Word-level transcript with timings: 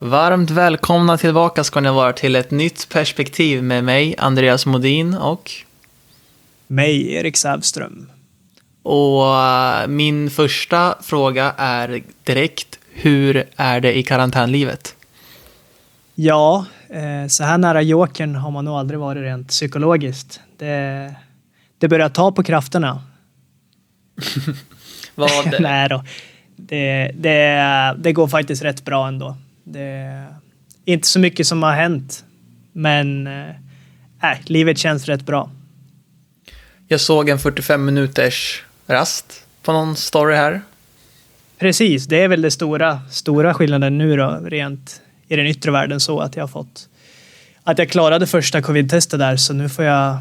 Varmt 0.00 0.50
välkomna 0.50 1.16
tillbaka 1.16 1.64
ska 1.64 1.80
ni 1.80 1.90
vara 1.90 2.12
till 2.12 2.36
ett 2.36 2.50
nytt 2.50 2.88
perspektiv 2.88 3.62
med 3.62 3.84
mig, 3.84 4.14
Andreas 4.18 4.66
Modin 4.66 5.14
och... 5.14 5.50
Mig, 6.66 7.12
Erik 7.12 7.36
Sävström. 7.36 8.10
Och 8.82 9.36
eh, 9.36 9.86
min 9.86 10.30
första 10.30 10.94
fråga 11.02 11.54
är 11.56 12.02
direkt, 12.24 12.78
hur 12.92 13.44
är 13.56 13.80
det 13.80 13.98
i 13.98 14.02
karantänlivet? 14.02 14.94
Ja, 16.14 16.66
eh, 16.88 17.28
så 17.28 17.44
här 17.44 17.58
nära 17.58 17.82
jokern 17.82 18.34
har 18.34 18.50
man 18.50 18.64
nog 18.64 18.74
aldrig 18.74 19.00
varit 19.00 19.22
rent 19.22 19.48
psykologiskt. 19.48 20.40
Det, 20.56 21.14
det 21.78 21.88
börjar 21.88 22.08
ta 22.08 22.32
på 22.32 22.42
krafterna. 22.42 23.02
Vad... 25.14 25.60
Nej 25.60 25.88
då. 25.88 26.04
Det, 26.56 27.12
det, 27.14 27.96
det 27.98 28.12
går 28.12 28.28
faktiskt 28.28 28.64
rätt 28.64 28.84
bra 28.84 29.08
ändå. 29.08 29.36
Det 29.72 29.80
är 29.80 30.34
inte 30.84 31.08
så 31.08 31.18
mycket 31.18 31.46
som 31.46 31.62
har 31.62 31.72
hänt, 31.72 32.24
men 32.72 33.26
äh, 33.26 34.36
livet 34.44 34.78
känns 34.78 35.06
rätt 35.06 35.22
bra. 35.22 35.50
Jag 36.88 37.00
såg 37.00 37.28
en 37.28 37.38
45 37.38 37.84
minuters 37.84 38.64
rast 38.86 39.44
på 39.62 39.72
någon 39.72 39.96
story 39.96 40.34
här. 40.36 40.60
Precis, 41.58 42.06
det 42.06 42.22
är 42.22 42.28
väl 42.28 42.42
det 42.42 42.50
stora, 42.50 43.00
stora 43.10 43.54
skillnaden 43.54 43.98
nu 43.98 44.16
då, 44.16 44.40
rent 44.44 45.00
i 45.28 45.36
den 45.36 45.46
yttre 45.46 45.70
världen 45.70 46.00
så 46.00 46.20
att 46.20 46.36
jag 46.36 46.42
har 46.42 46.48
fått 46.48 46.88
att 47.68 47.78
jag 47.78 47.88
klarade 47.88 48.26
första 48.26 48.62
covid-testet 48.62 49.18
där 49.18 49.36
så 49.36 49.52
nu 49.52 49.68
får 49.68 49.84
jag 49.84 50.18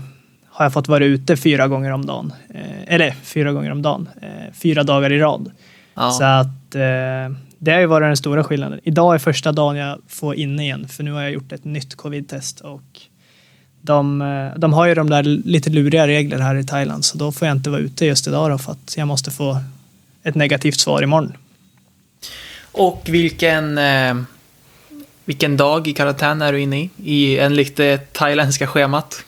har 0.50 0.66
jag 0.66 0.73
fått 0.73 0.88
vara 0.88 1.05
ute 1.05 1.38
fyra 1.38 1.67
gånger 1.67 1.91
om 1.91 2.05
dagen. 2.05 2.34
Eh, 2.53 2.94
eller 2.94 3.11
fyra 3.11 3.52
gånger 3.52 3.72
om 3.72 3.81
dagen. 3.81 4.09
Eh, 4.22 4.53
fyra 4.53 4.84
dagar 4.84 5.11
i 5.11 5.20
rad. 5.20 5.52
Ja. 5.94 6.11
Så 6.11 6.23
att 6.23 6.75
eh, 6.75 7.38
det 7.59 7.71
har 7.71 7.79
ju 7.79 7.85
varit 7.85 8.07
den 8.07 8.17
stora 8.17 8.43
skillnaden. 8.43 8.79
Idag 8.84 9.16
är 9.16 9.20
första 9.20 9.52
dagen 9.52 9.75
jag 9.75 9.99
får 10.07 10.35
inne 10.35 10.63
igen 10.63 10.88
för 10.88 11.03
nu 11.03 11.11
har 11.11 11.21
jag 11.21 11.31
gjort 11.31 11.52
ett 11.52 11.66
nytt 11.66 11.95
covid-test 11.95 12.61
och 12.61 13.02
de, 13.81 14.22
eh, 14.22 14.59
de 14.59 14.73
har 14.73 14.86
ju 14.88 14.95
de 14.95 15.09
där 15.09 15.23
lite 15.23 15.69
luriga 15.69 16.08
regler 16.08 16.39
här 16.39 16.55
i 16.55 16.64
Thailand 16.64 17.05
så 17.05 17.17
då 17.17 17.31
får 17.31 17.47
jag 17.47 17.58
inte 17.58 17.69
vara 17.69 17.81
ute 17.81 18.05
just 18.05 18.27
idag 18.27 18.52
då 18.52 18.58
för 18.58 18.72
att 18.72 18.97
jag 18.97 19.08
måste 19.08 19.31
få 19.31 19.58
ett 20.23 20.36
negativt 20.36 20.80
svar 20.80 21.02
imorgon. 21.02 21.33
Och 22.72 23.03
vilken, 23.08 23.77
eh, 23.77 24.16
vilken 25.25 25.58
dag 25.58 25.88
i 25.88 25.94
karantän 25.94 26.42
är 26.42 26.53
du 26.53 26.61
inne 26.61 26.81
i? 26.81 26.89
I 27.03 27.39
enligt 27.39 27.75
det 27.75 28.14
thailändska 28.14 28.67
schemat? 28.67 29.23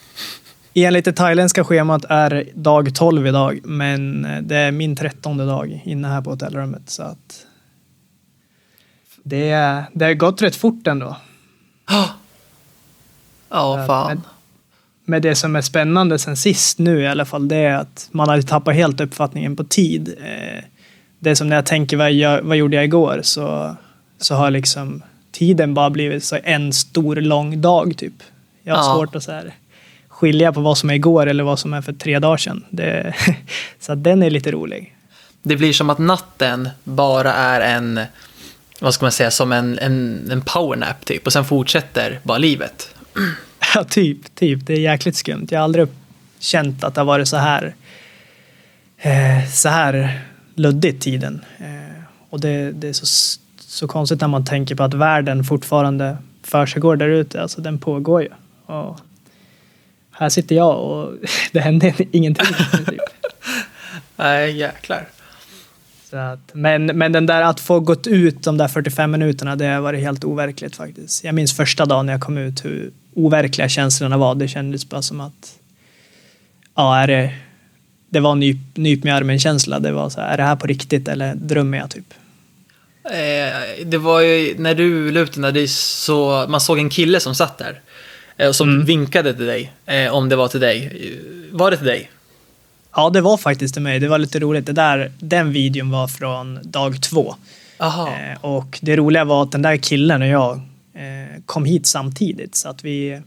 Enligt 0.74 1.06
det 1.06 1.14
thailändska 1.14 1.64
schemat 1.64 2.06
är 2.10 2.50
dag 2.54 2.96
12 2.96 3.28
idag, 3.28 3.60
men 3.64 4.26
eh, 4.26 4.42
det 4.42 4.56
är 4.56 4.72
min 4.72 4.96
trettonde 4.96 5.46
dag 5.46 5.82
inne 5.86 6.08
här 6.08 6.22
på 6.22 6.30
hotellrummet. 6.30 6.90
Så 6.90 7.04
att 7.04 7.46
det, 9.24 9.84
det 9.94 10.06
har 10.06 10.14
gått 10.14 10.42
rätt 10.42 10.56
fort 10.56 10.88
ändå. 10.88 11.16
Ja, 13.52 13.86
fan. 13.88 14.08
Med, 14.08 14.22
med 15.06 15.22
det 15.22 15.36
som 15.36 15.56
är 15.56 15.62
spännande 15.62 16.20
sen 16.20 16.38
sist 16.38 16.80
nu 16.80 17.02
i 17.02 17.08
alla 17.08 17.26
fall, 17.26 17.48
det 17.48 17.56
är 17.56 17.76
att 17.76 18.10
man 18.12 18.30
har 18.30 18.42
tappat 18.42 18.76
helt 18.76 19.02
uppfattningen 19.02 19.56
på 19.56 19.64
tid. 19.64 20.16
Eh, 20.22 20.64
det 21.20 21.30
är 21.30 21.36
som 21.36 21.50
när 21.50 21.56
jag 21.56 21.66
tänker 21.66 21.98
vad, 21.98 22.12
jag, 22.12 22.42
vad 22.42 22.58
gjorde 22.58 22.76
jag 22.76 22.86
igår 22.86 23.20
så, 23.24 23.76
så 24.18 24.36
har 24.36 24.52
liksom 24.52 25.04
tiden 25.32 25.74
bara 25.74 25.90
blivit 25.90 26.24
så 26.24 26.38
en 26.44 26.74
stor 26.74 27.16
lång 27.16 27.62
dag 27.62 27.98
typ. 27.98 28.24
Jag 28.64 28.76
har 28.76 28.84
ja. 28.84 28.96
svårt 28.96 29.16
att 29.16 29.24
så 29.24 29.32
här, 29.32 29.54
skilja 30.08 30.54
på 30.54 30.62
vad 30.62 30.78
som 30.78 30.90
är 30.90 30.94
igår 30.94 31.28
eller 31.28 31.44
vad 31.44 31.60
som 31.60 31.74
är 31.74 31.82
för 31.82 31.94
tre 31.94 32.20
dagar 32.20 32.38
sedan. 32.38 32.66
Det, 32.70 33.16
så 33.80 33.96
den 33.96 34.24
är 34.24 34.30
lite 34.30 34.52
rolig. 34.52 34.96
Det 35.42 35.56
blir 35.56 35.74
som 35.74 35.90
att 35.90 35.98
natten 35.98 36.70
bara 36.84 37.34
är 37.34 37.62
en 37.62 38.00
vad 38.80 38.94
ska 38.94 39.06
man 39.06 39.12
säga, 39.12 39.32
som 39.32 39.52
en, 39.52 39.80
en, 39.80 40.28
en 40.32 40.42
powernap 40.42 41.06
typ. 41.06 41.26
Och 41.26 41.34
sen 41.34 41.46
fortsätter 41.46 42.20
bara 42.24 42.38
livet. 42.38 42.96
Ja, 43.76 43.84
typ, 43.84 44.36
typ. 44.36 44.66
Det 44.66 44.74
är 44.74 44.80
jäkligt 44.80 45.16
skumt. 45.16 45.48
Jag 45.50 45.60
har 45.60 45.64
aldrig 45.64 45.88
känt 46.40 46.84
att 46.84 46.96
det 46.96 47.02
har 47.02 47.06
varit 47.06 47.28
så 47.28 47.38
här, 47.38 47.76
eh, 48.98 49.50
så 49.52 49.70
här 49.70 50.22
luddigt 50.56 51.04
tiden. 51.04 51.46
Eh, 51.58 52.04
och 52.30 52.40
det, 52.40 52.72
det 52.72 52.90
är 52.90 52.94
så, 52.94 53.06
så 53.60 53.88
konstigt 53.88 54.22
när 54.22 54.28
man 54.28 54.46
tänker 54.46 54.76
på 54.76 54.84
att 54.84 54.94
världen 54.94 55.44
fortfarande 55.44 56.18
försiggår 56.44 56.96
där 56.96 57.08
ute. 57.08 57.42
Alltså 57.42 57.62
den 57.62 57.80
pågår 57.80 58.22
ju. 58.22 58.30
Och 58.66 59.00
här 60.12 60.30
sitter 60.30 60.56
jag 60.56 60.80
och 60.80 61.14
det 61.52 61.60
händer 61.60 61.96
ingenting. 62.12 62.56
Nej, 64.16 64.58
jäklar. 64.58 65.08
Så 66.10 66.18
att, 66.18 66.40
men, 66.54 66.86
men 66.86 67.12
den 67.12 67.26
där 67.26 67.42
att 67.42 67.60
få 67.60 67.80
gått 67.80 68.08
ut 68.08 68.44
de 68.44 68.58
där 68.58 68.68
45 68.68 69.12
minuterna, 69.12 69.56
det 69.56 69.66
har 69.66 69.82
varit 69.82 70.00
helt 70.00 70.24
overkligt 70.24 70.76
faktiskt. 70.76 71.24
Jag 71.24 71.36
minns 71.36 71.58
första 71.58 71.86
dagen 71.86 72.06
när 72.06 72.14
jag 72.14 72.22
kom 72.22 72.38
ut 72.38 72.66
hur 72.66 72.92
overkliga 73.14 73.70
känslorna 73.70 74.18
var. 74.18 74.36
Det 74.36 74.48
kändes 74.48 74.90
bara 74.90 75.02
som 75.02 75.22
att, 75.22 75.60
ja, 76.76 76.98
är 76.98 77.08
det, 77.08 77.34
det 78.10 78.20
var 78.20 78.36
nyp, 78.36 78.58
nyp 78.74 79.04
med 79.04 79.16
armen-känsla. 79.16 79.80
Det 79.80 79.92
var 79.92 80.10
så 80.10 80.22
här, 80.22 80.34
är 80.34 80.38
det 80.38 80.44
här 80.44 80.56
på 80.56 80.68
riktigt 80.68 81.08
eller 81.08 81.36
drömmer 81.36 81.78
jag 81.78 81.90
typ? 81.90 82.14
Eh, 83.04 83.86
det 83.86 83.98
var 83.98 84.22
ju 84.22 84.56
när 84.58 84.76
du 84.76 85.12
lutade 85.12 85.52
dig 85.52 85.68
så, 85.68 86.46
man 86.50 86.62
såg 86.62 86.80
en 86.80 86.90
kille 86.90 87.20
som 87.20 87.36
satt 87.36 87.58
där. 87.58 87.82
Eh, 88.38 88.52
som 88.52 88.70
mm. 88.70 88.86
vinkade 88.86 89.34
till 89.34 89.46
dig, 89.46 89.72
eh, 89.86 90.14
om 90.14 90.30
det 90.30 90.36
var 90.36 90.48
till 90.48 90.60
dig. 90.60 90.92
Var 91.52 91.72
det 91.72 91.78
till 91.78 91.88
dig? 91.88 92.10
Ja, 93.00 93.10
det 93.10 93.22
var 93.22 93.38
faktiskt 93.38 93.74
till 93.74 93.84
mig. 93.84 94.00
Det 94.00 94.08
var 94.08 94.18
lite 94.18 94.40
roligt. 94.40 94.66
Det 94.66 94.74
där, 94.74 95.12
den 95.20 95.52
videon 95.52 95.92
var 95.92 96.08
från 96.08 96.60
dag 96.64 97.02
två. 97.02 97.36
Eh, 98.08 98.38
och 98.42 98.80
det 98.82 98.96
roliga 98.96 99.26
var 99.26 99.44
att 99.44 99.52
den 99.52 99.62
där 99.62 99.78
killen 99.78 100.22
och 100.22 100.28
jag 100.28 100.56
eh, 100.94 101.42
kom 101.46 101.66
hit 101.66 101.88
samtidigt. 101.88 102.56
Så 102.56 102.70
att 102.70 102.84
vi, 102.84 103.22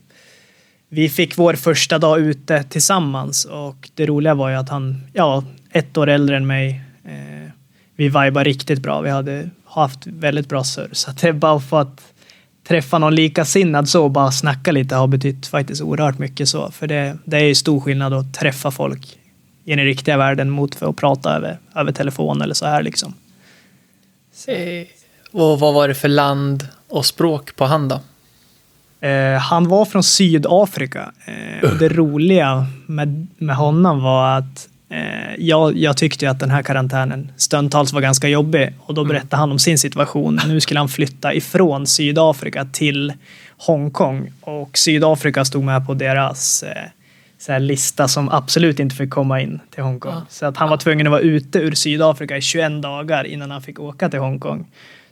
vi 0.88 1.08
fick 1.08 1.38
vår 1.38 1.54
första 1.54 1.98
dag 1.98 2.20
ute 2.20 2.62
tillsammans. 2.62 3.44
Och 3.44 3.90
det 3.94 4.06
roliga 4.06 4.34
var 4.34 4.50
ju 4.50 4.56
att 4.56 4.68
han, 4.68 5.00
ja, 5.12 5.44
ett 5.70 5.96
år 5.96 6.08
äldre 6.08 6.36
än 6.36 6.46
mig. 6.46 6.80
Eh, 7.04 7.50
vi 7.96 8.04
vibade 8.04 8.44
riktigt 8.44 8.78
bra. 8.78 9.00
Vi 9.00 9.10
hade 9.10 9.50
haft 9.64 10.06
väldigt 10.06 10.48
bra 10.48 10.64
surr. 10.64 10.90
Så 10.92 11.10
att 11.10 11.18
det 11.18 11.28
är 11.28 11.32
bara 11.32 11.60
för 11.60 11.80
att 11.80 12.00
träffa 12.68 12.98
någon 12.98 13.14
likasinnad 13.14 13.88
så 13.88 14.04
och 14.04 14.10
bara 14.10 14.30
snacka 14.30 14.72
lite 14.72 14.94
har 14.94 15.06
betytt 15.06 15.46
faktiskt 15.46 15.82
oerhört 15.82 16.18
mycket 16.18 16.48
så. 16.48 16.70
För 16.70 16.86
det, 16.86 17.18
det 17.24 17.36
är 17.36 17.44
ju 17.44 17.54
stor 17.54 17.80
skillnad 17.80 18.12
att 18.12 18.34
träffa 18.34 18.70
folk 18.70 19.18
i 19.64 19.76
den 19.76 19.84
riktiga 19.84 20.16
världen 20.16 20.50
mot 20.50 20.74
för 20.74 20.90
att 20.90 20.96
prata 20.96 21.36
över, 21.36 21.58
över 21.74 21.92
telefon 21.92 22.42
eller 22.42 22.54
så 22.54 22.66
här 22.66 22.82
liksom. 22.82 23.14
Eh, 24.46 24.86
och 25.32 25.60
vad 25.60 25.74
var 25.74 25.88
det 25.88 25.94
för 25.94 26.08
land 26.08 26.68
och 26.88 27.06
språk 27.06 27.56
på 27.56 27.64
han 27.64 27.88
då? 27.88 28.00
Eh, 29.06 29.38
han 29.38 29.68
var 29.68 29.84
från 29.84 30.02
Sydafrika. 30.02 31.12
Eh, 31.24 31.70
och 31.70 31.78
det 31.78 31.88
roliga 31.88 32.66
med, 32.86 33.26
med 33.38 33.56
honom 33.56 34.02
var 34.02 34.38
att 34.38 34.68
eh, 34.88 35.34
jag, 35.38 35.76
jag 35.76 35.96
tyckte 35.96 36.30
att 36.30 36.40
den 36.40 36.50
här 36.50 36.62
karantänen 36.62 37.32
stundtals 37.36 37.92
var 37.92 38.00
ganska 38.00 38.28
jobbig 38.28 38.74
och 38.80 38.94
då 38.94 39.00
mm. 39.00 39.08
berättade 39.08 39.36
han 39.36 39.50
om 39.50 39.58
sin 39.58 39.78
situation. 39.78 40.40
Nu 40.46 40.60
skulle 40.60 40.80
han 40.80 40.88
flytta 40.88 41.34
ifrån 41.34 41.86
Sydafrika 41.86 42.64
till 42.64 43.12
Hongkong 43.56 44.32
och 44.40 44.78
Sydafrika 44.78 45.44
stod 45.44 45.64
med 45.64 45.86
på 45.86 45.94
deras 45.94 46.62
eh, 46.62 46.82
så 47.46 47.58
lista 47.58 48.08
som 48.08 48.28
absolut 48.28 48.80
inte 48.80 48.96
fick 48.96 49.10
komma 49.10 49.40
in 49.40 49.60
till 49.70 49.82
Hongkong. 49.82 50.12
Ja. 50.12 50.22
Så 50.28 50.46
att 50.46 50.56
han 50.56 50.70
var 50.70 50.76
tvungen 50.76 51.06
att 51.06 51.10
vara 51.10 51.20
ute 51.20 51.58
ur 51.58 51.74
Sydafrika 51.74 52.36
i 52.36 52.40
21 52.40 52.82
dagar 52.82 53.24
innan 53.24 53.50
han 53.50 53.62
fick 53.62 53.80
åka 53.80 54.08
till 54.08 54.18
Hongkong. 54.18 54.66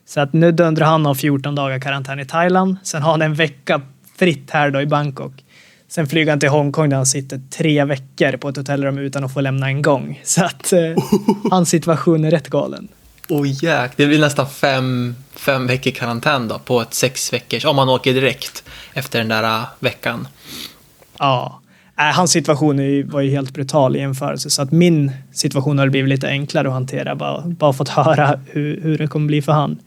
Så 0.06 0.20
att 0.20 0.32
nu 0.32 0.52
dundrar 0.52 0.86
han 0.86 1.06
av 1.06 1.14
14 1.14 1.54
dagar 1.54 1.80
karantän 1.80 2.20
i 2.20 2.24
Thailand. 2.24 2.76
Sen 2.82 3.02
har 3.02 3.10
han 3.10 3.22
en 3.22 3.34
vecka 3.34 3.80
fritt 4.18 4.50
här 4.50 4.70
då 4.70 4.80
i 4.80 4.86
Bangkok. 4.86 5.32
Sen 5.88 6.06
flyger 6.06 6.32
han 6.32 6.40
till 6.40 6.48
Hongkong 6.48 6.88
där 6.88 6.96
han 6.96 7.06
sitter 7.06 7.40
tre 7.50 7.84
veckor 7.84 8.36
på 8.36 8.48
ett 8.48 8.56
hotellrum 8.56 8.98
utan 8.98 9.24
att 9.24 9.34
få 9.34 9.40
lämna 9.40 9.66
en 9.66 9.82
gång. 9.82 10.20
Så 10.24 10.44
att 10.44 10.72
eh, 10.72 10.80
hans 11.50 11.68
situation 11.68 12.24
är 12.24 12.30
rätt 12.30 12.48
galen. 12.48 12.88
Oh 13.28 13.64
jäk, 13.64 13.92
det 13.96 14.06
blir 14.06 14.18
nästan 14.18 14.48
fem, 14.48 15.16
fem 15.32 15.66
veckor 15.66 15.90
karantän 15.90 16.48
då 16.48 16.58
på 16.58 16.80
ett 16.80 16.94
sex 16.94 17.32
veckors, 17.32 17.64
om 17.64 17.76
man 17.76 17.88
åker 17.88 18.14
direkt 18.14 18.64
efter 18.92 19.18
den 19.18 19.28
där 19.28 19.42
uh, 19.42 19.64
veckan. 19.80 20.28
Ja, 21.18 21.60
hans 22.00 22.30
situation 22.30 23.08
var 23.10 23.20
ju 23.20 23.30
helt 23.30 23.54
brutal 23.54 23.96
i 23.96 23.98
jämförelse 23.98 24.50
så 24.50 24.62
att 24.62 24.72
min 24.72 25.12
situation 25.32 25.78
har 25.78 25.88
blivit 25.88 26.08
lite 26.08 26.28
enklare 26.28 26.68
att 26.68 26.74
hantera. 26.74 27.14
Bara, 27.14 27.42
bara 27.42 27.72
fått 27.72 27.88
höra 28.04 28.40
hur, 28.46 28.80
hur 28.80 28.98
det 28.98 29.06
kommer 29.06 29.26
bli 29.26 29.42
för 29.42 29.52
han. 29.52 29.78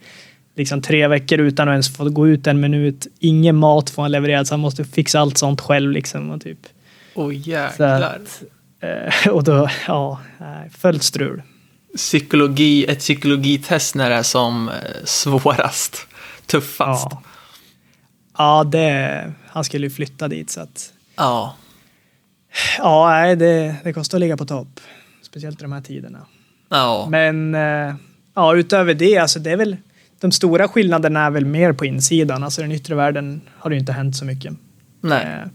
Liksom 0.56 0.82
tre 0.82 1.08
veckor 1.08 1.40
utan 1.40 1.70
att 1.70 1.72
ens 1.72 1.98
få 1.98 2.10
gå 2.10 2.28
ut 2.28 2.48
en 2.48 2.60
minut. 2.60 3.08
Ingen 3.20 3.56
mat 3.56 3.90
får 3.90 4.02
han 4.02 4.12
levererad 4.12 4.48
så 4.48 4.54
han 4.54 4.60
måste 4.60 4.86
fixa 4.86 5.20
allt 5.20 5.38
sånt 5.38 5.62
själv 5.62 5.92
liksom. 5.92 6.32
Och 6.32 6.42
typ. 6.42 6.60
Åh 7.14 7.36
jäklar. 7.36 8.02
Att, 8.02 8.44
eh, 8.80 9.28
och 9.34 9.44
då, 9.44 9.70
ja, 9.88 10.20
fullt 10.78 11.04
strul. 11.04 11.42
Psykologi, 11.96 12.86
ett 12.86 13.00
psykologitest 13.00 13.96
när 13.96 14.10
det 14.10 14.16
är 14.16 14.24
som 14.24 14.70
eh, 14.70 14.74
svårast, 15.04 16.08
tuffast. 16.46 17.08
Ja, 17.12 17.22
ja 18.38 18.64
det, 18.64 19.34
han 19.48 19.64
skulle 19.64 19.88
ju 19.88 19.94
flytta 19.94 20.28
dit 20.28 20.50
så 20.50 20.62
att. 20.62 20.94
Ja. 21.16 21.56
Ja, 22.78 23.10
nej, 23.10 23.36
det, 23.36 23.76
det 23.84 23.94
kostar 23.94 24.18
att 24.18 24.20
ligga 24.20 24.38
på 24.38 24.46
topp. 24.46 24.80
Speciellt 25.22 25.60
i 25.60 25.64
de 25.64 25.72
här 25.72 25.82
tiderna. 25.82 26.20
Ja. 26.70 27.08
Men 27.10 27.56
eh, 27.56 27.96
ja, 28.36 28.56
utöver 28.56 28.94
det, 28.94 29.18
alltså 29.18 29.40
det 29.40 29.52
är 29.52 29.58
väl 29.58 29.78
de 30.20 30.32
stora 30.32 30.68
skillnaderna 30.68 31.26
är 31.26 31.30
väl 31.32 31.46
mer 31.46 31.74
på 31.74 31.86
insidan. 31.86 32.44
Alltså 32.44 32.62
den 32.62 32.72
yttre 32.72 32.96
världen 32.96 33.42
har 33.58 33.70
det 33.70 33.74
ju 33.76 33.80
inte 33.80 33.92
hänt 33.92 34.16
så 34.16 34.26
mycket. 34.26 34.54
Nej. 35.02 35.26
Eh, 35.26 35.48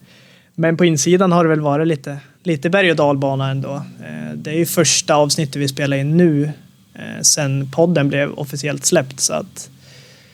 Men 0.55 0.77
på 0.77 0.85
insidan 0.85 1.33
har 1.33 1.45
det 1.45 1.51
väl 1.51 1.61
varit 1.61 1.87
lite, 1.87 2.19
lite 2.43 2.71
berg 2.71 2.91
och 2.91 2.97
dalbana 2.97 3.51
ändå. 3.51 3.75
Eh, 3.75 4.33
Det 4.35 4.51
är 4.51 4.55
ju 4.59 4.67
första 4.67 5.15
avsnittet 5.15 5.57
vi 5.57 5.69
spelar 5.69 5.97
in 5.97 6.17
nu 6.17 6.51
sen 7.23 7.71
podden 7.71 8.09
blev 8.09 8.33
officiellt 8.33 8.85
släppt. 8.87 9.21
Så 9.21 9.33
att, 9.35 9.71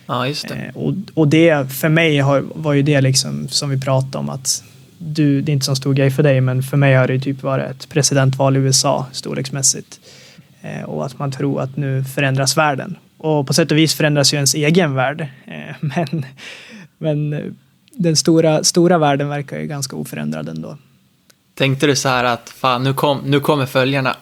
Ja, 0.06 0.26
just 0.28 0.48
det. 0.48 0.72
och, 0.74 0.94
och 1.14 1.28
det 1.28 1.72
för 1.72 1.88
mig 1.88 2.18
har, 2.18 2.44
var 2.54 2.72
ju 2.72 2.82
det 2.82 3.00
liksom 3.00 3.48
som 3.48 3.70
vi 3.70 3.80
pratade 3.80 4.18
om 4.18 4.28
att 4.28 4.64
du, 5.04 5.40
det 5.40 5.52
är 5.52 5.54
inte 5.54 5.66
så 5.66 5.76
stor 5.76 5.94
grej 5.94 6.10
för 6.10 6.22
dig, 6.22 6.40
men 6.40 6.62
för 6.62 6.76
mig 6.76 6.94
har 6.94 7.08
det 7.08 7.20
typ 7.20 7.42
varit 7.42 7.70
ett 7.70 7.88
presidentval 7.88 8.56
i 8.56 8.60
USA 8.60 9.06
storleksmässigt. 9.12 10.00
Eh, 10.62 10.82
och 10.82 11.06
att 11.06 11.18
man 11.18 11.32
tror 11.32 11.60
att 11.60 11.76
nu 11.76 12.04
förändras 12.04 12.56
världen. 12.56 12.96
Och 13.18 13.46
på 13.46 13.54
sätt 13.54 13.70
och 13.70 13.78
vis 13.78 13.94
förändras 13.94 14.32
ju 14.32 14.36
ens 14.36 14.54
egen 14.54 14.94
värld. 14.94 15.20
Eh, 15.20 15.76
men, 15.80 16.26
men 16.98 17.32
eh, 17.32 17.52
den 17.92 18.16
stora, 18.16 18.64
stora 18.64 18.98
världen 18.98 19.28
verkar 19.28 19.58
ju 19.58 19.66
ganska 19.66 19.96
oförändrad 19.96 20.48
ändå. 20.48 20.78
Tänkte 21.54 21.86
du 21.86 21.96
så 21.96 22.08
här 22.08 22.24
att 22.24 22.50
fan, 22.50 22.84
nu, 22.84 22.94
kom, 22.94 23.22
nu 23.24 23.40
kommer 23.40 23.66
följarna. 23.66 24.16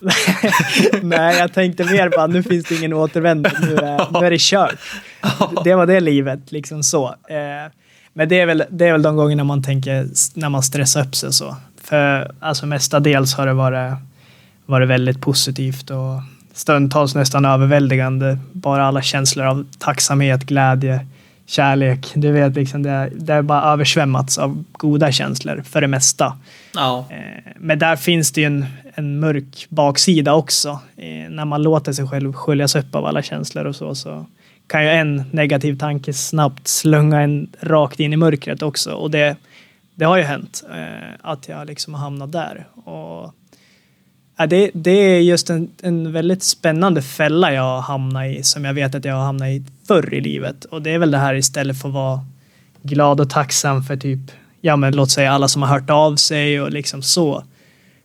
Nej, 1.02 1.38
jag 1.38 1.52
tänkte 1.52 1.84
mer 1.84 2.08
på 2.08 2.20
att 2.20 2.30
nu 2.30 2.42
finns 2.42 2.64
det 2.64 2.74
ingen 2.74 2.92
återvändo. 2.92 3.50
Nu 3.60 3.76
är, 3.76 4.20
nu 4.20 4.26
är 4.26 4.30
det 4.30 4.40
kört. 4.40 4.78
Det 5.64 5.74
var 5.74 5.86
det 5.86 6.00
livet, 6.00 6.52
liksom 6.52 6.82
så. 6.82 7.06
Eh, 7.08 7.72
Men 8.18 8.28
det 8.28 8.40
är, 8.40 8.46
väl, 8.46 8.64
det 8.70 8.88
är 8.88 8.92
väl 8.92 9.02
de 9.02 9.16
gångerna 9.16 9.44
man 9.44 9.62
tänker 9.62 10.08
när 10.34 10.48
man 10.48 10.62
stressar 10.62 11.06
upp 11.06 11.14
sig 11.16 11.32
så. 11.32 11.56
För 11.82 12.32
alltså 12.40 12.66
mestadels 12.66 13.34
har 13.34 13.46
det 13.46 13.52
varit, 13.52 13.94
varit 14.66 14.88
väldigt 14.88 15.20
positivt 15.20 15.90
och 15.90 16.22
stundtals 16.54 17.14
nästan 17.14 17.44
överväldigande. 17.44 18.38
Bara 18.52 18.86
alla 18.86 19.02
känslor 19.02 19.46
av 19.46 19.66
tacksamhet, 19.78 20.44
glädje, 20.44 21.06
kärlek. 21.46 22.12
Du 22.14 22.32
vet, 22.32 22.54
liksom 22.54 22.82
det, 22.82 23.10
det 23.16 23.32
är 23.32 23.42
bara 23.42 23.62
översvämmats 23.72 24.38
av 24.38 24.64
goda 24.72 25.12
känslor 25.12 25.62
för 25.66 25.80
det 25.80 25.88
mesta. 25.88 26.36
Ja. 26.74 27.06
Eh, 27.10 27.52
Men 27.56 27.78
där 27.78 27.96
finns 27.96 28.32
det 28.32 28.40
ju 28.40 28.46
en, 28.46 28.66
en 28.94 29.20
mörk 29.20 29.66
baksida 29.68 30.34
också. 30.34 30.80
Eh, 30.96 31.30
När 31.30 31.44
man 31.44 31.62
låter 31.62 31.92
sig 31.92 32.08
själv 32.08 32.32
sköljas 32.32 32.76
upp 32.76 32.94
av 32.94 33.06
alla 33.06 33.22
känslor 33.22 33.64
och 33.64 33.76
så, 33.76 33.94
så 33.94 34.26
kan 34.66 34.82
ju 34.84 34.90
en 34.90 35.24
negativ 35.32 35.78
tanke 35.78 36.12
snabbt 36.12 36.68
slunga 36.68 37.20
en 37.20 37.50
rakt 37.60 38.00
in 38.00 38.12
i 38.12 38.16
mörkret 38.16 38.62
också. 38.62 38.92
Och 38.92 39.10
det, 39.10 39.36
det 39.94 40.04
har 40.04 40.16
ju 40.16 40.22
hänt 40.22 40.64
eh, 40.70 41.14
att 41.22 41.48
jag 41.48 41.66
liksom 41.66 41.94
har 41.94 42.00
hamnat 42.00 42.32
där. 42.32 42.66
Och, 42.74 43.34
det, 44.48 44.70
det 44.74 44.90
är 44.90 45.20
just 45.20 45.50
en, 45.50 45.70
en 45.82 46.12
väldigt 46.12 46.42
spännande 46.42 47.02
fälla 47.02 47.52
jag 47.52 47.62
har 47.62 47.80
hamnat 47.80 48.26
i 48.26 48.42
som 48.42 48.64
jag 48.64 48.74
vet 48.74 48.94
att 48.94 49.04
jag 49.04 49.14
har 49.14 49.24
hamnat 49.24 49.48
i 49.48 49.64
förr 49.88 50.14
i 50.14 50.20
livet. 50.20 50.64
Och 50.64 50.82
det 50.82 50.90
är 50.90 50.98
väl 50.98 51.10
det 51.10 51.18
här 51.18 51.34
istället 51.34 51.80
för 51.80 51.88
att 51.88 51.94
vara 51.94 52.20
glad 52.82 53.20
och 53.20 53.30
tacksam 53.30 53.82
för 53.82 53.96
typ, 53.96 54.20
ja 54.60 54.76
men 54.76 54.96
låt 54.96 55.10
säga 55.10 55.32
alla 55.32 55.48
som 55.48 55.62
har 55.62 55.68
hört 55.68 55.90
av 55.90 56.16
sig 56.16 56.60
och 56.60 56.70
liksom 56.70 57.02
så. 57.02 57.44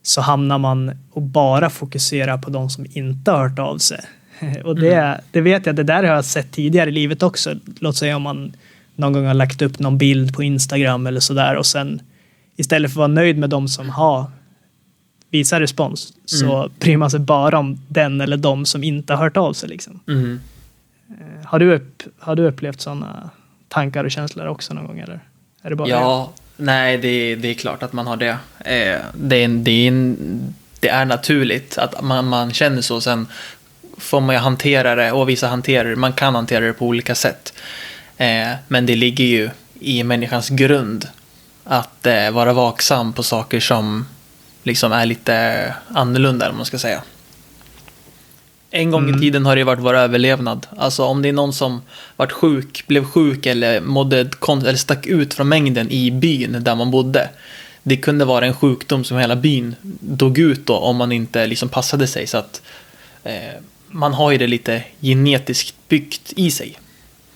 Så 0.03 0.21
hamnar 0.21 0.57
man 0.57 0.91
och 1.11 1.21
bara 1.21 1.69
fokuserar 1.69 2.37
på 2.37 2.49
de 2.49 2.69
som 2.69 2.85
inte 2.89 3.31
har 3.31 3.49
hört 3.49 3.59
av 3.59 3.77
sig. 3.77 3.99
Och 4.63 4.79
det, 4.79 5.21
det 5.31 5.41
vet 5.41 5.65
jag, 5.65 5.75
det 5.75 5.83
där 5.83 6.03
har 6.03 6.15
jag 6.15 6.25
sett 6.25 6.51
tidigare 6.51 6.89
i 6.89 6.93
livet 6.93 7.23
också. 7.23 7.55
Låt 7.79 7.95
säga 7.95 8.15
om 8.15 8.21
man 8.21 8.53
någon 8.95 9.13
gång 9.13 9.25
har 9.25 9.33
lagt 9.33 9.61
upp 9.61 9.79
någon 9.79 9.97
bild 9.97 10.35
på 10.35 10.43
Instagram 10.43 11.07
eller 11.07 11.19
sådär 11.19 11.55
och 11.55 11.65
sen 11.65 12.01
istället 12.55 12.91
för 12.91 12.93
att 12.93 12.97
vara 12.97 13.07
nöjd 13.07 13.37
med 13.37 13.49
de 13.49 13.67
som 13.67 13.89
har 13.89 14.31
visat 15.29 15.61
respons 15.61 16.13
så 16.25 16.69
bryr 16.79 16.97
man 16.97 17.11
sig 17.11 17.19
bara 17.19 17.59
om 17.59 17.79
den 17.87 18.21
eller 18.21 18.37
de 18.37 18.65
som 18.65 18.83
inte 18.83 19.13
har 19.13 19.23
hört 19.23 19.37
av 19.37 19.53
sig. 19.53 19.69
Liksom. 19.69 19.99
Mm. 20.07 20.39
Eh, 21.09 21.45
Har, 21.47 21.59
du 21.59 21.73
upp, 21.73 22.03
har 22.19 22.35
du 22.35 22.43
upplevt 22.43 22.81
sådana 22.81 23.29
tankar 23.67 24.03
och 24.03 24.11
känslor 24.11 24.47
också 24.47 24.73
någon 24.73 24.87
gång? 24.87 24.99
Eller? 24.99 25.19
Är 25.61 25.69
det 25.69 25.75
bara 25.75 25.89
Ja, 25.89 26.31
nej, 26.57 26.97
det, 26.97 27.35
det 27.35 27.47
är 27.47 27.53
klart 27.53 27.83
att 27.83 27.93
man 27.93 28.07
har 28.07 28.17
det. 28.17 28.37
Eh, 28.59 28.99
det, 29.13 29.43
är, 29.43 29.47
det, 29.47 29.87
är 29.87 30.15
det 30.79 30.89
är 30.89 31.05
naturligt 31.05 31.77
att 31.77 32.03
man, 32.03 32.27
man 32.27 32.53
känner 32.53 32.81
så. 32.81 33.01
Sen 33.01 33.27
får 33.97 34.21
man 34.21 34.35
ju 34.35 34.39
hantera 34.41 34.95
det, 34.95 35.11
och 35.11 35.29
vissa 35.29 35.47
hanterar 35.47 35.89
det, 35.89 35.95
man 35.95 36.13
kan 36.13 36.35
hantera 36.35 36.65
det 36.65 36.73
på 36.73 36.85
olika 36.85 37.15
sätt. 37.15 37.53
Eh, 38.17 38.49
men 38.67 38.85
det 38.85 38.95
ligger 38.95 39.25
ju 39.25 39.49
i 39.79 40.03
människans 40.03 40.49
grund 40.49 41.07
att 41.63 42.05
eh, 42.05 42.31
vara 42.31 42.53
vaksam 42.53 43.13
på 43.13 43.23
saker 43.23 43.59
som 43.59 44.07
liksom 44.63 44.91
är 44.91 45.05
lite 45.05 45.75
annorlunda, 45.87 46.49
om 46.49 46.57
man 46.57 46.65
ska 46.65 46.79
säga. 46.79 47.01
En 48.73 48.91
gång 48.91 49.05
i 49.05 49.09
Mm. 49.09 49.21
tiden 49.21 49.45
har 49.45 49.55
det 49.55 49.63
varit 49.63 49.79
vår 49.79 49.93
överlevnad. 49.93 50.67
Alltså 50.77 51.03
om 51.03 51.21
det 51.21 51.29
är 51.29 51.33
någon 51.33 51.53
som 51.53 51.81
varit 52.15 52.31
sjuk, 52.31 52.83
blev 52.87 53.05
sjuk 53.05 53.45
eller, 53.45 53.81
mådde 53.81 54.29
eller 54.47 54.75
stack 54.75 55.05
ut 55.07 55.33
från 55.33 55.49
mängden 55.49 55.91
i 55.91 56.11
byn 56.11 56.57
där 56.63 56.75
man 56.75 56.91
bodde. 56.91 57.29
Det 57.83 57.97
kunde 57.97 58.25
vara 58.25 58.45
en 58.45 58.53
sjukdom 58.53 59.03
som 59.03 59.17
hela 59.17 59.35
byn 59.35 59.75
dog 59.99 60.37
ut 60.37 60.65
då 60.65 60.77
om 60.77 60.95
man 60.95 61.11
inte 61.11 61.47
liksom 61.47 61.69
passade 61.69 62.07
sig. 62.07 62.27
Så 62.27 62.37
att 62.37 62.61
eh, 63.23 63.33
man 63.91 64.13
har 64.13 64.31
ju 64.31 64.37
det 64.37 64.47
lite 64.47 64.83
genetiskt 65.01 65.75
byggt 65.87 66.33
i 66.35 66.51
sig. 66.51 66.79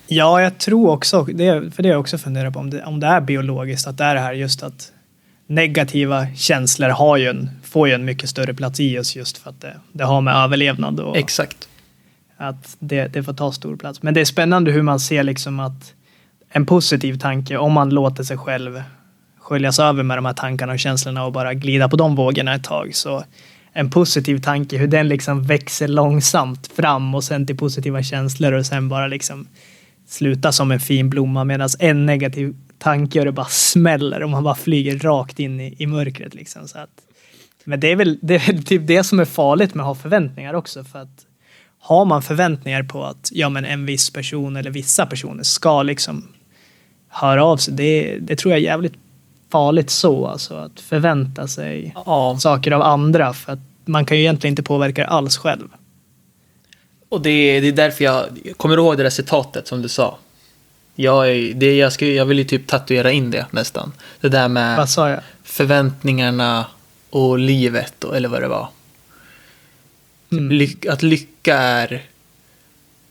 Ja, 0.08 0.42
jag 0.42 0.58
tror 0.58 0.90
också, 0.90 1.24
det, 1.24 1.76
för 1.76 1.84
det 1.84 1.90
har 1.90 1.94
jag 1.94 2.00
också 2.00 2.18
funderat 2.18 2.54
på, 2.54 2.60
om 2.60 2.70
det, 2.70 2.84
om 2.84 3.00
det 3.00 3.08
är 3.08 3.22
biologiskt, 3.22 3.88
att 3.88 3.98
det 3.98 4.04
är 4.04 4.16
det 4.16 4.22
här 4.22 4.34
just 4.34 4.64
att 4.64 4.92
negativa 5.48 6.28
känslor 6.36 6.90
har 6.90 7.18
ju 7.18 7.28
en, 7.28 7.50
får 7.64 7.88
ju 7.88 7.94
en 7.94 8.06
mycket 8.06 8.30
större 8.30 8.54
plats 8.54 8.80
i 8.80 9.00
oss 9.00 9.16
just 9.16 9.38
för 9.38 9.50
att 9.50 9.62
det, 9.62 9.76
det 9.92 10.04
har 10.04 10.22
med 10.22 10.36
överlevnad 10.36 11.00
och 11.00 11.18
Exakt. 11.18 11.68
att 12.38 12.76
det, 12.80 13.08
det 13.08 13.24
får 13.24 13.34
ta 13.34 13.52
stor 13.52 13.76
plats. 13.76 14.02
Men 14.02 14.14
det 14.14 14.22
är 14.22 14.26
spännande 14.26 14.72
hur 14.72 14.82
man 14.82 15.00
ser 15.00 15.24
liksom 15.24 15.60
att 15.60 15.94
en 16.50 16.66
positiv 16.66 17.20
tanke, 17.20 17.58
om 17.58 17.74
man 17.74 17.90
låter 17.90 18.24
sig 18.24 18.38
själv 18.38 18.84
sköljas 19.40 19.80
över 19.80 20.04
med 20.04 20.18
de 20.18 20.26
här 20.26 20.34
tankarna 20.34 20.74
och 20.74 20.80
känslorna 20.80 21.26
och 21.26 21.32
bara 21.32 21.54
glida 21.54 21.90
på 21.90 21.96
de 21.96 22.16
vågorna 22.16 22.56
ett 22.56 22.64
tag. 22.64 22.96
Så 22.96 23.24
en 23.78 23.90
positiv 23.90 24.42
tanke, 24.42 24.78
hur 24.78 24.88
den 24.88 25.08
liksom 25.08 25.44
växer 25.44 25.88
långsamt 25.88 26.68
fram 26.68 27.16
och 27.16 27.24
sen 27.24 27.48
till 27.48 27.58
positiva 27.58 28.04
känslor 28.04 28.54
och 28.54 28.66
sen 28.66 28.90
bara 28.90 29.08
liksom 29.08 29.48
sluta 30.08 30.52
som 30.52 30.72
en 30.72 30.80
fin 30.80 31.10
blomma 31.10 31.44
medan 31.44 31.70
en 31.80 32.06
negativ 32.06 32.56
tanke 32.78 33.20
och 33.20 33.26
det 33.26 33.32
bara 33.32 33.46
smäller 33.46 34.24
och 34.24 34.30
man 34.30 34.44
bara 34.44 34.56
flyger 34.56 35.00
rakt 35.00 35.40
in 35.40 35.60
i, 35.60 35.76
i 35.78 35.88
mörkret. 35.88 36.36
Liksom. 36.36 36.68
Så 36.68 36.78
att, 36.78 36.90
men 37.64 37.80
det 37.80 37.92
är, 37.92 37.96
väl, 37.96 38.20
det 38.22 38.36
är 38.36 38.54
väl 38.54 38.64
typ 38.64 38.88
det 38.88 39.04
som 39.04 39.20
är 39.20 39.26
farligt 39.26 39.74
med 39.74 39.84
att 39.84 39.88
ha 39.88 39.96
förväntningar 39.96 40.54
också. 40.54 40.84
För 40.84 41.00
att 41.00 41.26
har 41.80 42.06
man 42.06 42.22
förväntningar 42.22 42.84
på 42.84 43.04
att 43.04 43.30
ja, 43.32 43.50
men 43.50 43.66
en 43.66 43.86
viss 43.86 44.10
person 44.10 44.56
eller 44.56 44.72
vissa 44.72 45.06
personer 45.06 45.44
ska 45.44 45.84
liksom 45.84 46.28
höra 47.10 47.46
av 47.46 47.58
sig, 47.58 47.74
det, 47.74 48.18
det 48.20 48.36
tror 48.36 48.52
jag 48.52 48.60
är 48.60 48.64
jävligt 48.64 48.94
farligt 49.56 49.90
så. 49.90 50.28
Alltså 50.28 50.54
att 50.56 50.80
förvänta 50.80 51.48
sig 51.48 51.96
Ja, 52.06 52.38
saker 52.40 52.72
av 52.72 52.82
andra. 52.82 53.34
För 53.34 53.54
att 53.54 53.60
man 53.86 54.06
kan 54.06 54.18
ju 54.18 54.24
egentligen 54.24 54.52
inte 54.52 54.64
påverka 54.64 55.02
det 55.02 55.08
alls 55.08 55.38
själv. 55.38 55.68
och 57.10 57.22
det 57.22 57.30
är, 57.30 57.62
det 57.62 57.68
är 57.68 57.72
därför 57.72 58.04
jag, 58.04 58.26
jag 58.44 58.58
kommer 58.58 58.78
ihåg 58.78 58.98
det 58.98 59.04
där 59.04 59.10
citatet 59.10 59.68
som 59.68 59.82
du 59.82 59.88
sa. 59.88 60.18
Jag, 60.96 61.30
är, 61.32 61.54
det, 61.54 61.78
jag, 61.78 61.94
ska, 61.94 62.06
jag 62.06 62.26
vill 62.26 62.38
ju 62.38 62.44
typ 62.44 62.68
tatuera 62.68 63.12
in 63.12 63.32
det 63.32 63.46
nästan. 63.52 63.92
Det 64.22 64.30
där 64.30 64.48
med... 64.48 64.76
Förväntningarna 65.44 66.66
och 67.10 67.40
livet, 67.40 68.04
och, 68.04 68.16
eller 68.18 68.30
vad 68.30 68.42
det 68.42 68.48
var. 68.48 68.68
Mm. 70.32 70.52
Ly- 70.52 70.90
att 70.90 71.04
lycka 71.04 71.58
är 71.58 72.04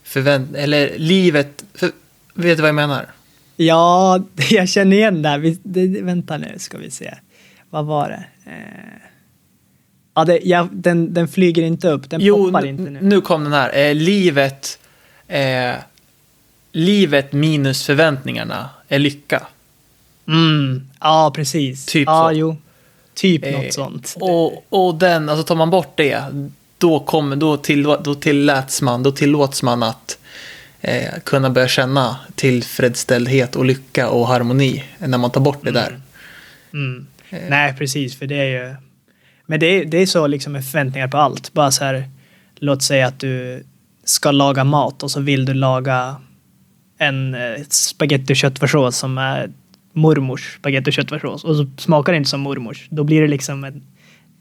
förvänt... 0.03 0.55
Eller 0.55 0.93
livet... 0.97 1.63
För, 1.73 1.91
vet 2.33 2.57
du 2.57 2.61
vad 2.61 2.69
jag 2.69 2.75
menar? 2.75 3.05
Ja, 3.55 4.19
jag 4.51 4.69
känner 4.69 4.97
igen 4.97 5.21
det, 5.21 5.29
här. 5.29 5.37
Vi- 5.39 5.59
det. 5.63 6.01
Vänta 6.01 6.37
nu 6.37 6.53
ska 6.57 6.77
vi 6.77 6.91
se. 6.91 7.13
Vad 7.69 7.85
var 7.85 8.09
det? 8.09 8.23
Eh, 8.51 8.99
ja, 10.15 10.25
det 10.25 10.39
ja, 10.43 10.67
den, 10.71 11.13
den 11.13 11.27
flyger 11.27 11.63
inte 11.63 11.89
upp. 11.89 12.09
Den 12.09 12.21
poppar 12.29 12.61
n- 12.61 12.67
inte 12.67 12.91
nu. 12.91 12.99
nu 13.01 13.21
kom 13.21 13.43
den 13.43 13.53
här. 13.53 13.77
Eh, 13.77 13.95
livet... 13.95 14.79
Eh, 15.27 15.75
livet 16.71 17.33
minus 17.33 17.85
förväntningarna 17.85 18.69
är 18.87 18.99
lycka. 18.99 19.47
Mm. 20.27 20.87
Ja, 20.99 21.31
precis. 21.35 21.85
Typ 21.85 22.07
ja, 22.07 22.29
så. 22.33 22.37
jo. 22.37 22.57
Typ 23.13 23.45
Eh, 23.45 23.51
något 23.63 23.73
sånt. 23.73 24.15
Och, 24.19 24.65
och 24.69 24.95
den, 24.95 25.29
alltså 25.29 25.43
tar 25.45 25.55
man 25.55 25.69
bort 25.69 25.93
det, 25.97 26.23
då, 26.77 26.99
kommer, 26.99 27.35
då, 27.35 27.57
till, 27.57 27.83
då 27.83 28.15
tilläts 28.15 28.81
man, 28.81 29.03
då 29.03 29.11
tillåts 29.11 29.63
man 29.63 29.83
att 29.83 30.17
eh, 30.87 31.19
kunna 31.23 31.49
börja 31.49 31.67
känna 31.67 32.17
tillfredsställdhet 32.35 33.55
och 33.55 33.65
lycka 33.65 34.09
och 34.09 34.27
harmoni 34.27 34.83
när 34.97 35.17
man 35.17 35.31
tar 35.31 35.41
bort 35.41 35.63
det 35.63 35.71
där. 35.71 35.99
Mm. 36.73 37.07
Eh. 37.29 37.39
Nej, 37.49 37.75
precis, 37.77 38.19
för 38.19 38.27
det 38.27 38.35
är 38.35 38.45
ju... 38.45 38.75
Men 39.45 39.59
det 39.59 39.65
är, 39.65 39.85
det 39.85 39.97
är 39.97 40.05
så 40.05 40.27
liksom 40.27 40.53
med 40.53 40.65
förväntningar 40.65 41.07
på 41.07 41.17
allt. 41.17 41.53
Bara 41.53 41.71
så 41.71 41.83
här, 41.83 42.09
låt 42.55 42.83
säga 42.83 43.07
att 43.07 43.19
du 43.19 43.63
ska 44.03 44.31
laga 44.31 44.63
mat 44.63 45.03
och 45.03 45.11
så 45.11 45.19
vill 45.19 45.45
du 45.45 45.53
laga 45.53 46.15
en 46.97 47.35
eh, 47.35 47.63
spagetti 47.69 48.33
och 48.33 48.37
köttfärssås 48.37 48.97
som 48.97 49.17
är 49.17 49.49
mormors 49.93 50.55
spagetti 50.55 50.89
och 50.89 50.93
köttfärssås 50.93 51.43
och 51.43 51.55
så 51.55 51.67
smakar 51.77 52.13
det 52.13 52.17
inte 52.17 52.29
som 52.29 52.41
mormors. 52.41 52.87
Då 52.89 53.03
blir 53.03 53.21
det 53.21 53.27
liksom 53.27 53.63
en, 53.63 53.83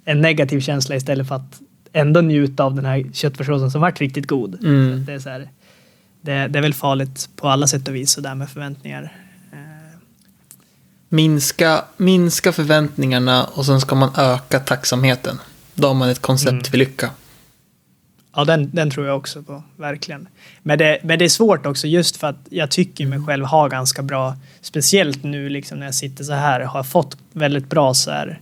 en 0.04 0.20
negativ 0.20 0.60
känsla 0.60 0.96
istället 0.96 1.28
för 1.28 1.34
att 1.34 1.60
ändå 1.92 2.20
njuta 2.20 2.64
av 2.64 2.74
den 2.74 2.84
här 2.84 3.04
köttfärssåsen 3.12 3.70
som 3.70 3.80
varit 3.80 4.00
riktigt 4.00 4.26
god. 4.26 4.64
Mm. 4.64 5.04
Det 5.04 5.12
är 5.12 5.18
så 5.18 5.28
här, 5.28 5.48
det, 6.24 6.48
det 6.48 6.58
är 6.58 6.62
väl 6.62 6.74
farligt 6.74 7.28
på 7.36 7.48
alla 7.48 7.66
sätt 7.66 7.88
och 7.88 7.94
vis 7.94 8.10
så 8.10 8.20
där 8.20 8.34
med 8.34 8.50
förväntningar. 8.50 9.12
Eh, 9.52 9.58
Minska, 11.08 11.84
minska 11.96 12.52
förväntningarna 12.52 13.44
och 13.44 13.66
sen 13.66 13.80
ska 13.80 13.94
man 13.94 14.10
öka 14.16 14.60
tacksamheten. 14.60 15.38
Då 15.74 15.88
har 15.88 15.94
man 15.94 16.08
ett 16.08 16.22
koncept 16.22 16.52
Mm. 16.52 16.64
för 16.64 16.78
lycka. 16.78 17.10
Ja, 18.36 18.44
den, 18.44 18.70
den 18.72 18.90
tror 18.90 19.06
jag 19.06 19.16
också 19.16 19.42
på, 19.42 19.62
verkligen. 19.76 20.28
Men 20.62 20.78
det, 20.78 20.98
men 21.02 21.18
det 21.18 21.24
är 21.24 21.28
svårt 21.28 21.66
också 21.66 21.86
just 21.86 22.16
för 22.16 22.26
att 22.26 22.46
jag 22.50 22.70
tycker 22.70 23.06
mig 23.06 23.24
själv 23.26 23.44
ha 23.44 23.68
ganska 23.68 24.02
bra, 24.02 24.36
speciellt 24.60 25.22
nu 25.24 25.48
liksom 25.48 25.78
när 25.78 25.86
jag 25.86 25.94
sitter 25.94 26.24
så 26.24 26.32
här, 26.32 26.60
har 26.60 26.78
jag 26.78 26.86
fått 26.86 27.16
väldigt 27.32 27.70
bra 27.70 27.94
så 27.94 28.10
här 28.10 28.40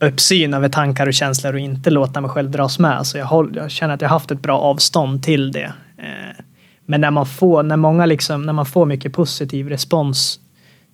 uppsyn 0.00 0.54
över 0.54 0.68
tankar 0.68 1.06
och 1.06 1.14
känslor 1.14 1.52
och 1.52 1.60
inte 1.60 1.90
låta 1.90 2.20
mig 2.20 2.30
själv 2.30 2.50
dras 2.50 2.78
med. 2.78 3.06
Så 3.06 3.18
jag, 3.18 3.26
håll, 3.26 3.52
jag 3.56 3.70
känner 3.70 3.94
att 3.94 4.00
jag 4.00 4.08
har 4.08 4.16
haft 4.16 4.30
ett 4.30 4.42
bra 4.42 4.58
avstånd 4.60 5.22
till 5.22 5.52
det. 5.52 5.72
Eh, 5.98 6.44
Men 6.90 7.00
när 7.00 7.10
man 7.10 7.26
får, 7.26 7.62
när 7.62 7.76
många 7.76 8.06
liksom, 8.06 8.42
när 8.42 8.52
man 8.52 8.66
får 8.66 8.86
mycket 8.86 9.12
positiv 9.12 9.68
respons 9.68 10.40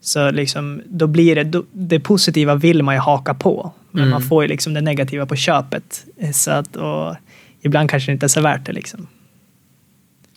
så 0.00 0.30
liksom, 0.30 0.82
då 0.86 1.06
blir 1.06 1.34
det, 1.34 1.44
då, 1.44 1.64
det 1.72 2.00
positiva 2.00 2.54
vill 2.54 2.82
man 2.82 2.94
ju 2.94 3.00
haka 3.00 3.34
på. 3.34 3.72
Men 3.90 4.02
Mm. 4.02 4.10
man 4.10 4.22
får 4.22 4.42
ju 4.44 4.48
liksom 4.48 4.74
det 4.74 4.80
negativa 4.80 5.26
på 5.26 5.36
köpet. 5.36 6.04
Så 6.32 6.50
att, 6.50 6.76
och 6.76 7.16
ibland 7.62 7.90
kanske 7.90 8.10
det 8.10 8.12
inte 8.12 8.26
är 8.26 8.28
så 8.28 8.40
värt 8.40 8.66
det 8.66 8.72
liksom. 8.72 9.06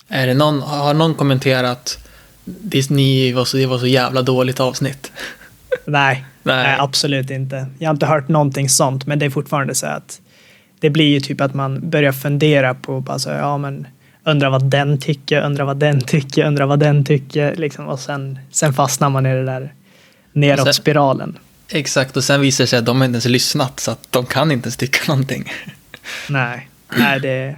Är 0.07 0.27
det 0.27 0.33
någon, 0.33 0.61
har 0.61 0.93
någon 0.93 1.13
kommenterat 1.13 1.97
det, 2.45 2.89
ni 2.89 3.31
var 3.31 3.45
så, 3.45 3.57
det 3.57 3.65
var 3.65 3.77
så 3.77 3.87
jävla 3.87 4.21
dåligt 4.21 4.59
avsnitt? 4.59 5.11
Nej, 5.85 6.25
Nej. 6.43 6.63
nej. 6.63 6.75
absolut 6.79 7.29
inte. 7.29 7.67
Jag 7.79 7.89
har 7.89 7.93
inte 7.93 8.05
hört 8.05 8.27
någonting 8.27 8.69
sånt, 8.69 9.05
men 9.05 9.19
det 9.19 9.25
är 9.25 9.29
fortfarande 9.29 9.75
så 9.75 9.85
att 9.87 10.21
det 10.79 10.89
blir 10.89 11.05
ju 11.07 11.19
typ 11.19 11.41
att 11.41 11.53
man 11.53 11.89
börjar 11.89 12.11
fundera 12.11 12.73
på, 12.73 13.03
alltså, 13.07 13.31
ja 13.31 13.57
men 13.57 13.87
undrar 14.27 14.49
vad 14.49 14.63
den 14.63 14.97
tycker, 14.97 15.41
undrar 15.41 15.65
vad 15.65 15.77
den 15.77 16.01
tycker, 16.01 16.45
undrar 16.45 16.65
vad 16.65 16.79
den 16.79 17.05
tycker, 17.05 17.55
liksom, 17.55 17.87
och 17.87 17.99
sen, 17.99 18.39
sen 18.51 18.73
fastnar 18.73 19.09
man 19.09 19.25
i 19.25 19.33
det 19.33 19.45
där 19.45 19.73
neråt 20.33 20.63
Sen- 20.63 20.73
spiralen. 20.73 21.37
Exakt, 21.69 22.17
och 22.17 22.23
sen 22.23 22.41
visar 22.41 22.63
det 22.63 22.67
sig 22.67 22.79
att 22.79 22.85
de 22.85 23.03
inte 23.03 23.15
ens 23.15 23.25
lyssnat 23.25 23.79
så 23.79 23.91
att 23.91 24.11
de 24.11 24.25
kan 24.25 24.51
inte 24.51 24.65
ens 24.65 24.77
tycka 24.77 24.99
någonting. 25.07 25.51
Nej, 26.29 26.69
nej 26.97 27.19
det, 27.19 27.55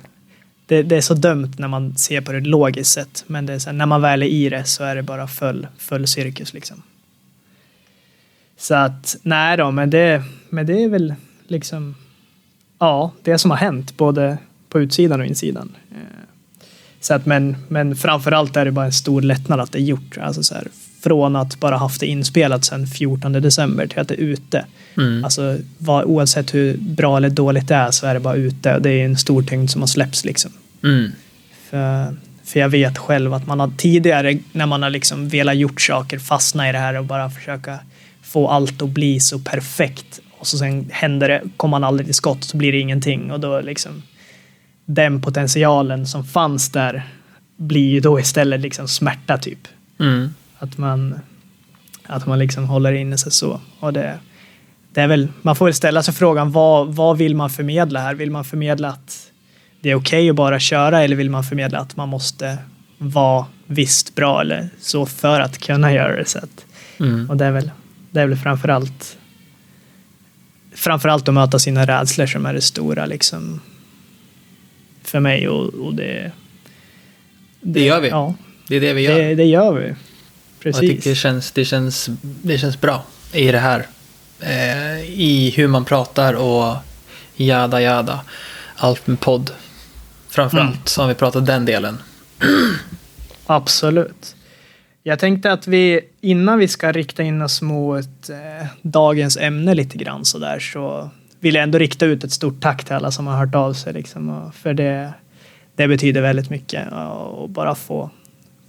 det, 0.65 0.83
det 0.83 0.97
är 0.97 1.01
så 1.01 1.13
dumt 1.13 1.51
när 1.57 1.67
man 1.67 1.97
ser 1.97 2.21
på 2.21 2.31
det 2.31 2.39
logiskt 2.39 2.91
sett, 2.91 3.23
men 3.27 3.45
det 3.45 3.53
är 3.53 3.59
så 3.59 3.69
här, 3.69 3.77
när 3.77 3.85
man 3.85 4.01
väl 4.01 4.23
är 4.23 4.27
i 4.27 4.49
det 4.49 4.63
så 4.63 4.83
är 4.83 4.95
det 4.95 5.03
bara 5.03 5.27
full, 5.27 5.67
full 5.77 6.07
cirkus 6.07 6.53
liksom. 6.53 6.81
Så 8.57 8.75
att, 8.75 9.15
nej 9.21 9.57
då, 9.57 9.71
men 9.71 9.89
det, 9.89 10.23
men 10.49 10.65
det 10.65 10.83
är 10.83 10.89
väl 10.89 11.15
liksom, 11.47 11.95
ja, 12.79 13.11
det 13.23 13.37
som 13.37 13.51
har 13.51 13.57
hänt 13.57 13.97
både 13.97 14.37
på 14.69 14.79
utsidan 14.79 15.19
och 15.19 15.25
insidan. 15.25 15.75
Så 17.01 17.13
att, 17.13 17.25
men, 17.25 17.57
men 17.67 17.95
framförallt 17.95 18.57
är 18.57 18.65
det 18.65 18.71
bara 18.71 18.85
en 18.85 18.91
stor 18.91 19.21
lättnad 19.21 19.59
att 19.59 19.71
det 19.71 19.77
är 19.79 19.83
gjort. 19.83 20.17
Alltså 20.17 20.43
så 20.43 20.53
här, 20.53 20.67
från 21.03 21.35
att 21.35 21.59
bara 21.59 21.77
haft 21.77 21.99
det 21.99 22.07
inspelat 22.07 22.65
sedan 22.65 22.87
14 22.87 23.31
december 23.31 23.87
till 23.87 23.99
att 23.99 24.07
det 24.07 24.13
är 24.13 24.23
ute. 24.23 24.65
Mm. 24.97 25.23
Alltså 25.23 25.57
vad, 25.77 26.03
oavsett 26.03 26.53
hur 26.53 26.77
bra 26.77 27.17
eller 27.17 27.29
dåligt 27.29 27.67
det 27.67 27.75
är 27.75 27.91
så 27.91 28.07
är 28.07 28.13
det 28.13 28.19
bara 28.19 28.35
ute 28.35 28.75
och 28.75 28.81
det 28.81 28.89
är 28.89 29.05
en 29.05 29.17
stor 29.17 29.43
tyngd 29.43 29.69
som 29.69 29.81
har 29.81 29.87
släppts 29.87 30.25
liksom. 30.25 30.51
Mm. 30.83 31.11
För, 31.69 32.15
för 32.43 32.59
jag 32.59 32.69
vet 32.69 32.97
själv 32.97 33.33
att 33.33 33.47
man 33.47 33.59
har 33.59 33.71
tidigare 33.77 34.37
när 34.51 34.65
man 34.65 34.83
har 34.83 34.89
liksom 34.89 35.29
velat 35.29 35.57
gjort 35.57 35.81
saker 35.81 36.19
fastna 36.19 36.69
i 36.69 36.71
det 36.71 36.77
här 36.77 36.97
och 36.97 37.05
bara 37.05 37.29
försöka 37.29 37.79
få 38.21 38.47
allt 38.47 38.81
att 38.81 38.89
bli 38.89 39.19
så 39.19 39.39
perfekt 39.39 40.19
och 40.39 40.47
så 40.47 40.57
sen 40.57 40.89
händer 40.91 41.29
det, 41.29 41.41
kommer 41.57 41.71
man 41.71 41.83
aldrig 41.83 42.07
till 42.07 42.15
skott 42.15 42.43
så 42.43 42.57
blir 42.57 42.71
det 42.71 42.79
ingenting 42.79 43.31
och 43.31 43.39
då 43.39 43.61
liksom 43.61 44.03
den 44.91 45.21
potentialen 45.21 46.07
som 46.07 46.23
fanns 46.23 46.69
där 46.69 47.03
blir 47.57 47.89
ju 47.89 47.99
då 47.99 48.19
istället 48.19 48.61
liksom 48.61 48.87
smärta 48.87 49.37
typ. 49.37 49.67
Mm. 49.99 50.29
Att 50.59 50.77
man, 50.77 51.19
att 52.03 52.25
man 52.25 52.39
liksom 52.39 52.65
håller 52.65 52.93
inne 52.93 53.17
sig 53.17 53.31
så. 53.31 53.61
Och 53.79 53.93
det, 53.93 54.19
det 54.93 55.01
är 55.01 55.07
väl, 55.07 55.27
man 55.41 55.55
får 55.55 55.65
väl 55.65 55.73
ställa 55.73 56.03
sig 56.03 56.13
frågan 56.13 56.51
vad, 56.51 56.95
vad 56.95 57.17
vill 57.17 57.35
man 57.35 57.49
förmedla 57.49 57.99
här? 57.99 58.15
Vill 58.15 58.31
man 58.31 58.45
förmedla 58.45 58.89
att 58.89 59.31
det 59.81 59.89
är 59.91 59.95
okej 59.95 60.29
att 60.29 60.35
bara 60.35 60.59
köra 60.59 61.03
eller 61.03 61.15
vill 61.15 61.29
man 61.29 61.43
förmedla 61.43 61.79
att 61.79 61.95
man 61.95 62.09
måste 62.09 62.57
vara 62.97 63.45
visst 63.65 64.15
bra 64.15 64.41
eller 64.41 64.69
så 64.79 65.05
för 65.05 65.39
att 65.39 65.57
kunna 65.57 65.93
göra 65.93 66.15
det? 66.15 66.25
Så 66.25 66.37
att, 66.37 66.65
Mm. 66.99 67.29
och 67.29 67.37
det 67.37 67.45
är 67.45 67.51
väl, 67.51 67.71
det 68.11 68.21
är 68.21 68.27
väl 68.27 68.37
framförallt 68.37 69.17
framförallt 70.75 71.27
att 71.27 71.33
möta 71.33 71.59
sina 71.59 71.85
rädslor 71.85 72.25
som 72.25 72.45
är 72.45 72.53
det 72.53 72.61
stora 72.61 73.05
liksom 73.05 73.61
för 75.09 75.19
mig 75.19 75.47
och, 75.49 75.73
och 75.73 75.93
det, 75.93 76.31
Det 77.61 77.83
gör 77.85 78.01
vi. 78.01 78.09
ja, 78.09 78.35
Det 78.67 78.75
är 78.75 78.81
det 78.81 78.93
vi 78.93 79.01
gör. 79.01 79.19
det, 79.19 79.35
det 79.35 79.45
gör 79.45 79.73
vi. 79.73 79.91
Och 79.91 79.95
Precis. 80.63 80.81
jag 80.81 80.91
tycker 80.91 81.09
det 81.09 81.15
känns, 81.15 81.51
det, 81.51 81.65
känns, 81.65 82.09
det 82.21 82.57
känns 82.57 82.81
bra 82.81 83.03
i 83.33 83.51
det 83.51 83.59
här. 83.59 83.87
Eh, 84.39 84.99
I 85.19 85.53
hur 85.57 85.67
man 85.67 85.85
pratar 85.85 86.33
och 86.33 86.75
jada 87.35 87.81
jada. 87.81 88.19
Allt 88.75 89.07
med 89.07 89.19
podd. 89.19 89.51
Framförallt 90.29 90.69
Mm. 90.69 90.81
så 90.85 91.01
har 91.01 91.07
vi 91.07 91.13
pratat 91.15 91.45
den 91.45 91.65
delen. 91.65 91.97
Absolut. 93.45 94.35
Jag 95.03 95.19
tänkte 95.19 95.51
att 95.51 95.67
vi 95.67 96.01
innan 96.21 96.59
vi 96.59 96.67
ska 96.67 96.91
rikta 96.91 97.23
in 97.23 97.41
oss 97.41 97.61
mot 97.61 98.29
eh, 98.29 98.67
dagens 98.81 99.37
ämne 99.37 99.73
lite 99.73 99.97
grann 99.97 100.25
så 100.25 100.37
där 100.39 100.59
så 100.59 101.09
vill 101.39 101.55
jag 101.55 101.63
ändå 101.63 101.77
rikta 101.77 102.05
ut 102.05 102.23
ett 102.23 102.31
stort 102.31 102.61
tack 102.61 102.83
till 102.83 102.93
alla 102.95 103.11
som 103.11 103.27
har 103.27 103.37
hört 103.45 103.55
av 103.55 103.73
sig 103.73 103.93
liksom, 103.93 104.51
för 104.55 104.73
det, 104.73 105.13
det 105.75 105.87
betyder 105.87 106.21
väldigt 106.21 106.49
mycket 106.49 106.87
och 107.21 107.49
bara 107.49 107.75
få, 107.75 108.09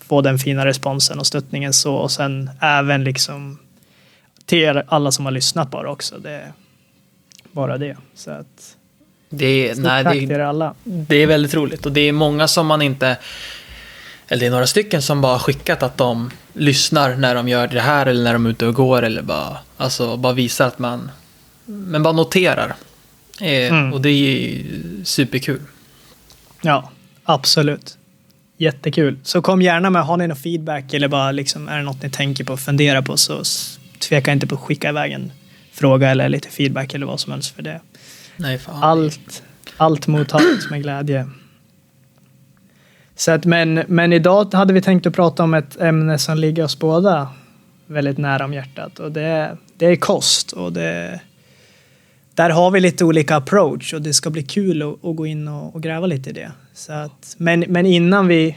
få 0.01 0.21
den 0.21 0.39
fina 0.39 0.67
responsen 0.67 1.19
och 1.19 1.27
stöttningen 1.27 1.73
så 1.73 1.95
och 1.95 2.11
sen 2.11 2.51
även 2.61 3.05
liksom 3.05 3.59
till 4.47 4.59
er 4.59 4.85
alla 4.89 5.13
som 5.13 5.25
har 5.25 5.33
lyssnat 5.33 5.71
bara 5.71 5.91
också. 5.91 6.19
Det 6.19 6.53
bara 7.53 7.79
det. 7.79 7.97
Så 8.15 8.31
att, 8.31 8.77
Det 9.29 9.47
är, 9.47 9.73
stort 9.75 9.85
nej, 9.85 10.05
tack 10.05 10.15
det, 10.15 10.21
till 10.21 10.31
er 10.31 10.39
alla. 10.41 10.75
det 10.85 11.17
är 11.17 11.27
väldigt 11.27 11.55
roligt 11.55 11.87
och 11.87 11.93
det 11.93 12.01
är 12.01 12.13
många 12.13 12.49
som 12.49 12.67
man 12.67 12.83
inte 12.83 13.17
eller 14.29 14.41
det 14.41 14.47
är 14.47 14.51
några 14.51 14.67
stycken 14.67 15.03
som 15.03 15.21
bara 15.21 15.39
skickat 15.39 15.83
att 15.83 15.97
de 15.97 16.31
lyssnar 16.53 17.17
när 17.17 17.35
de 17.35 17.49
gör 17.49 17.67
det 17.69 17.81
här 17.81 18.07
eller 18.07 18.25
när 18.25 18.33
de 18.33 18.47
är 18.47 18.51
ute 18.51 18.67
och 18.67 18.75
går 18.75 19.03
eller 19.03 19.23
bara, 19.23 19.59
alltså, 19.77 20.17
bara 20.17 20.33
visar 20.33 20.67
att 20.67 20.79
man 20.79 21.11
men 21.71 22.03
bara 22.03 22.13
noterar. 22.13 22.75
Eh, 23.41 23.73
Mm. 23.73 23.93
Och 23.93 24.01
det 24.01 24.11
är 24.11 24.63
superkul. 25.05 25.61
Ja, 26.63 26.91
absolut. 27.25 27.99
Jättekul. 28.57 29.19
Så 29.23 29.43
kom 29.43 29.63
gärna 29.63 29.91
med, 29.91 30.03
har 30.05 30.17
ni 30.17 30.27
någon 30.27 30.37
feedback 30.37 30.95
eller 30.95 31.09
bara 31.09 31.33
liksom, 31.33 31.69
är 31.69 31.77
det 31.77 31.83
något 31.83 32.03
ni 32.03 32.11
tänker 32.11 32.45
på 32.45 32.53
och 32.53 32.61
funderar 32.61 33.03
på 33.03 33.17
så 33.17 33.43
tveka 33.99 34.33
inte 34.33 34.47
på 34.47 34.55
att 34.55 34.61
skicka 34.61 34.89
iväg 34.89 35.13
en 35.13 35.33
fråga 35.73 36.11
eller 36.11 36.29
lite 36.29 36.49
feedback 36.49 36.95
eller 36.95 37.07
vad 37.07 37.21
som 37.21 37.33
helst 37.33 37.55
för 37.55 37.63
det. 37.63 37.81
Nej, 38.37 38.59
fan. 38.59 38.83
Allt, 38.83 39.43
allt 39.77 40.07
mottaget 40.07 40.71
med 40.71 40.83
glädje. 40.83 41.27
Så 43.17 43.31
att, 43.33 43.45
men, 43.45 43.75
men 43.89 44.13
idag 44.13 44.55
hade 44.55 44.73
vi 44.73 44.83
tänkt 44.83 45.07
att 45.07 45.15
prata 45.15 45.43
om 45.43 45.55
ett 45.55 45.81
ämne 45.81 46.19
som 46.19 46.39
ligger 46.39 46.65
oss 46.65 46.79
båda 46.79 47.29
väldigt 47.87 48.19
nära 48.19 48.45
om 48.45 48.55
hjärtat 48.55 48.99
och 48.99 49.13
det, 49.13 49.57
det 49.77 49.87
är 49.87 49.97
kost 49.97 50.53
och 50.53 50.73
det 50.73 51.21
där 52.41 52.51
har 52.51 52.71
vi 52.71 52.81
lite 52.81 53.05
olika 53.05 53.37
approach 53.37 53.95
och 53.95 54.03
det 54.03 54.15
ska 54.15 54.31
bli 54.31 54.43
kul 54.43 54.83
att, 54.83 55.05
att 55.05 55.17
gå 55.17 55.27
in 55.27 55.49
och, 55.49 55.75
och 55.75 55.83
gräva 55.83 56.07
lite 56.07 56.31
i 56.31 56.33
det. 56.33 56.53
Så 56.75 56.93
att, 56.93 57.35
men, 57.39 57.61
men 57.69 57.87
innan 57.87 58.27
vi, 58.29 58.57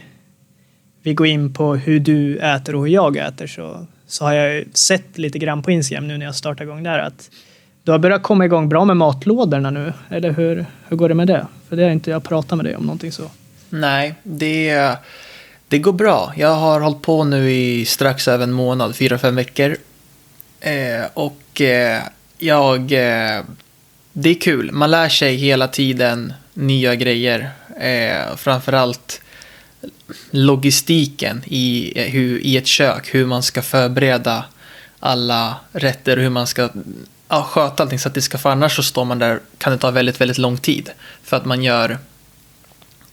vi 1.01 1.13
går 1.13 1.27
in 1.27 1.53
på 1.53 1.75
hur 1.75 1.99
du 1.99 2.37
äter 2.37 2.75
och 2.75 2.81
hur 2.81 2.93
jag 2.93 3.17
äter 3.17 3.47
så, 3.47 3.87
så 4.07 4.25
har 4.25 4.33
jag 4.33 4.53
ju 4.53 4.65
sett 4.73 5.17
lite 5.17 5.39
grann 5.39 5.63
på 5.63 5.71
Instagram 5.71 6.07
nu 6.07 6.17
när 6.17 6.25
jag 6.25 6.35
startar 6.35 6.65
igång 6.65 6.83
där 6.83 6.99
att 6.99 7.29
du 7.83 7.91
har 7.91 7.99
börjat 7.99 8.23
komma 8.23 8.45
igång 8.45 8.69
bra 8.69 8.85
med 8.85 8.97
matlådorna 8.97 9.71
nu. 9.71 9.93
Eller 10.09 10.31
hur, 10.31 10.65
hur 10.87 10.97
går 10.97 11.09
det 11.09 11.15
med 11.15 11.27
det? 11.27 11.47
För 11.69 11.75
det 11.75 11.83
har 11.83 11.91
inte 11.91 12.11
jag 12.11 12.23
pratat 12.23 12.57
med 12.57 12.65
dig 12.65 12.75
om 12.75 12.83
någonting 12.83 13.11
så. 13.11 13.23
Nej, 13.69 14.15
det, 14.23 14.97
det 15.67 15.79
går 15.79 15.93
bra. 15.93 16.33
Jag 16.35 16.55
har 16.55 16.79
hållit 16.79 17.01
på 17.01 17.23
nu 17.23 17.51
i 17.51 17.85
strax 17.85 18.27
över 18.27 18.43
en 18.43 18.51
månad, 18.51 18.95
fyra, 18.95 19.17
fem 19.17 19.35
veckor. 19.35 19.77
Eh, 20.59 21.05
och 21.13 21.61
eh, 21.61 22.01
jag... 22.37 22.91
Eh, 22.91 23.41
det 24.13 24.29
är 24.29 24.41
kul. 24.41 24.71
Man 24.71 24.91
lär 24.91 25.09
sig 25.09 25.35
hela 25.35 25.67
tiden 25.67 26.33
nya 26.53 26.95
grejer. 26.95 27.49
Eh, 27.79 28.35
framförallt 28.35 29.21
logistiken 30.31 31.43
i, 31.45 31.93
eh, 31.95 32.11
hur, 32.11 32.39
i 32.39 32.57
ett 32.57 32.67
kök. 32.67 33.15
Hur 33.15 33.25
man 33.25 33.43
ska 33.43 33.61
förbereda 33.61 34.45
alla 34.99 35.55
rätter 35.71 36.17
och 36.17 36.23
hur 36.23 36.29
man 36.29 36.47
ska 36.47 36.69
ja, 37.29 37.43
sköta 37.43 37.83
allting 37.83 37.99
så 37.99 38.07
att 38.07 38.13
det 38.13 38.21
ska... 38.21 38.37
För 38.37 38.49
annars 38.49 38.75
så 38.75 38.83
står 38.83 39.05
man 39.05 39.19
där, 39.19 39.39
kan 39.57 39.73
det 39.73 39.79
ta 39.79 39.91
väldigt, 39.91 40.21
väldigt 40.21 40.37
lång 40.37 40.57
tid. 40.57 40.89
För 41.23 41.37
att 41.37 41.45
man 41.45 41.63
gör 41.63 41.97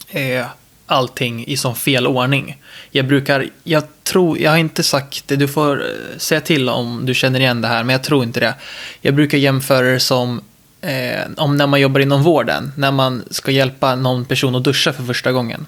eh, 0.09 0.47
allting 0.87 1.47
i 1.47 1.57
sån 1.57 1.77
fel 1.77 2.07
ordning. 2.07 2.57
Jag 2.91 3.07
brukar, 3.07 3.51
jag 3.65 3.85
tror, 4.03 4.39
jag 4.39 4.51
har 4.51 4.59
inte 4.59 4.83
sagt 4.83 5.29
det, 5.29 5.37
du 5.37 5.49
får 5.49 5.83
eh, 5.83 6.19
säga 6.19 6.41
till 6.41 6.69
om 6.69 7.07
du 7.07 7.15
känner 7.15 7.41
igen 7.41 7.61
det 7.61 7.69
här, 7.69 7.85
men 7.85 7.93
jag 7.93 8.03
tror 8.03 8.25
inte 8.25 8.41
det. 8.41 8.55
Jag 9.01 9.15
brukar 9.15 9.39
jämföra 9.39 9.87
det 9.87 10.01
som 10.01 10.41
eh, 10.81 11.31
om 11.37 11.57
när 11.57 11.67
man 11.67 11.81
jobbar 11.81 12.01
inom 12.01 12.23
vården, 12.23 12.73
när 12.77 12.93
man 12.93 13.25
ska 13.31 13.51
hjälpa 13.51 13.95
någon 13.95 14.25
person 14.25 14.55
att 14.55 14.65
duscha 14.65 14.93
för 14.93 15.03
första 15.03 15.33
gången. 15.33 15.67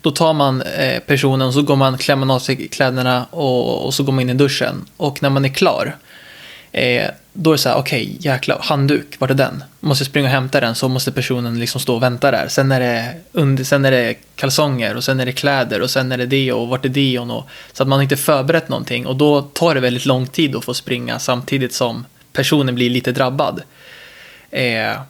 Då 0.00 0.10
tar 0.10 0.32
man 0.32 0.62
eh, 0.62 1.00
personen 1.00 1.48
och 1.48 1.54
så 1.54 1.62
går 1.62 1.76
man, 1.76 1.98
klär 1.98 2.16
man 2.16 2.30
av 2.30 2.38
sig 2.38 2.68
kläderna 2.68 3.26
och, 3.30 3.86
och 3.86 3.94
så 3.94 4.02
går 4.02 4.12
man 4.12 4.22
in 4.22 4.30
i 4.30 4.34
duschen. 4.34 4.84
Och 4.96 5.22
när 5.22 5.30
man 5.30 5.44
är 5.44 5.48
klar, 5.48 5.96
eh, 6.72 7.10
då 7.32 7.50
är 7.50 7.54
det 7.54 7.58
så 7.58 7.68
här, 7.68 7.76
okej, 7.76 8.04
okay, 8.04 8.16
jäklar, 8.20 8.58
handduk, 8.62 9.16
vart 9.18 9.30
är 9.30 9.34
den? 9.34 9.64
Måste 9.80 10.02
jag 10.02 10.06
springa 10.06 10.26
och 10.26 10.32
hämta 10.32 10.60
den 10.60 10.74
så 10.74 10.88
måste 10.88 11.12
personen 11.12 11.60
liksom 11.60 11.80
stå 11.80 11.94
och 11.94 12.02
vänta 12.02 12.30
där. 12.30 12.48
Sen 12.48 12.72
är 12.72 12.80
det, 12.80 13.14
under, 13.32 13.64
sen 13.64 13.84
är 13.84 13.90
det 13.90 14.14
kalsonger 14.36 14.96
och 14.96 15.04
sen 15.04 15.20
är 15.20 15.26
det 15.26 15.32
kläder 15.32 15.82
och 15.82 15.90
sen 15.90 16.12
är 16.12 16.18
det 16.18 16.26
det 16.26 16.52
och 16.52 16.68
vart 16.68 16.84
är 16.84 16.88
det 16.88 17.18
och 17.18 17.48
så 17.72 17.82
att 17.82 17.88
man 17.88 18.02
inte 18.02 18.16
förberett 18.16 18.68
någonting 18.68 19.06
och 19.06 19.16
då 19.16 19.42
tar 19.42 19.74
det 19.74 19.80
väldigt 19.80 20.06
lång 20.06 20.26
tid 20.26 20.56
att 20.56 20.64
få 20.64 20.74
springa 20.74 21.18
samtidigt 21.18 21.74
som 21.74 22.04
personen 22.32 22.74
blir 22.74 22.90
lite 22.90 23.12
drabbad. 23.12 23.62
Eh, 24.50 25.00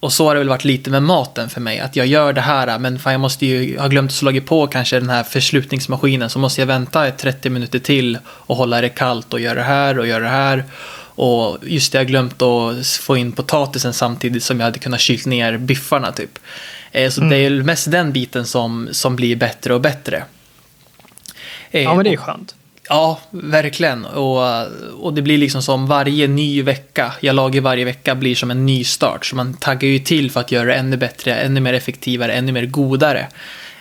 och 0.00 0.12
så 0.12 0.26
har 0.26 0.34
det 0.34 0.38
väl 0.38 0.48
varit 0.48 0.64
lite 0.64 0.90
med 0.90 1.02
maten 1.02 1.50
för 1.50 1.60
mig. 1.60 1.80
Att 1.80 1.96
jag 1.96 2.06
gör 2.06 2.32
det 2.32 2.40
här, 2.40 2.78
men 2.78 2.98
fan 2.98 3.12
jag 3.12 3.20
måste 3.20 3.46
ju 3.46 3.78
ha 3.78 3.88
glömt 3.88 4.10
att 4.10 4.14
slå 4.14 4.40
på 4.40 4.66
kanske 4.66 5.00
den 5.00 5.10
här 5.10 5.22
förslutningsmaskinen. 5.22 6.30
Så 6.30 6.38
måste 6.38 6.60
jag 6.60 6.66
vänta 6.66 7.10
30 7.10 7.50
minuter 7.50 7.78
till 7.78 8.18
och 8.26 8.56
hålla 8.56 8.80
det 8.80 8.88
kallt 8.88 9.32
och 9.32 9.40
göra 9.40 9.54
det 9.54 9.62
här 9.62 9.98
och 9.98 10.06
göra 10.06 10.24
det 10.24 10.30
här. 10.30 10.64
Och 11.16 11.58
just 11.62 11.92
det, 11.92 11.98
jag 11.98 12.06
glömt 12.06 12.42
att 12.42 12.86
få 12.86 13.16
in 13.16 13.32
potatisen 13.32 13.92
samtidigt 13.92 14.42
som 14.42 14.60
jag 14.60 14.64
hade 14.64 14.78
kunnat 14.78 15.00
kylt 15.00 15.26
ner 15.26 15.56
biffarna 15.58 16.12
typ. 16.12 16.38
Eh, 16.92 17.10
så 17.10 17.20
mm. 17.20 17.30
det 17.30 17.36
är 17.36 17.50
mest 17.50 17.90
den 17.90 18.12
biten 18.12 18.46
som, 18.46 18.88
som 18.92 19.16
blir 19.16 19.36
bättre 19.36 19.74
och 19.74 19.80
bättre. 19.80 20.24
Ja, 21.70 21.94
men 21.94 22.04
det 22.04 22.12
är 22.12 22.16
skönt. 22.16 22.54
Ja, 22.88 23.20
verkligen. 23.30 24.04
Och, 24.04 24.66
och 25.00 25.14
det 25.14 25.22
blir 25.22 25.38
liksom 25.38 25.62
som 25.62 25.86
varje 25.86 26.28
ny 26.28 26.62
vecka, 26.62 27.12
jag 27.20 27.36
lagar 27.36 27.60
varje 27.60 27.84
vecka, 27.84 28.14
blir 28.14 28.34
som 28.34 28.50
en 28.50 28.66
ny 28.66 28.84
start. 28.84 29.26
Så 29.26 29.36
man 29.36 29.54
taggar 29.54 29.88
ju 29.88 29.98
till 29.98 30.30
för 30.30 30.40
att 30.40 30.52
göra 30.52 30.64
det 30.64 30.74
ännu 30.74 30.96
bättre, 30.96 31.34
ännu 31.34 31.60
mer 31.60 31.74
effektivare, 31.74 32.32
ännu 32.32 32.52
mer 32.52 32.66
godare. 32.66 33.28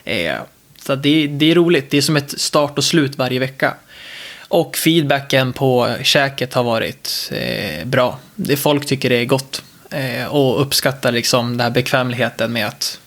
Eh, 0.03 0.35
så 0.81 0.95
det, 0.95 1.27
det 1.27 1.51
är 1.51 1.55
roligt, 1.55 1.91
det 1.91 1.97
är 1.97 2.01
som 2.01 2.17
ett 2.17 2.41
start 2.41 2.77
och 2.77 2.83
slut 2.83 3.17
varje 3.17 3.39
vecka. 3.39 3.73
Och 4.47 4.77
feedbacken 4.77 5.53
på 5.53 5.95
käket 6.03 6.53
har 6.53 6.63
varit 6.63 7.31
eh, 7.31 7.85
bra. 7.85 8.19
Det 8.35 8.57
folk 8.57 8.85
tycker 8.85 9.09
det 9.09 9.15
är 9.15 9.25
gott 9.25 9.63
eh, 9.89 10.25
och 10.25 10.61
uppskattar 10.61 11.11
liksom 11.11 11.51
den 11.51 11.59
här 11.59 11.71
bekvämligheten 11.71 12.53
med 12.53 12.67
att 12.67 12.99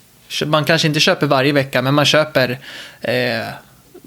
man 0.46 0.64
kanske 0.64 0.88
inte 0.88 1.00
köper 1.00 1.26
varje 1.26 1.52
vecka, 1.52 1.82
men 1.82 1.94
man 1.94 2.04
köper 2.04 2.58
eh, 3.00 3.46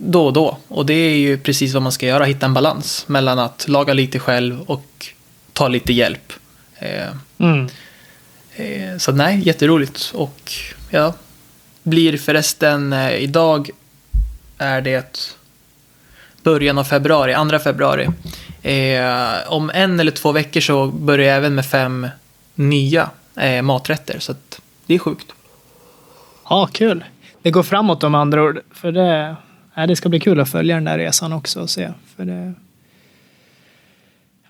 då 0.01 0.25
och 0.25 0.33
då. 0.33 0.57
Och 0.67 0.85
det 0.85 0.93
är 0.93 1.15
ju 1.15 1.37
precis 1.37 1.73
vad 1.73 1.83
man 1.83 1.91
ska 1.91 2.05
göra, 2.05 2.23
hitta 2.23 2.45
en 2.45 2.53
balans 2.53 3.07
mellan 3.07 3.39
att 3.39 3.67
laga 3.67 3.93
lite 3.93 4.19
själv 4.19 4.61
och 4.61 5.07
ta 5.53 5.67
lite 5.67 5.93
hjälp. 5.93 6.33
Eh, 6.75 7.07
mm. 7.37 7.67
eh, 8.55 8.97
så 8.97 9.11
nej, 9.11 9.41
jätteroligt. 9.47 10.11
Och 10.15 10.51
ja, 10.89 11.13
blir 11.83 12.17
förresten 12.17 12.93
eh, 12.93 13.15
idag 13.15 13.69
är 14.57 14.81
det 14.81 15.35
början 16.43 16.77
av 16.77 16.83
februari, 16.83 17.33
andra 17.33 17.59
februari. 17.59 18.07
Om 19.47 19.71
en 19.73 19.99
eller 19.99 20.11
två 20.11 20.31
veckor 20.31 20.61
så 20.61 20.87
börjar 20.87 21.27
jag 21.27 21.37
även 21.37 21.55
med 21.55 21.65
fem 21.65 22.07
nya 22.55 23.09
maträtter. 23.63 24.19
Så 24.19 24.35
det 24.85 24.95
är 24.95 24.99
sjukt. 24.99 25.27
Ja, 26.49 26.69
kul. 26.71 27.03
Det 27.41 27.51
går 27.51 27.63
framåt 27.63 28.03
om 28.03 28.15
andra 28.15 28.43
ord. 28.43 28.59
För 28.71 28.91
det, 28.91 29.35
ja, 29.75 29.87
det 29.87 29.95
ska 29.95 30.09
bli 30.09 30.19
kul 30.19 30.39
att 30.39 30.49
följa 30.49 30.75
den 30.75 30.83
där 30.83 30.97
resan 30.97 31.33
också 31.33 31.61
och 31.61 31.69
se. 31.69 31.91
För 32.15 32.25
det, 32.25 32.53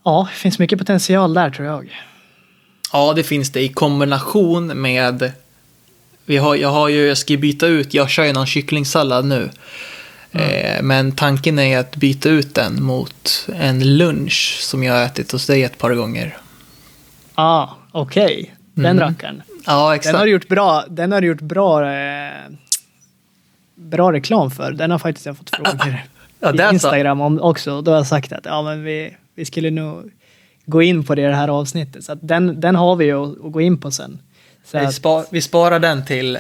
ja, 0.03 0.27
det 0.31 0.37
finns 0.37 0.59
mycket 0.59 0.79
potential 0.79 1.33
där 1.33 1.49
tror 1.49 1.67
jag. 1.67 2.01
Ja, 2.93 3.13
det 3.13 3.23
finns 3.23 3.51
det 3.51 3.61
i 3.61 3.69
kombination 3.69 4.81
med 4.81 5.31
vi 6.29 6.37
har, 6.37 6.55
jag 6.55 6.69
har 6.69 6.89
ju, 6.89 7.07
jag 7.07 7.17
ska 7.17 7.37
byta 7.37 7.67
ut, 7.67 7.93
jag 7.93 8.09
kör 8.09 8.23
ju 8.23 8.33
någon 8.33 8.45
kycklingsallad 8.45 9.25
nu. 9.25 9.49
Mm. 10.31 10.75
Eh, 10.75 10.81
men 10.81 11.11
tanken 11.11 11.59
är 11.59 11.77
att 11.77 11.95
byta 11.95 12.29
ut 12.29 12.55
den 12.55 12.83
mot 12.83 13.47
en 13.55 13.97
lunch 13.97 14.59
som 14.61 14.83
jag 14.83 14.93
har 14.93 15.03
ätit 15.03 15.31
hos 15.31 15.45
dig 15.45 15.63
ett 15.63 15.77
par 15.77 15.93
gånger. 15.93 16.37
Ah, 17.35 17.67
okej. 17.91 18.25
Okay. 18.25 18.45
Den 18.73 18.85
mm. 18.85 18.99
rackaren. 18.99 19.41
Ja, 19.65 19.95
exakt. 19.95 20.13
Den 20.13 20.19
har 20.19 20.25
du 20.25 20.31
gjort 20.31 20.47
bra, 20.47 20.85
den 20.89 21.11
har 21.11 21.21
gjort 21.21 21.41
bra, 21.41 21.93
eh, 21.93 22.31
bra 23.79 24.13
reklam 24.13 24.51
för. 24.51 24.71
Den 24.71 24.91
har 24.91 24.99
faktiskt 24.99 25.25
jag 25.25 25.37
fått 25.37 25.49
frågor 25.49 26.01
ja, 26.39 26.71
i 26.71 26.73
Instagram 26.73 27.21
om 27.21 27.41
också. 27.41 27.81
Då 27.81 27.91
har 27.91 27.97
jag 27.97 28.07
sagt 28.07 28.33
att 28.33 28.45
ja, 28.45 28.61
men 28.61 28.83
vi, 28.83 29.15
vi 29.35 29.45
skulle 29.45 29.71
nog 29.71 30.11
gå 30.65 30.81
in 30.81 31.03
på 31.03 31.15
det 31.15 31.21
i 31.21 31.25
det 31.25 31.35
här 31.35 31.47
avsnittet. 31.47 32.03
Så 32.03 32.15
den, 32.15 32.61
den 32.61 32.75
har 32.75 32.95
vi 32.95 33.11
att, 33.11 33.45
att 33.45 33.51
gå 33.51 33.61
in 33.61 33.77
på 33.77 33.91
sen. 33.91 34.19
Vi, 34.71 34.91
spar, 34.91 35.25
vi, 35.31 35.41
sparar 35.41 35.79
den 35.79 36.05
till 36.05 36.39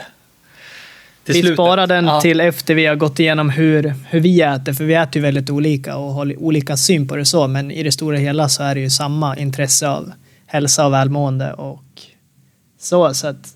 vi 1.25 1.33
slutet. 1.33 1.55
sparar 1.55 1.87
den 1.87 2.05
ja. 2.05 2.21
till 2.21 2.39
efter 2.39 2.75
vi 2.75 2.85
har 2.85 2.95
gått 2.95 3.19
igenom 3.19 3.49
hur, 3.49 3.93
hur 4.09 4.19
vi 4.19 4.41
äter, 4.41 4.73
för 4.73 4.83
vi 4.83 4.93
äter 4.93 5.15
ju 5.15 5.21
väldigt 5.21 5.49
olika 5.49 5.97
och 5.97 6.13
har 6.13 6.43
olika 6.43 6.77
syn 6.77 7.07
på 7.07 7.15
det 7.15 7.25
så, 7.25 7.47
men 7.47 7.71
i 7.71 7.83
det 7.83 7.91
stora 7.91 8.17
hela 8.17 8.49
så 8.49 8.63
är 8.63 8.75
det 8.75 8.81
ju 8.81 8.89
samma 8.89 9.37
intresse 9.37 9.89
av 9.89 10.11
hälsa 10.45 10.85
och 10.85 10.93
välmående 10.93 11.53
och 11.53 11.83
så. 12.79 13.13
så 13.13 13.27
att, 13.27 13.55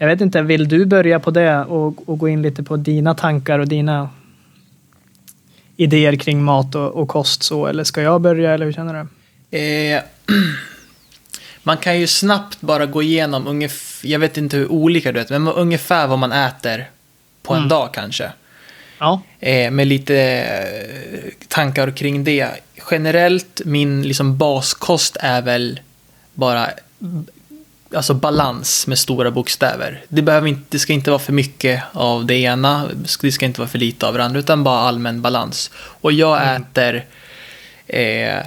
jag 0.00 0.06
vet 0.06 0.20
inte, 0.20 0.42
vill 0.42 0.68
du 0.68 0.86
börja 0.86 1.20
på 1.20 1.30
det 1.30 1.64
och, 1.64 2.08
och 2.08 2.18
gå 2.18 2.28
in 2.28 2.42
lite 2.42 2.62
på 2.62 2.76
dina 2.76 3.14
tankar 3.14 3.58
och 3.58 3.68
dina 3.68 4.10
idéer 5.76 6.16
kring 6.16 6.42
mat 6.42 6.74
och, 6.74 6.94
och 6.94 7.08
kost 7.08 7.42
så, 7.42 7.66
eller 7.66 7.84
ska 7.84 8.02
jag 8.02 8.20
börja, 8.20 8.54
eller 8.54 8.66
hur 8.66 8.72
känner 8.72 9.06
du? 9.50 9.58
Eh, 9.58 10.02
man 11.62 11.76
kan 11.76 12.00
ju 12.00 12.06
snabbt 12.06 12.60
bara 12.60 12.86
gå 12.86 13.02
igenom 13.02 13.46
ungefär, 13.46 14.08
jag 14.08 14.18
vet 14.18 14.36
inte 14.36 14.56
hur 14.56 14.72
olika 14.72 15.12
du 15.12 15.18
vet, 15.18 15.30
men 15.30 15.48
ungefär 15.48 16.06
vad 16.06 16.18
man 16.18 16.32
äter 16.32 16.90
på 17.42 17.52
en 17.52 17.58
mm. 17.58 17.68
dag 17.68 17.94
kanske. 17.94 18.32
Ja. 18.98 19.22
Eh, 19.40 19.70
med 19.70 19.86
lite 19.86 20.16
eh, 20.16 21.32
tankar 21.48 21.90
kring 21.90 22.24
det. 22.24 22.48
Generellt, 22.90 23.60
min 23.64 24.02
liksom 24.02 24.38
baskost 24.38 25.16
är 25.20 25.42
väl 25.42 25.80
bara 26.34 26.70
alltså 27.94 28.14
balans 28.14 28.86
med 28.86 28.98
stora 28.98 29.30
bokstäver. 29.30 30.04
Det, 30.08 30.22
behöver 30.22 30.48
inte, 30.48 30.62
det 30.68 30.78
ska 30.78 30.92
inte 30.92 31.10
vara 31.10 31.18
för 31.18 31.32
mycket 31.32 31.82
av 31.92 32.26
det 32.26 32.34
ena, 32.34 32.88
det 33.20 33.32
ska 33.32 33.46
inte 33.46 33.60
vara 33.60 33.68
för 33.68 33.78
lite 33.78 34.06
av 34.06 34.14
det 34.14 34.24
andra, 34.24 34.38
utan 34.38 34.64
bara 34.64 34.80
allmän 34.80 35.22
balans. 35.22 35.70
Och 35.74 36.12
jag 36.12 36.42
mm. 36.42 36.62
äter, 36.62 37.04
eh, 37.86 38.38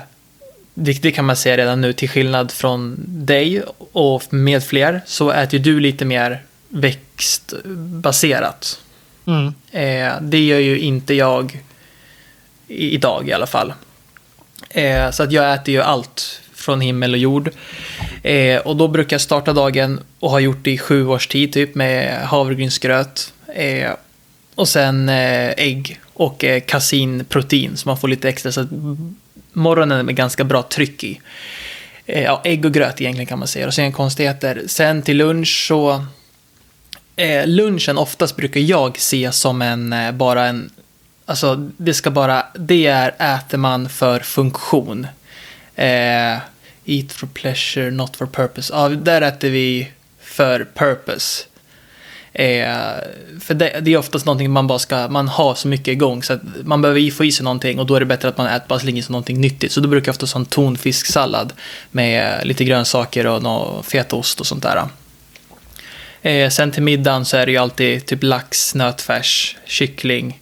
det, 0.73 1.01
det, 1.01 1.11
kan 1.11 1.25
man 1.25 1.35
säga 1.35 1.57
redan 1.57 1.81
nu, 1.81 1.93
till 1.93 2.09
skillnad 2.09 2.51
från 2.51 2.95
dig 3.07 3.63
och 3.91 4.33
med 4.33 4.63
fler, 4.63 5.01
så 5.05 5.31
äter 5.31 5.59
du 5.59 5.79
lite 5.79 6.05
mer 6.05 6.41
växtbaserat. 6.69 8.79
Mm. 9.25 9.53
Eh, 9.71 10.13
det 10.21 10.39
gör 10.39 10.59
ju 10.59 10.79
inte 10.79 11.13
jag 11.13 11.63
i, 12.67 12.93
idag 12.93 13.29
i 13.29 13.33
alla 13.33 13.47
fall. 13.47 13.73
Eh, 14.69 15.11
så 15.11 15.23
att 15.23 15.31
jag 15.31 15.53
äter 15.53 15.73
ju 15.73 15.81
allt 15.81 16.41
från 16.53 16.81
himmel 16.81 17.13
och 17.13 17.19
jord. 17.19 17.49
Eh, 18.23 18.57
och 18.59 18.75
då 18.75 18.87
brukar 18.87 19.13
jag 19.13 19.21
starta 19.21 19.53
dagen 19.53 19.99
och 20.19 20.29
har 20.29 20.39
gjort 20.39 20.63
det 20.63 20.71
i 20.71 20.77
sju 20.77 21.07
års 21.07 21.27
tid 21.27 21.53
typ 21.53 21.75
med 21.75 22.27
havregrynsgröt. 22.27 23.33
Eh, 23.55 23.91
och 24.55 24.67
sen 24.67 25.09
eh, 25.09 25.49
ägg 25.57 25.99
och 26.13 26.43
eh, 26.43 26.61
kasinprotein 26.61 27.77
så 27.77 27.89
man 27.89 27.97
får 27.97 28.07
lite 28.07 28.29
extra. 28.29 28.51
Så 28.51 28.61
att 28.61 28.67
morgonen 29.53 30.09
är 30.09 30.13
ganska 30.13 30.43
bra 30.43 30.63
tryck 30.63 31.03
i. 31.03 31.21
Eh, 32.05 32.23
ja, 32.23 32.41
ägg 32.43 32.65
och 32.65 32.73
gröt 32.73 33.01
egentligen 33.01 33.27
kan 33.27 33.39
man 33.39 33.47
säga. 33.47 33.67
Och 33.67 33.73
sen 33.73 33.91
konstigheter. 33.91 34.63
Sen 34.67 35.01
till 35.01 35.17
lunch 35.17 35.65
så 35.67 36.05
eh, 37.15 37.47
lunchen 37.47 37.97
oftast 37.97 38.35
brukar 38.35 38.59
jag 38.59 38.99
se 38.99 39.31
som 39.31 39.61
en, 39.61 39.93
eh, 39.93 40.11
bara 40.11 40.45
en, 40.45 40.69
alltså 41.25 41.69
det 41.77 41.93
ska 41.93 42.11
bara, 42.11 42.45
det 42.55 42.85
är 42.85 43.35
äter 43.35 43.57
man 43.57 43.89
för 43.89 44.19
funktion. 44.19 45.07
Eh, 45.75 46.37
eat 46.85 47.11
for 47.11 47.27
pleasure, 47.27 47.91
not 47.91 48.15
for 48.15 48.25
purpose. 48.25 48.73
Ja, 48.73 48.89
där 48.89 49.21
äter 49.21 49.49
vi 49.49 49.91
för 50.19 50.67
purpose. 50.73 51.43
Eh, 52.33 52.65
för 53.41 53.53
det, 53.53 53.79
det, 53.81 53.93
är 53.93 53.97
oftast 53.97 54.25
någonting 54.25 54.51
man 54.51 54.67
bara 54.67 54.79
ska, 54.79 55.07
man 55.07 55.27
har 55.27 55.55
så 55.55 55.67
mycket 55.67 55.87
igång 55.87 56.23
så 56.23 56.33
att 56.33 56.41
man 56.63 56.81
behöver 56.81 57.11
få 57.11 57.25
i 57.25 57.31
sig 57.31 57.43
någonting 57.43 57.79
och 57.79 57.85
då 57.85 57.95
är 57.95 57.99
det 57.99 58.05
bättre 58.05 58.27
att 58.29 58.37
man 58.37 58.47
äter 58.47 58.67
bara 58.67 58.79
slänger 58.79 59.01
sig 59.01 59.11
någonting 59.11 59.41
nyttigt. 59.41 59.71
Så 59.71 59.79
då 59.79 59.89
brukar 59.89 60.09
jag 60.09 60.13
ofta 60.13 60.37
ha 60.37 60.39
en 60.39 60.45
tonfisksallad 60.45 61.53
med 61.91 62.39
eh, 62.39 62.45
lite 62.45 62.63
grönsaker 62.63 63.27
och 63.27 63.43
någon 63.43 63.83
fetaost 63.83 64.39
och 64.39 64.47
sånt 64.47 64.63
där. 64.63 64.87
Eh, 66.21 66.49
sen 66.49 66.71
till 66.71 66.83
middagen 66.83 67.25
så 67.25 67.37
är 67.37 67.45
det 67.45 67.51
ju 67.51 67.57
alltid 67.57 68.05
typ 68.05 68.23
lax, 68.23 68.75
nötfärs, 68.75 69.57
kyckling. 69.65 70.39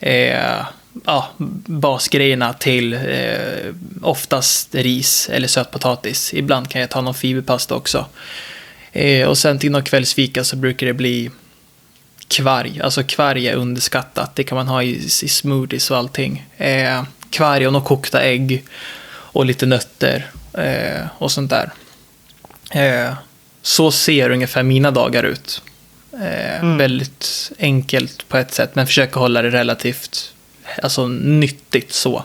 Eh, 0.00 0.66
ja, 1.04 1.28
basgrejerna 1.66 2.52
till 2.52 2.92
eh, 2.94 3.74
oftast 4.02 4.74
ris 4.74 5.28
eller 5.32 5.48
sötpotatis. 5.48 6.34
Ibland 6.34 6.70
kan 6.70 6.80
jag 6.80 6.90
ta 6.90 7.00
någon 7.00 7.14
fiberpasta 7.14 7.74
också. 7.74 8.06
Eh, 8.92 9.28
och 9.28 9.38
sen 9.38 9.58
till 9.58 9.70
någon 9.70 9.82
kvällsfika 9.82 10.44
så 10.44 10.56
brukar 10.56 10.86
det 10.86 10.92
bli 10.92 11.30
kvarg. 12.28 12.80
Alltså 12.80 13.02
kvarg 13.02 13.48
är 13.48 13.54
underskattat. 13.54 14.36
Det 14.36 14.44
kan 14.44 14.56
man 14.56 14.68
ha 14.68 14.82
i, 14.82 14.96
i 15.04 15.28
smoothies 15.28 15.90
och 15.90 15.96
allting. 15.96 16.46
Eh, 16.56 17.02
kvarg 17.30 17.66
och 17.66 17.72
några 17.72 17.86
kokta 17.86 18.22
ägg 18.22 18.64
och 19.08 19.46
lite 19.46 19.66
nötter 19.66 20.30
eh, 20.54 21.06
och 21.18 21.32
sånt 21.32 21.50
där. 21.50 21.72
Eh, 22.70 23.14
så 23.62 23.90
ser 23.90 24.30
ungefär 24.30 24.62
mina 24.62 24.90
dagar 24.90 25.22
ut. 25.22 25.62
Eh, 26.12 26.42
Mm. 26.62 26.76
Väldigt 26.78 27.52
enkelt 27.58 28.28
på 28.28 28.36
ett 28.36 28.52
sätt, 28.54 28.74
men 28.74 28.86
försöker 28.86 29.20
hålla 29.20 29.42
det 29.42 29.50
relativt 29.50 30.31
alltså, 30.82 31.08
nyttigt 31.08 31.92
så. 31.92 32.24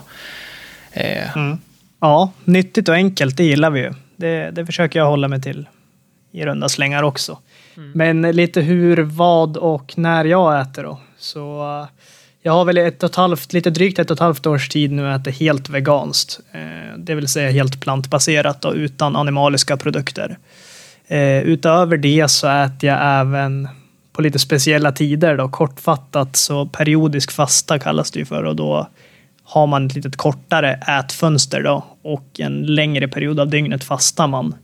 Eh, 0.92 1.36
Mm. 1.36 1.58
Ja, 2.00 2.30
nyttigt 2.44 2.88
och 2.88 2.94
enkelt, 2.94 3.36
det 3.36 3.44
gillar 3.44 3.70
vi 3.70 3.80
ju. 3.80 3.92
Det, 4.16 4.50
det 4.50 4.66
försöker 4.66 4.98
jag 4.98 5.06
hålla 5.06 5.28
mig 5.28 5.42
till 5.42 5.66
i 6.32 6.44
runda 6.44 6.68
slängar 6.68 7.02
också. 7.02 7.38
Men 7.94 8.22
lite 8.22 8.60
hur, 8.60 8.96
vad 9.02 9.56
och 9.56 9.92
när 9.98 10.24
jag 10.24 10.60
äter 10.60 10.82
då. 10.82 11.00
Så 11.18 11.60
eh, 11.82 11.88
jag 12.42 12.52
har 12.52 12.64
väl 12.64 12.78
ett 12.78 13.02
och 13.02 13.10
ett 13.10 13.16
halvt, 13.16 13.52
lite 13.52 13.70
drygt 13.70 13.98
ett 13.98 14.10
och 14.10 14.14
ett 14.14 14.20
halvt 14.20 14.46
års 14.46 14.68
tid 14.68 14.92
nu 14.92 15.14
äter 15.14 15.30
helt 15.30 15.68
veganskt. 15.68 16.40
Eh, 16.52 16.98
Det 16.98 17.14
vill 17.14 17.28
säga 17.28 17.50
helt 17.50 17.80
plantbaserat 17.80 18.64
och 18.64 18.74
utan 18.74 19.16
animaliska 19.16 19.76
produkter. 19.76 20.38
Eh, 21.06 21.38
Utöver 21.38 21.96
det 21.96 22.28
så 22.30 22.48
äter 22.48 22.90
jag 22.90 22.98
även 23.20 23.68
på 24.18 24.22
lite 24.22 24.38
speciella 24.38 24.92
tider 24.92 25.36
då, 25.36 25.48
kortfattat 25.48 26.36
så 26.36 26.66
periodisk 26.66 27.30
fasta 27.32 27.78
kallas 27.78 28.10
det 28.10 28.18
ju 28.18 28.24
för 28.24 28.42
och 28.42 28.56
då 28.56 28.88
har 29.42 29.66
man 29.66 29.86
ett 29.86 29.94
lite 29.94 30.10
kortare 30.10 30.72
ätfönster 30.72 31.62
då 31.62 31.84
och 32.02 32.40
en 32.40 32.62
längre 32.62 33.08
period 33.08 33.40
av 33.40 33.48
dygnet 33.48 33.84
fastar 33.84 34.26
man. 34.26 34.54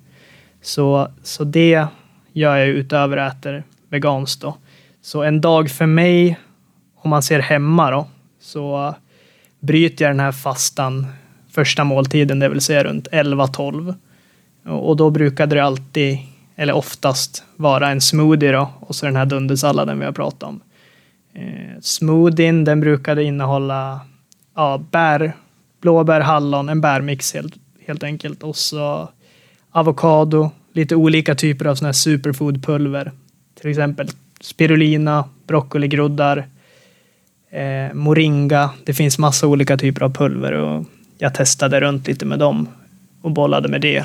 Så, 0.62 1.08
så 1.22 1.44
det 1.44 1.86
gör 2.32 2.56
jag 2.56 2.68
utöver 2.68 3.16
att 3.16 3.46
äter 3.46 3.62
veganskt 3.88 4.40
då. 4.42 4.56
Så 5.02 5.22
en 5.22 5.40
dag 5.40 5.70
för 5.70 5.86
mig, 5.86 6.38
om 6.96 7.10
man 7.10 7.22
ser 7.22 7.40
hemma 7.40 7.90
då, 7.90 8.06
så 8.40 8.94
bryter 9.60 10.04
jag 10.04 10.12
den 10.14 10.20
här 10.20 10.32
fastan 10.32 11.06
första 11.50 11.84
måltiden, 11.84 12.38
det 12.38 12.48
vill 12.48 12.60
säga 12.60 12.84
runt 12.84 13.08
11-12. 13.08 13.94
Och 14.64 14.96
då 14.96 15.10
brukade 15.10 15.54
det 15.54 15.64
alltid, 15.64 16.18
eller 16.56 16.72
oftast, 16.72 17.44
vara 17.56 17.90
en 17.90 18.00
smoothie 18.00 18.52
då 18.52 18.70
och 18.80 18.94
så 18.94 19.06
den 19.06 19.16
här 19.16 19.26
dundersalladen 19.26 19.98
vi 19.98 20.04
har 20.04 20.12
pratat 20.12 20.42
om. 20.42 20.60
Eh, 21.34 21.80
smoothien, 21.80 22.64
den 22.64 22.80
brukade 22.80 23.24
innehålla 23.24 24.00
ja, 24.54 24.84
bär, 24.90 25.32
blåbär, 25.80 26.20
hallon, 26.20 26.68
en 26.68 26.80
bärmix 26.80 27.34
helt, 27.34 27.54
helt 27.86 28.02
enkelt. 28.02 28.42
Och 28.42 28.56
så 28.56 29.08
avokado, 29.70 30.50
lite 30.72 30.96
olika 30.96 31.34
typer 31.34 31.64
av 31.64 31.74
såna 31.74 31.88
här 31.88 31.92
superfoodpulver. 31.92 33.12
Till 33.60 33.70
exempel 33.70 34.08
spirulina, 34.40 35.24
broccoligroddar, 35.46 36.46
eh, 37.50 37.94
moringa. 37.94 38.70
Det 38.84 38.94
finns 38.94 39.18
massa 39.18 39.46
olika 39.46 39.76
typer 39.76 40.02
av 40.02 40.14
pulver 40.14 40.52
och 40.52 40.84
jag 41.18 41.34
testade 41.34 41.80
runt 41.80 42.06
lite 42.06 42.26
med 42.26 42.38
dem 42.38 42.68
och 43.22 43.30
bollade 43.30 43.68
med 43.68 43.80
det. 43.80 44.04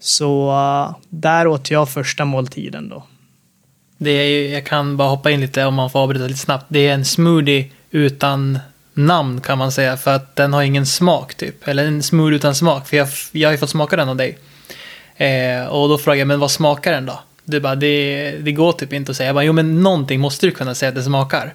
Så 0.00 0.50
eh, 0.50 0.96
där 1.08 1.46
åt 1.46 1.70
jag 1.70 1.88
första 1.88 2.24
måltiden 2.24 2.88
då. 2.88 3.02
det 3.98 4.10
är 4.10 4.24
ju, 4.24 4.48
jag 4.48 4.66
kan 4.66 4.96
bara 4.96 5.08
hoppa 5.08 5.30
in 5.30 5.40
lite 5.40 5.64
om 5.64 5.74
man 5.74 5.90
får 5.90 5.98
avbryta 5.98 6.24
lite 6.26 6.38
snabbt. 6.38 6.64
Det 6.68 6.88
är 6.88 6.94
en 6.94 7.04
smoothie 7.04 7.70
utan 7.90 8.58
namn 8.94 9.40
kan 9.40 9.58
man 9.58 9.72
säga, 9.72 9.96
för 9.96 10.14
att 10.14 10.36
den 10.36 10.52
har 10.52 10.62
ingen 10.62 10.86
smak 10.86 11.34
typ. 11.34 11.68
Eller 11.68 11.86
en 11.86 12.02
smoothie 12.02 12.36
utan 12.36 12.54
smak, 12.54 12.88
för 12.88 12.96
jag, 12.96 13.08
jag 13.32 13.48
har 13.48 13.52
ju 13.52 13.58
fått 13.58 13.70
smaka 13.70 13.96
den 13.96 14.08
av 14.08 14.16
dig. 14.16 14.38
Eh, 15.16 15.66
och 15.66 15.88
då 15.88 15.98
frågade 15.98 16.18
jag, 16.18 16.28
men 16.28 16.40
vad 16.40 16.50
smakar 16.50 16.92
den 16.92 17.06
då? 17.06 17.20
Du 17.44 17.60
bara, 17.60 17.74
det, 17.74 18.30
det 18.30 18.52
går 18.52 18.72
typ 18.72 18.92
inte 18.92 19.10
att 19.10 19.16
säga. 19.16 19.26
Jag 19.26 19.34
bara, 19.34 19.44
jo 19.44 19.52
men 19.52 19.82
någonting 19.82 20.20
måste 20.20 20.46
du 20.46 20.52
kunna 20.52 20.74
säga 20.74 20.88
att 20.88 20.94
det 20.94 21.02
smakar. 21.02 21.54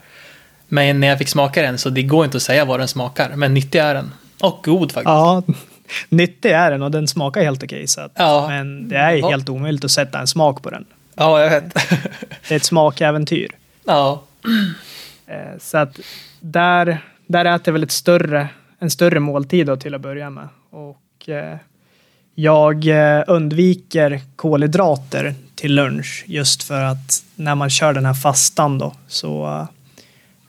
Men 0.67 0.99
när 0.99 1.07
jag 1.07 1.17
fick 1.17 1.29
smaka 1.29 1.61
den 1.61 1.77
så 1.77 1.89
det 1.89 2.03
går 2.03 2.25
inte 2.25 2.37
att 2.37 2.43
säga 2.43 2.65
vad 2.65 2.79
den 2.79 2.87
smakar. 2.87 3.35
Men 3.35 3.53
nyttig 3.53 3.79
är 3.79 3.93
den. 3.93 4.11
Och 4.41 4.61
god 4.63 4.91
faktiskt. 4.91 5.05
Ja, 5.05 5.43
nyttig 6.09 6.51
är 6.51 6.71
den 6.71 6.81
och 6.81 6.91
den 6.91 7.07
smakar 7.07 7.41
helt 7.43 7.63
okej. 7.63 7.87
så 7.87 8.01
att, 8.01 8.11
Ja. 8.15 8.45
Men 8.49 8.89
det 8.89 8.97
är 8.97 9.29
helt 9.29 9.49
omöjligt 9.49 9.83
att 9.85 9.91
sätta 9.91 10.19
en 10.19 10.27
smak 10.27 10.61
på 10.63 10.69
den. 10.69 10.85
Ja, 11.15 11.41
jag 11.43 11.49
vet. 11.49 11.73
Det 12.47 12.53
är 12.53 12.55
ett 12.55 12.63
smakäventyr. 12.65 13.47
ja. 13.85 14.23
Eh, 15.27 15.57
Så 15.59 15.77
att 15.77 15.99
där, 16.39 16.97
där 17.27 17.45
äter 17.45 17.61
jag 17.65 17.73
väl 17.73 17.83
ett 17.83 17.91
större, 17.91 18.47
en 18.79 18.89
större 18.89 19.19
måltid 19.19 19.67
då 19.67 19.77
till 19.77 19.95
att 19.95 20.01
börja 20.01 20.29
med. 20.29 20.47
Och 20.69 21.29
eh, 21.29 21.57
jag 22.35 22.87
eh, 22.87 23.23
undviker 23.27 24.21
kolhydrater 24.35 25.35
till 25.55 25.75
lunch 25.75 26.23
just 26.27 26.63
för 26.63 26.83
att 26.83 27.23
när 27.35 27.55
man 27.55 27.69
kör 27.69 27.93
den 27.93 28.05
här 28.05 28.13
fastan 28.13 28.77
då 28.79 28.93
så, 29.07 29.67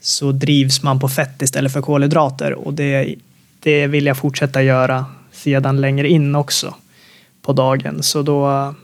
så 0.01 0.33
drivs 0.33 0.83
man 0.83 1.01
på 1.01 1.09
fett 1.09 1.43
istället 1.43 1.73
för 1.73 1.81
kolhydrater 1.83 2.53
och 2.55 2.75
det, 2.75 3.15
det 3.61 3.87
vill 3.87 4.07
jag 4.07 4.17
fortsätta 4.17 4.63
göra 4.63 5.07
sedan 5.45 5.81
längre 5.81 6.09
in 6.09 6.35
också 6.35 6.75
på 7.43 7.53
dagen. 7.53 8.03
Så 8.03 8.23
då, 8.23 8.75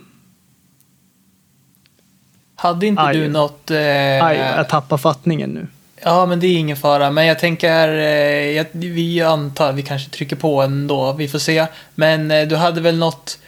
Hade 2.55 2.87
inte 2.87 3.03
Aj. 3.03 3.17
du 3.17 3.29
något... 3.29 3.71
Eh, 3.71 4.25
aj, 4.25 4.37
jag 4.57 4.69
tappar 4.69 4.99
fattningen 4.99 5.51
nu. 5.51 5.67
Ja, 6.03 6.27
men 6.27 6.41
det 6.41 6.47
är 6.47 6.57
ingen 6.57 6.77
fara. 6.77 7.11
Men 7.11 7.27
jag 7.27 7.39
tänker, 7.39 7.89
eh, 7.89 8.67
vi 8.73 9.21
antar, 9.21 9.73
vi 9.73 9.83
kanske 9.83 10.11
trycker 10.11 10.37
på 10.37 10.63
ändå, 10.63 11.13
vi 11.13 11.29
får 11.29 11.39
se. 11.39 11.67
Men 11.95 12.31
eh, 12.31 12.49
du 12.49 12.57
hade 12.57 12.81
väl 12.81 12.99
något, 12.99 13.39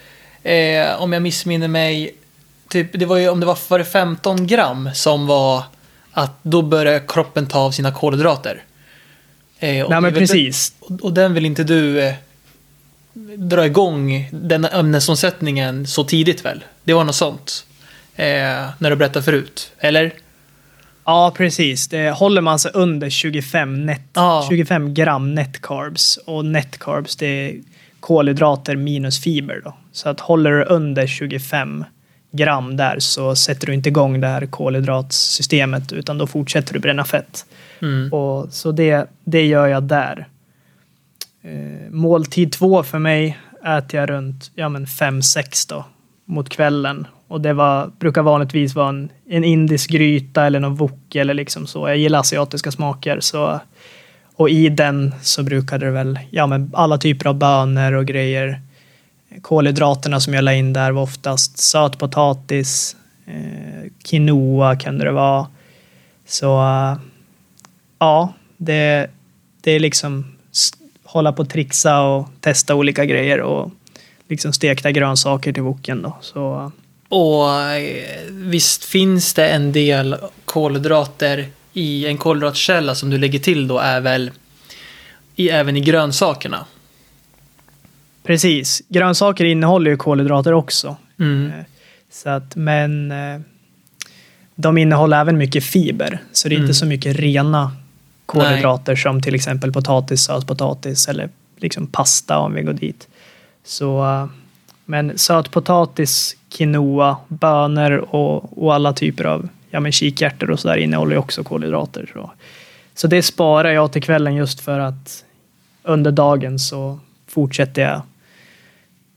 eh, 0.42 1.02
om 1.02 1.12
jag 1.12 1.22
missminner 1.22 1.68
mig, 1.68 2.14
typ, 2.68 2.88
det 2.92 3.06
var 3.06 3.16
ju, 3.16 3.28
om 3.28 3.40
det 3.40 3.46
var, 3.46 3.78
det 3.78 3.84
15 3.84 4.46
gram 4.46 4.90
som 4.94 5.26
var 5.26 5.62
att 6.12 6.38
då 6.42 6.62
börjar 6.62 7.08
kroppen 7.08 7.46
ta 7.46 7.58
av 7.58 7.70
sina 7.70 7.92
kolhydrater. 7.92 8.62
Eh, 9.58 9.84
och 9.84 9.90
Nej 9.90 10.00
men 10.00 10.14
precis. 10.14 10.74
Och, 10.80 11.00
och 11.00 11.12
den 11.12 11.34
vill 11.34 11.46
inte 11.46 11.64
du 11.64 12.00
eh, 12.00 12.14
dra 13.36 13.66
igång 13.66 14.28
den 14.32 14.64
ämnesomsättningen 14.64 15.86
så 15.86 16.04
tidigt 16.04 16.44
väl? 16.44 16.64
Det 16.84 16.92
var 16.92 17.04
något 17.04 17.14
sånt. 17.14 17.66
Eh, 18.16 18.26
när 18.78 18.90
du 18.90 18.96
berättade 18.96 19.24
förut, 19.24 19.72
eller? 19.78 20.12
Ja, 21.04 21.32
precis. 21.36 21.88
Det 21.88 22.10
håller 22.10 22.40
man 22.40 22.58
sig 22.58 22.70
under 22.74 23.10
25, 23.10 23.86
net, 23.86 24.02
Ja. 24.12 24.46
25 24.48 24.94
gram 24.94 25.34
net 25.34 25.62
carbs 25.62 26.18
och 26.26 26.44
net 26.44 26.78
carbs 26.78 27.16
det 27.16 27.26
är 27.26 27.60
kolhydrater 28.00 28.76
minus 28.76 29.20
fiber. 29.20 29.60
Då. 29.64 29.74
Så 29.92 30.08
att 30.08 30.20
håller 30.20 30.50
du 30.50 30.64
under 30.64 31.06
25 31.06 31.84
gram 32.32 32.76
där 32.76 32.98
så 32.98 33.36
sätter 33.36 33.66
du 33.66 33.74
inte 33.74 33.88
igång 33.88 34.20
det 34.20 34.26
här 34.26 34.46
kolhydratsystemet 34.46 35.92
utan 35.92 36.18
då 36.18 36.26
fortsätter 36.26 36.74
du 36.74 36.80
bränna 36.80 37.04
fett. 37.04 37.46
Mm. 37.82 38.12
Och, 38.12 38.52
så 38.52 38.72
det, 38.72 39.10
det 39.24 39.46
gör 39.46 39.66
jag 39.66 39.82
där. 39.82 40.28
Eh, 41.44 41.90
måltid 41.90 42.52
två 42.52 42.82
för 42.82 42.98
mig 42.98 43.38
äter 43.64 44.00
jag 44.00 44.10
runt 44.10 44.50
ja, 44.54 44.68
men 44.68 44.86
5-6 44.86 45.68
då 45.68 45.84
mot 46.24 46.48
kvällen. 46.48 47.06
Och 47.28 47.40
det 47.40 47.52
var, 47.52 47.90
brukar 47.98 48.22
vanligtvis 48.22 48.74
vara 48.74 48.88
en, 48.88 49.10
en 49.28 49.44
indisk 49.44 49.90
gryta 49.90 50.46
eller 50.46 50.60
någon 50.60 50.74
wok 50.74 51.14
eller 51.14 51.34
liksom 51.34 51.66
så. 51.66 51.88
Jag 51.88 51.96
gillar 51.96 52.18
asiatiska 52.18 52.70
smaker. 52.70 53.20
Så, 53.20 53.60
och 54.36 54.50
i 54.50 54.68
den 54.68 55.14
så 55.22 55.42
brukade 55.42 55.86
det 55.86 55.92
väl, 55.92 56.18
ja 56.30 56.46
men 56.46 56.70
alla 56.74 56.98
typer 56.98 57.26
av 57.26 57.34
bönor 57.34 57.92
och 57.92 58.06
grejer. 58.06 58.60
Kolhydraterna 59.40 60.20
som 60.20 60.34
jag 60.34 60.44
la 60.44 60.52
in 60.52 60.72
där 60.72 60.90
var 60.90 61.02
oftast 61.02 61.58
sötpotatis, 61.58 62.96
eh, 63.26 63.90
quinoa 64.04 64.76
kunde 64.76 65.04
det 65.04 65.12
vara. 65.12 65.46
Så 66.26 66.60
eh, 66.62 66.96
ja, 67.98 68.32
det, 68.56 69.10
det 69.60 69.70
är 69.70 69.80
liksom 69.80 70.24
hålla 71.12 71.32
på 71.32 71.42
och 71.42 71.48
trixa 71.50 72.00
och 72.00 72.28
testa 72.40 72.74
olika 72.74 73.04
grejer 73.04 73.40
och 73.40 73.70
liksom 74.28 74.52
stekta 74.52 74.90
grönsaker 74.92 75.52
till 75.52 75.62
woken 75.62 76.02
då. 76.02 76.16
Så 76.20 76.72
Och 77.08 77.50
eh, 77.60 78.20
visst 78.30 78.84
finns 78.84 79.34
det 79.34 79.48
en 79.48 79.72
del 79.72 80.16
kolhydrater 80.44 81.46
i 81.72 82.06
en 82.06 82.18
kolhydratkälla 82.18 82.94
som 82.94 83.10
du 83.10 83.18
lägger 83.18 83.38
till 83.38 83.68
då 83.68 83.78
är 83.78 84.00
väl 84.00 84.30
i, 85.36 85.48
även 85.48 85.76
i 85.76 85.80
grönsakerna? 85.80 86.64
precis, 88.24 88.82
grönsaker 88.88 89.44
innehåller 89.44 89.90
ju 89.90 89.96
kolhydrater 89.96 90.52
också. 90.52 90.96
Mm. 91.20 91.46
Eh, 91.46 91.64
Så 92.10 92.28
att, 92.28 92.56
men 92.56 93.10
eh, 93.10 93.40
de 94.54 94.78
innehåller 94.78 95.20
även 95.20 95.38
mycket 95.38 95.64
fiber, 95.64 96.18
så 96.32 96.48
det 96.48 96.54
är 96.54 96.56
Mm. 96.56 96.64
inte 96.68 96.74
så 96.78 96.86
mycket 96.86 97.16
rena 97.16 97.72
kolhydrater 98.32 98.96
som 98.96 99.22
till 99.22 99.34
exempel 99.34 99.72
potatis, 99.72 100.22
sötpotatis 100.22 101.08
eller 101.08 101.28
liksom 101.56 101.86
pasta 101.86 102.38
om 102.38 102.54
vi 102.54 102.62
går 102.62 102.72
dit. 102.72 103.08
Så, 103.64 104.04
eh, 104.04 104.26
men 104.84 105.18
sötpotatis, 105.18 106.36
quinoa, 106.48 107.16
bönor 107.28 107.92
och, 107.92 108.62
och 108.62 108.74
alla 108.74 108.92
typer 108.92 109.24
av 109.24 109.48
ja, 109.70 109.80
men 109.80 109.92
kikärtor 109.92 110.50
och 110.50 110.60
så 110.60 110.68
där 110.68 110.76
innehåller 110.76 111.12
ju 111.12 111.18
också 111.18 111.44
kolhydrater. 111.44 112.10
Så. 112.12 112.30
så 112.94 113.06
det 113.06 113.22
sparar 113.22 113.70
jag 113.70 113.92
till 113.92 114.02
kvällen 114.02 114.34
just 114.34 114.60
för 114.60 114.78
att 114.78 115.24
under 115.82 116.12
dagen 116.12 116.58
så 116.58 116.98
fortsätter 117.26 117.82
jag 117.82 118.02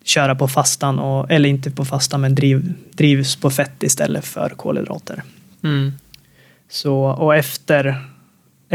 köra 0.03 0.35
på 0.35 0.47
fastan, 0.47 0.99
och, 0.99 1.31
eller 1.31 1.49
inte 1.49 1.71
på 1.71 1.85
fastan 1.85 2.21
men 2.21 2.35
driv, 2.35 2.73
drivs 2.91 3.35
på 3.35 3.49
fett 3.49 3.83
istället 3.83 4.25
för 4.25 4.49
kolhydrater. 4.49 5.23
Mm. 5.63 5.93
Så, 6.69 6.95
och 6.95 7.35
efter, 7.35 8.01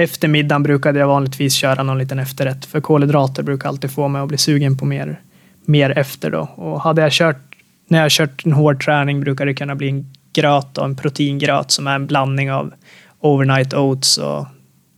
efter 0.02 0.28
middagen 0.28 0.62
brukade 0.62 0.98
jag 0.98 1.06
vanligtvis 1.06 1.54
köra 1.54 1.82
någon 1.82 1.98
liten 1.98 2.18
efterrätt. 2.18 2.66
För 2.66 2.80
kolhydrater 2.80 3.42
brukar 3.42 3.68
alltid 3.68 3.90
få 3.90 4.08
mig 4.08 4.22
att 4.22 4.28
bli 4.28 4.38
sugen 4.38 4.78
på 4.78 4.84
mer, 4.84 5.20
mer 5.64 5.98
efter 5.98 6.30
då. 6.30 6.48
Och 6.54 6.80
hade 6.80 7.02
jag 7.02 7.12
kört, 7.12 7.56
när 7.88 8.02
jag 8.02 8.10
kört 8.10 8.46
en 8.46 8.52
hård 8.52 8.84
träning 8.84 9.20
brukar 9.20 9.46
det 9.46 9.54
kunna 9.54 9.74
bli 9.74 9.88
en 9.88 10.06
gröt 10.32 10.78
och 10.78 10.84
en 10.84 10.96
proteingröt 10.96 11.70
som 11.70 11.86
är 11.86 11.94
en 11.94 12.06
blandning 12.06 12.52
av 12.52 12.72
overnight 13.20 13.74
oats 13.74 14.18
och 14.18 14.46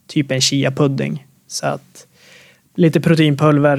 typ 0.06 0.30
en 0.30 0.40
chia-pudding. 0.40 1.26
Så 1.48 1.66
att 1.66 2.06
lite 2.74 3.00
proteinpulver, 3.00 3.78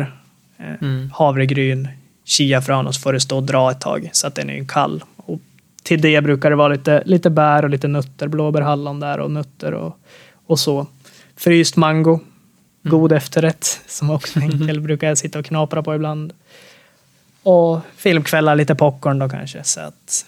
eh, 0.57 0.65
Mm. 0.81 1.09
havregryn, 1.13 1.87
chiafrön 2.25 2.87
och 2.87 2.95
så 2.95 3.01
får 3.01 3.13
det 3.13 3.19
stå 3.19 3.37
och 3.37 3.43
dra 3.43 3.71
ett 3.71 3.81
tag 3.81 4.09
så 4.13 4.27
att 4.27 4.35
den 4.35 4.49
är 4.49 4.65
kall. 4.65 5.03
Och 5.15 5.39
till 5.83 6.01
det 6.01 6.21
brukar 6.21 6.49
det 6.49 6.55
vara 6.55 6.67
lite, 6.67 7.03
lite 7.05 7.29
bär 7.29 7.63
och 7.63 7.69
lite 7.69 7.87
nötter, 7.87 8.27
blåbär, 8.27 8.61
hallon 8.61 8.99
där 8.99 9.19
och 9.19 9.31
nötter 9.31 9.71
och, 9.73 9.97
och 10.47 10.59
så. 10.59 10.87
Fryst 11.35 11.75
mango, 11.75 12.19
god 12.83 13.11
efterrätt 13.11 13.81
som 13.87 14.09
också 14.09 14.39
enkel, 14.39 14.81
brukar 14.87 15.07
jag 15.07 15.17
sitta 15.17 15.39
och 15.39 15.45
knapra 15.45 15.83
på 15.83 15.95
ibland. 15.95 16.33
Och 17.43 17.79
filmkvällar, 17.95 18.55
lite 18.55 18.75
popcorn 18.75 19.19
då 19.19 19.29
kanske. 19.29 19.63
Så 19.63 19.79
att, 19.79 20.25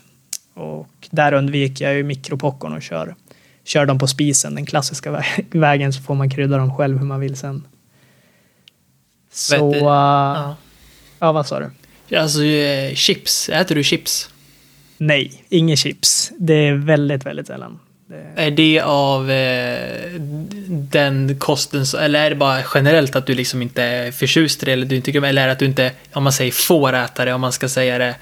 och 0.54 0.88
där 1.10 1.34
undviker 1.34 1.86
jag 1.86 1.94
ju 1.96 2.04
mikropopcorn 2.04 2.74
och 2.74 2.82
kör, 2.82 3.16
kör 3.64 3.86
dem 3.86 4.00
på 4.00 4.08
spisen, 4.08 4.56
den 4.56 4.66
klassiska 4.66 5.12
vä- 5.12 5.46
vägen, 5.60 5.94
så 5.94 6.02
får 6.02 6.16
man 6.16 6.30
krydda 6.30 6.58
dem 6.58 6.76
själv 6.76 6.98
hur 6.98 7.06
man 7.06 7.20
vill 7.20 7.36
sen. 7.36 7.68
Så, 9.32 9.72
uh, 9.74 9.78
Ja. 9.78 10.56
ja 11.20 11.32
vad 11.32 11.48
sa 11.48 11.60
du? 11.60 11.72
Alltså 12.18 12.44
eh, 12.44 12.94
chips, 12.96 13.50
äter 13.50 13.76
du 13.76 13.84
chips? 13.84 14.30
Nej, 14.98 15.44
inga 15.50 15.76
chips. 15.76 16.32
Det 16.38 16.54
är 16.54 16.74
väldigt, 16.74 17.26
väldigt 17.26 17.48
sällan. 17.48 17.80
Det, 18.08 18.42
Är 18.46 18.52
det 18.52 18.80
av 18.82 19.32
eh, 19.32 20.12
den 20.70 21.40
kosten, 21.40 21.86
eller 22.00 22.26
är 22.26 22.30
det 22.30 22.36
bara 22.36 22.60
generellt 22.74 23.16
att 23.16 23.26
du 23.28 23.36
liksom 23.36 23.62
inte 23.62 23.84
är 23.84 24.12
förtjust 24.12 24.64
i 24.64 24.66
det, 24.66 24.72
eller 24.72 24.86
du 24.86 24.96
inte 24.96 25.06
tycker 25.06 25.22
eller 25.26 25.42
är 25.42 25.46
det 25.46 25.52
att 25.54 25.60
du 25.60 25.66
inte, 25.66 25.92
om 26.14 26.24
man 26.24 26.34
säger 26.34 26.52
får 26.52 26.94
äta 26.96 27.26
det, 27.26 27.34
om 27.34 27.42
man 27.42 27.52
ska 27.52 27.70
säga 27.70 27.98
det 27.98 28.16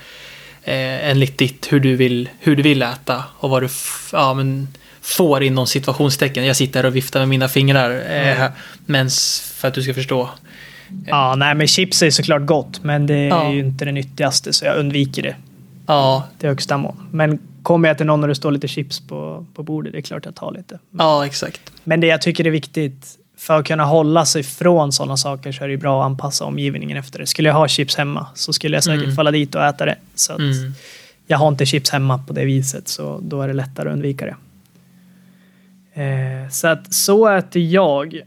eh, 0.63 1.09
enligt 1.09 1.37
ditt, 1.37 1.67
hur 1.71 1.79
du 1.79 1.95
vill, 1.95 2.29
hur 2.39 2.55
du 2.55 2.63
vill 2.63 2.81
äta 2.81 3.23
och 3.39 3.49
vad 3.49 3.63
du, 3.63 3.69
ja 4.11 4.33
men 4.33 4.67
får 5.01 5.43
inom 5.43 5.67
situationstecken. 5.67 6.45
Jag 6.45 6.55
sitter 6.55 6.79
här 6.79 6.87
och 6.87 6.95
viftar 6.95 7.19
med 7.19 7.29
mina 7.29 7.47
fingrar, 7.49 8.03
eh, 8.11 8.45
men 8.85 9.07
s- 9.07 9.53
för 9.55 9.67
att 9.67 9.73
du 9.73 9.83
ska 9.83 9.93
förstå. 9.93 10.29
ja, 11.07 11.35
nej, 11.35 11.55
men 11.55 11.67
chips 11.67 12.01
är 12.03 12.09
såklart 12.09 12.45
gott, 12.45 12.83
men 12.83 13.07
det 13.07 13.15
är 13.15 13.27
Ja. 13.27 13.51
ju 13.53 13.59
inte 13.59 13.85
det 13.85 13.91
nyttigaste, 13.91 14.53
så 14.53 14.65
jag 14.65 14.77
undviker 14.77 15.23
det 15.23 15.35
Ja, 15.87 16.27
till 16.39 16.49
högsta 16.49 16.77
mån. 16.77 17.07
Men 17.11 17.39
kommer 17.63 17.87
jag 17.87 17.97
till 17.97 18.05
någon 18.05 18.21
och 18.21 18.27
det 18.27 18.35
står 18.35 18.51
lite 18.51 18.67
chips 18.67 19.07
på, 19.07 19.45
på 19.53 19.63
bordet, 19.63 19.91
det 19.93 19.97
är 19.99 20.01
klart 20.01 20.25
jag 20.25 20.35
tar 20.35 20.51
lite. 20.51 20.79
ja 20.91 21.25
exakt. 21.25 21.61
Men 21.83 21.99
det 21.99 22.07
jag 22.07 22.21
tycker 22.21 22.45
är 22.47 22.51
viktigt 22.51 23.17
för 23.37 23.59
att 23.59 23.65
kunna 23.67 23.83
hålla 23.85 24.25
sig 24.25 24.43
från 24.43 24.91
sådana 24.91 25.17
saker 25.17 25.51
så 25.51 25.63
är 25.63 25.67
det 25.67 25.77
bra 25.77 26.01
att 26.01 26.05
anpassa 26.05 26.45
omgivningen 26.45 26.97
efter 26.97 27.19
det. 27.19 27.27
Skulle 27.27 27.49
jag 27.49 27.55
ha 27.55 27.67
chips 27.67 27.95
hemma 27.95 28.27
så 28.35 28.53
skulle 28.53 28.77
jag 28.77 28.83
säkert 28.83 29.03
Mm. 29.03 29.15
falla 29.15 29.31
dit 29.31 29.55
och 29.55 29.63
äta 29.65 29.85
det. 29.85 29.95
Så 30.15 30.33
Mm. 30.33 30.73
jag 31.27 31.37
har 31.37 31.47
inte 31.47 31.65
chips 31.65 31.89
hemma 31.89 32.17
på 32.27 32.33
det 32.33 32.45
viset 32.45 32.87
så 32.87 33.19
då 33.23 33.41
är 33.41 33.47
det 33.47 33.53
lättare 33.53 33.89
att 33.89 33.93
undvika 33.93 34.25
det. 34.25 34.35
Eh, 36.03 36.49
så 36.49 36.67
att 36.67 36.93
så 36.93 37.27
äter 37.29 37.61
jag. 37.61 38.13
Eh, 38.15 38.19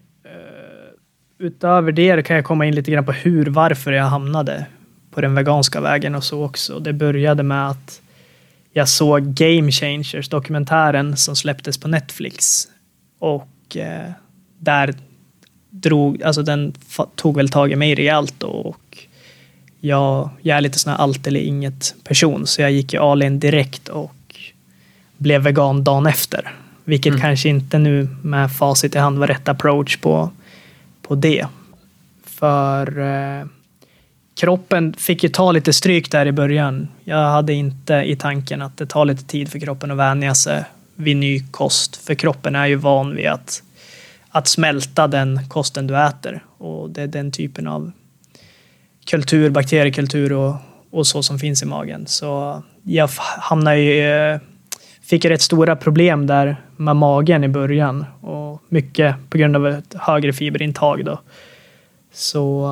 utöver 1.38 1.92
det 1.92 2.22
kan 2.26 2.36
jag 2.36 2.44
komma 2.44 2.66
in 2.66 2.74
lite 2.74 2.90
grann 2.90 3.04
på 3.06 3.12
hur, 3.12 3.46
varför 3.46 3.92
jag 3.92 4.04
hamnade 4.04 4.66
på 5.10 5.20
den 5.20 5.34
veganska 5.34 5.80
vägen 5.80 6.14
och 6.14 6.24
så 6.24 6.44
också. 6.44 6.78
Det 6.78 6.92
började 6.92 7.42
med 7.42 7.70
att 7.70 8.00
jag 8.76 8.88
såg 8.88 9.34
Game 9.34 9.72
Changers, 9.72 10.28
dokumentären 10.28 11.16
som 11.16 11.36
släpptes 11.36 11.78
på 11.78 11.88
Netflix. 11.88 12.68
Och 13.18 13.76
eh, 13.76 14.10
där 14.58 14.94
drog, 15.70 16.22
alltså 16.22 16.42
den 16.42 16.74
tog 17.14 17.36
väl 17.36 17.48
tag 17.48 17.72
i 17.72 17.76
mig 17.76 17.94
rejält 17.94 18.34
då, 18.38 18.46
och 18.46 18.98
jag, 19.80 20.30
jag 20.42 20.56
är 20.56 20.60
lite 20.60 20.78
sån 20.78 20.92
här 20.92 20.98
allt 20.98 21.26
eller 21.26 21.40
inget 21.40 21.94
person 22.04 22.46
så 22.46 22.62
jag 22.62 22.72
gick 22.72 22.92
ju 22.92 22.98
all 22.98 23.22
in 23.22 23.40
direkt 23.40 23.88
och 23.88 24.36
blev 25.16 25.42
vegan 25.42 25.84
dagen 25.84 26.06
efter. 26.06 26.54
Vilket 26.84 27.10
Mm. 27.10 27.20
kanske 27.20 27.48
inte 27.48 27.78
nu 27.78 28.08
med 28.22 28.52
facit 28.52 28.94
i 28.94 28.98
hand 28.98 29.18
var 29.18 29.26
rätt 29.26 29.48
approach 29.48 29.96
på, 29.96 30.30
på 31.02 31.14
det. 31.14 31.46
För 32.24 32.98
eh, 32.98 33.46
kroppen 34.36 34.94
fick 34.98 35.22
ju 35.22 35.28
ta 35.28 35.52
lite 35.52 35.72
stryk 35.72 36.10
där 36.10 36.26
i 36.26 36.32
början. 36.32 36.88
Jag 37.04 37.30
hade 37.30 37.52
inte 37.52 37.94
i 37.94 38.16
tanken 38.16 38.62
att 38.62 38.76
det 38.76 38.86
tar 38.86 39.04
lite 39.04 39.24
tid 39.24 39.48
för 39.50 39.58
kroppen 39.58 39.90
att 39.90 39.96
vänja 39.96 40.34
sig 40.34 40.64
vid 40.94 41.16
ny 41.16 41.40
kost. 41.50 41.96
För 41.96 42.14
kroppen 42.14 42.54
är 42.54 42.66
ju 42.66 42.74
van 42.74 43.16
vid 43.16 43.26
att, 43.26 43.62
att 44.28 44.48
smälta 44.48 45.06
den 45.06 45.48
kosten 45.48 45.86
du 45.86 45.98
äter. 45.98 46.44
Och 46.58 46.90
det 46.90 47.02
är 47.02 47.06
den 47.06 47.32
typen 47.32 47.66
av 47.66 47.92
kultur, 49.06 49.50
bakteriekultur 49.50 50.32
och, 50.32 50.54
och 50.90 51.06
så 51.06 51.22
som 51.22 51.38
finns 51.38 51.62
i 51.62 51.66
magen. 51.66 52.06
Så 52.06 52.62
jag 52.82 53.10
hamnade 53.38 53.78
ju, 53.78 54.38
fick 55.02 55.24
rätt 55.24 55.42
stora 55.42 55.76
problem 55.76 56.26
där 56.26 56.56
med 56.76 56.96
magen 56.96 57.44
i 57.44 57.48
början. 57.48 58.04
Och 58.20 58.62
mycket 58.68 59.16
på 59.30 59.38
grund 59.38 59.56
av 59.56 59.66
ett 59.66 59.94
högre 59.94 60.32
fiberintag 60.32 61.04
då. 61.04 61.20
Så 62.12 62.66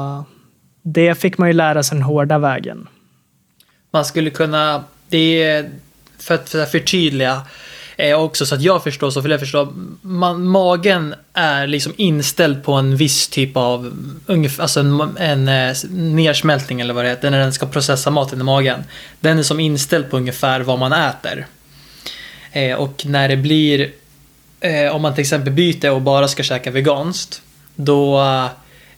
det 0.84 1.14
fick 1.14 1.38
man 1.38 1.48
ju 1.48 1.54
lära 1.54 1.82
sig 1.82 1.96
den 1.96 2.02
hårda 2.02 2.38
vägen. 2.38 2.88
Man 3.90 4.04
skulle 4.04 4.30
kunna, 4.30 4.84
det 5.08 5.42
är 5.42 5.70
för 6.18 6.34
att, 6.34 6.70
förtydliga 6.70 7.42
eh, 7.96 8.20
också 8.20 8.46
så 8.46 8.54
att 8.54 8.62
jag 8.62 8.82
förstår, 8.82 9.10
så 9.10 9.20
vill 9.20 9.30
jag 9.30 9.40
förstå. 9.40 9.72
Man, 10.02 10.46
magen 10.46 11.14
är 11.32 11.66
liksom 11.66 11.92
inställd 11.96 12.64
på 12.64 12.72
en 12.72 12.96
viss 12.96 13.28
typ 13.28 13.56
av 13.56 13.92
ungefär, 14.26 14.62
alltså 14.62 14.80
en, 14.80 15.16
en 15.18 15.48
eh, 15.48 15.76
nersmältning 15.90 16.80
eller 16.80 16.94
vad 16.94 17.04
det 17.04 17.08
heter, 17.08 17.30
när 17.30 17.38
den 17.38 17.52
ska 17.52 17.66
processa 17.66 18.10
maten 18.10 18.40
i 18.40 18.44
magen. 18.44 18.84
Den 19.20 19.38
är 19.38 19.42
som 19.42 19.60
inställd 19.60 20.10
på 20.10 20.16
ungefär 20.16 20.60
vad 20.60 20.78
man 20.78 20.92
äter. 20.92 21.46
Eh, 22.52 22.74
och 22.74 23.06
när 23.06 23.28
det 23.28 23.36
blir, 23.36 23.92
eh, 24.60 24.94
om 24.94 25.02
man 25.02 25.14
till 25.14 25.22
exempel 25.22 25.52
byter 25.52 25.90
och 25.90 26.02
bara 26.02 26.28
ska 26.28 26.42
käka 26.42 26.70
veganskt, 26.70 27.42
då 27.76 28.20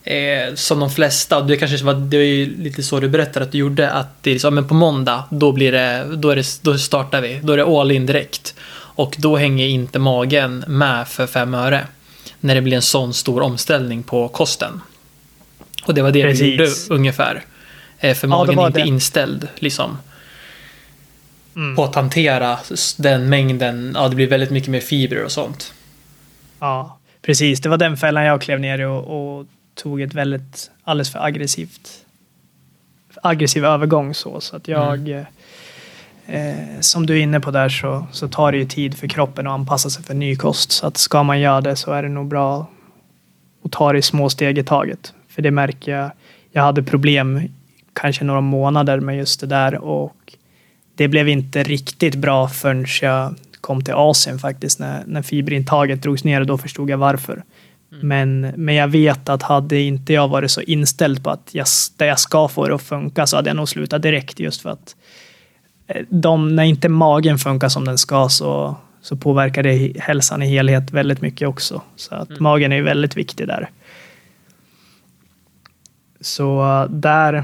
Eh, 0.07 0.53
som 0.55 0.79
de 0.79 0.89
flesta, 0.91 1.41
det 1.41 1.57
kanske 1.57 1.85
var 1.85 1.93
det 1.93 2.17
är 2.17 2.21
ju 2.23 2.57
lite 2.63 2.83
så 2.83 2.99
du 2.99 3.09
berättade 3.09 3.45
att 3.45 3.51
du 3.51 3.57
gjorde, 3.57 3.91
att 3.91 4.23
det 4.23 4.29
är 4.29 4.33
liksom, 4.33 4.55
men 4.55 4.67
på 4.67 4.73
måndag, 4.73 5.23
då 5.29 5.51
blir 5.51 5.71
det, 5.71 6.05
då 6.15 6.29
är 6.29 6.35
det, 6.35 6.59
då 6.61 6.77
startar 6.77 7.21
vi, 7.21 7.39
då 7.43 7.53
är 7.53 7.57
det 7.57 7.63
all 7.65 7.91
in 7.91 8.05
direkt. 8.05 8.55
Och 8.73 9.15
då 9.17 9.37
hänger 9.37 9.67
inte 9.67 9.99
magen 9.99 10.63
med 10.67 11.07
för 11.07 11.27
fem 11.27 11.53
öre. 11.53 11.87
När 12.39 12.55
det 12.55 12.61
blir 12.61 12.75
en 12.75 12.81
sån 12.81 13.13
stor 13.13 13.41
omställning 13.41 14.03
på 14.03 14.27
kosten. 14.27 14.81
Och 15.85 15.93
det 15.93 16.01
var 16.01 16.11
det 16.11 16.23
Precis. 16.23 16.41
vi 16.41 16.51
gjorde 16.51 16.69
ungefär. 16.89 17.43
Eh, 17.99 18.15
för 18.15 18.27
Ja, 18.27 18.29
magen 18.37 18.59
är 18.59 18.67
inte 18.67 18.79
det. 18.81 18.87
inställd 18.87 19.47
liksom 19.55 19.97
Mm. 21.55 21.75
på 21.75 21.83
att 21.83 21.95
hantera 21.95 22.57
den 22.97 23.29
mängden, 23.29 23.91
ja 23.95 24.07
det 24.09 24.15
blir 24.15 24.27
väldigt 24.27 24.49
mycket 24.51 24.69
mer 24.69 24.79
fibrer 24.79 25.23
och 25.23 25.31
sånt. 25.31 25.73
Ja, 26.59 26.97
precis. 27.21 27.61
Det 27.61 27.69
var 27.69 27.77
den 27.77 27.97
fällan 27.97 28.23
jag 28.25 28.41
klev 28.41 28.59
ner 28.59 28.79
i 28.81 28.85
och, 28.85 29.37
och 29.39 29.45
tog 29.77 30.01
ett 30.01 30.13
väldigt, 30.13 30.71
alldeles 30.83 31.11
för 31.11 31.19
aggressivt 31.19 32.03
aggressiv 33.23 33.65
övergång 33.65 34.13
så, 34.13 34.41
så 34.41 34.55
att 34.55 34.67
jag 34.67 35.09
eh, 36.25 36.79
som 36.79 37.05
du 37.05 37.17
är 37.17 37.21
inne 37.21 37.39
på 37.39 37.51
där 37.51 37.69
så, 37.69 38.07
så 38.11 38.27
tar 38.27 38.51
det 38.51 38.57
ju 38.57 38.65
tid 38.65 38.97
för 38.97 39.07
kroppen 39.07 39.47
att 39.47 39.53
anpassa 39.53 39.89
sig 39.89 40.03
för 40.03 40.13
ny 40.13 40.35
kost. 40.35 40.71
Så 40.71 40.87
att 40.87 40.97
ska 40.97 41.23
man 41.23 41.39
göra 41.39 41.61
det 41.61 41.75
så 41.75 41.91
är 41.91 42.03
det 42.03 42.09
nog 42.09 42.27
bra 42.27 42.67
att 43.65 43.71
ta 43.71 43.93
det 43.93 43.99
i 43.99 44.01
små 44.01 44.29
steg 44.29 44.57
i 44.57 44.63
taget. 44.63 45.13
För 45.29 45.41
det 45.41 45.51
märker 45.51 45.91
jag. 45.91 46.11
Jag 46.51 46.63
hade 46.63 46.83
problem 46.83 47.41
kanske 47.93 48.23
några 48.23 48.41
månader 48.41 48.99
med 48.99 49.17
just 49.17 49.39
det 49.39 49.47
där 49.47 49.75
och 49.75 50.33
det 50.95 51.07
blev 51.07 51.29
inte 51.29 51.63
riktigt 51.63 52.15
bra 52.15 52.47
förrän 52.47 52.85
jag 53.01 53.35
kom 53.61 53.83
till 53.83 53.93
Asien 53.93 54.39
faktiskt 54.39 54.79
när, 54.79 55.03
när 55.07 55.21
fiberintaget 55.21 56.01
drogs 56.01 56.23
ner 56.23 56.41
och 56.41 56.47
då 56.47 56.57
förstod 56.57 56.89
jag 56.89 56.97
varför. 56.97 57.43
Men, 57.89 58.41
men 58.41 58.75
jag 58.75 58.87
vet 58.87 59.29
att 59.29 59.43
hade 59.43 59.79
inte 59.79 60.13
jag 60.13 60.27
varit 60.27 60.51
så 60.51 60.61
inställd 60.61 61.23
på 61.23 61.29
att 61.29 61.49
jag, 61.51 61.67
där 61.97 62.05
jag 62.05 62.19
ska 62.19 62.47
få 62.47 62.67
det 62.67 62.75
att 62.75 62.81
funka 62.81 63.27
så 63.27 63.35
hade 63.35 63.49
jag 63.49 63.57
nog 63.57 63.69
slutat 63.69 64.01
direkt 64.01 64.39
just 64.39 64.61
för 64.61 64.69
att 64.69 64.95
eh, 65.87 66.05
de, 66.09 66.55
när 66.55 66.63
inte 66.63 66.89
magen 66.89 67.37
funkar 67.37 67.69
som 67.69 67.85
den 67.85 67.97
ska 67.97 68.29
så, 68.29 68.75
så 69.01 69.15
påverkar 69.15 69.63
det 69.63 69.99
hälsan 69.99 70.43
i 70.43 70.47
helhet 70.47 70.91
väldigt 70.91 71.21
mycket 71.21 71.47
också. 71.47 71.81
Så 71.95 72.15
att 72.15 72.39
magen 72.39 72.71
är 72.71 72.81
väldigt 72.81 73.17
viktig 73.17 73.47
där. 73.47 73.69
Så 76.21 76.61
eh, 76.61 76.89
där, 76.89 77.43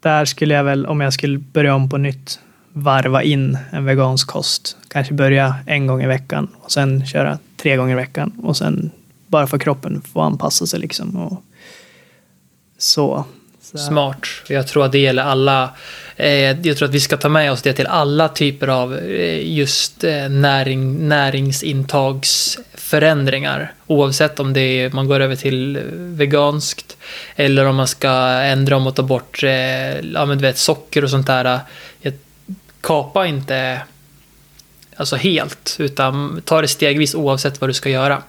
där 0.00 0.24
skulle 0.24 0.54
jag 0.54 0.64
väl, 0.64 0.86
om 0.86 1.00
jag 1.00 1.12
skulle 1.12 1.38
börja 1.38 1.74
om 1.74 1.88
på 1.88 1.98
nytt, 1.98 2.40
varva 2.72 3.22
in 3.22 3.58
en 3.70 3.84
vegansk 3.84 4.28
kost. 4.28 4.76
Kanske 4.88 5.14
börja 5.14 5.54
en 5.66 5.86
gång 5.86 6.02
i 6.02 6.06
veckan 6.06 6.48
och 6.60 6.72
sen 6.72 7.06
köra 7.06 7.38
tre 7.56 7.76
gånger 7.76 7.92
i 7.92 7.96
veckan 7.96 8.32
och 8.42 8.56
sen 8.56 8.90
bara 9.34 9.46
för 9.46 9.58
kroppen 9.58 10.02
får 10.12 10.22
anpassa 10.22 10.66
sig 10.66 10.80
liksom. 10.80 11.16
Och 11.16 11.42
så. 12.78 13.24
så. 13.62 13.78
Smart. 13.78 14.26
Jag 14.48 14.68
tror 14.68 14.84
att 14.84 14.92
det 14.92 14.98
gäller 14.98 15.22
alla. 15.22 15.70
Eh, 16.16 16.66
jag 16.66 16.76
tror 16.76 16.88
att 16.88 16.94
vi 16.94 17.00
ska 17.00 17.16
ta 17.16 17.28
med 17.28 17.52
oss 17.52 17.62
det 17.62 17.72
till 17.72 17.86
alla 17.86 18.28
typer 18.28 18.68
av 18.68 18.98
eh, 18.98 19.56
just 19.56 20.04
eh, 20.04 20.28
näring, 20.28 21.08
näringsintagsförändringar. 21.08 23.72
Oavsett 23.86 24.40
om 24.40 24.52
det 24.52 24.60
är, 24.60 24.90
man 24.90 25.08
går 25.08 25.20
över 25.20 25.36
till 25.36 25.76
eh, 25.76 25.82
veganskt 25.92 26.96
eller 27.36 27.66
om 27.66 27.76
man 27.76 27.88
ska 27.88 28.10
ändra 28.54 28.76
om 28.76 28.86
och 28.86 28.94
ta 28.94 29.02
bort 29.02 29.42
eh, 29.42 30.00
ja, 30.00 30.26
men 30.26 30.38
du 30.38 30.42
vet, 30.42 30.58
socker 30.58 31.04
och 31.04 31.10
sånt 31.10 31.26
där. 31.26 31.60
Kapa 32.80 33.26
inte 33.26 33.82
alltså 34.96 35.16
helt, 35.16 35.76
utan 35.78 36.42
ta 36.44 36.60
det 36.60 36.68
stegvis 36.68 37.14
oavsett 37.14 37.60
vad 37.60 37.70
du 37.70 37.74
ska 37.74 37.90
göra. 37.90 38.22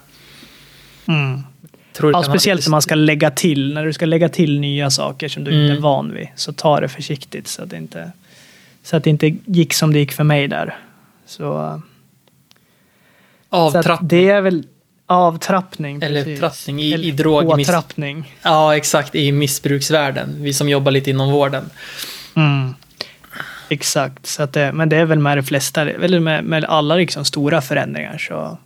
Mm. 1.07 1.43
Ja, 2.01 2.23
speciellt 2.23 2.65
när 2.65 2.71
man 2.71 2.81
ska 2.81 2.95
lägga 2.95 3.31
till, 3.31 3.73
när 3.73 3.85
du 3.85 3.93
ska 3.93 4.05
lägga 4.05 4.29
till 4.29 4.59
nya 4.59 4.89
saker 4.91 5.27
som 5.27 5.43
du 5.43 5.51
inte 5.51 5.65
Mm. 5.65 5.77
är 5.77 5.81
van 5.81 6.13
vid. 6.13 6.27
Så 6.35 6.53
ta 6.53 6.79
det 6.79 6.87
försiktigt 6.89 7.47
så 7.47 7.63
att 7.63 7.69
det 7.69 7.77
inte, 7.77 8.11
så 8.83 8.97
att 8.97 9.03
det 9.03 9.09
inte 9.09 9.35
gick 9.45 9.73
som 9.73 9.93
det 9.93 9.99
gick 9.99 10.11
för 10.11 10.23
mig 10.23 10.47
där. 10.47 10.77
Så, 11.25 11.37
så 11.37 11.81
avtrapp 13.49 14.01
att 14.01 14.09
det 14.09 14.29
är 14.29 14.41
väl 14.41 14.63
avtrappning. 15.05 16.01
eller 16.01 16.23
precis. 16.23 16.39
trappning 16.39 16.81
i, 16.81 16.89
i 16.89 16.93
Eller 16.93 17.11
drogmiss... 17.11 17.67
Påtrappning. 17.67 18.35
Ja, 18.41 18.75
exakt, 18.77 19.15
i 19.15 19.31
missbruksvärlden. 19.31 20.35
Vi 20.39 20.53
som 20.53 20.69
jobbar 20.69 20.91
lite 20.91 21.09
inom 21.09 21.31
vården. 21.31 21.69
Mm. 22.35 22.73
Exakt, 23.69 24.25
så 24.25 24.43
att 24.43 24.53
det, 24.53 24.71
men 24.73 24.89
det 24.89 24.97
är 24.97 25.05
väl 25.05 25.19
med 25.19 25.37
de 25.37 25.43
flesta, 25.43 25.81
eller 25.81 26.19
med, 26.19 26.43
med 26.43 26.65
alla 26.65 26.95
liksom 26.95 27.25
stora 27.25 27.61
förändringar 27.61 28.17
så 28.17 28.57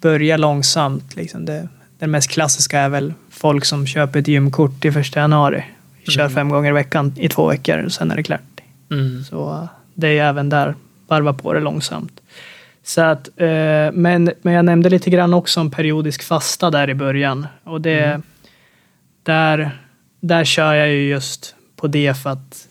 börja 0.00 0.36
långsamt. 0.36 1.16
Liksom 1.16 1.44
det, 1.44 1.68
den 1.98 2.10
mest 2.10 2.30
klassiska 2.30 2.80
är 2.80 2.88
väl 2.88 3.14
folk 3.30 3.64
som 3.64 3.86
köper 3.86 4.20
ett 4.20 4.28
gymkort 4.28 4.84
i 4.84 4.92
första 4.92 5.20
januari. 5.20 5.64
Kör 6.08 6.20
Mm. 6.22 6.34
fem 6.34 6.48
gånger 6.48 6.70
i 6.70 6.72
veckan 6.72 7.12
i 7.16 7.28
två 7.28 7.46
veckor 7.48 7.78
och 7.84 7.92
sen 7.92 8.10
är 8.10 8.16
det 8.16 8.22
klart. 8.22 8.60
Mm. 8.90 9.24
Så 9.24 9.68
det 9.94 10.18
är 10.18 10.24
även 10.28 10.48
där, 10.48 10.74
varva 11.08 11.32
på 11.32 11.52
det 11.52 11.60
långsamt. 11.60 12.20
Så 12.84 13.00
att, 13.00 13.28
eh, 13.36 13.46
men, 13.92 14.30
men 14.42 14.54
jag 14.54 14.64
nämnde 14.64 14.90
lite 14.90 15.10
grann 15.10 15.34
också 15.34 15.60
om 15.60 15.70
periodisk 15.70 16.22
fasta 16.22 16.70
där 16.70 16.90
i 16.90 16.94
början. 16.94 17.46
Och 17.64 17.80
det, 17.80 18.00
Mm. 18.04 18.22
där, 19.22 19.70
där 20.20 20.44
kör 20.44 20.74
jag 20.74 20.88
ju 20.88 21.08
just 21.08 21.54
på 21.76 21.86
det 21.86 22.14
för 22.22 22.30
att 22.30 22.66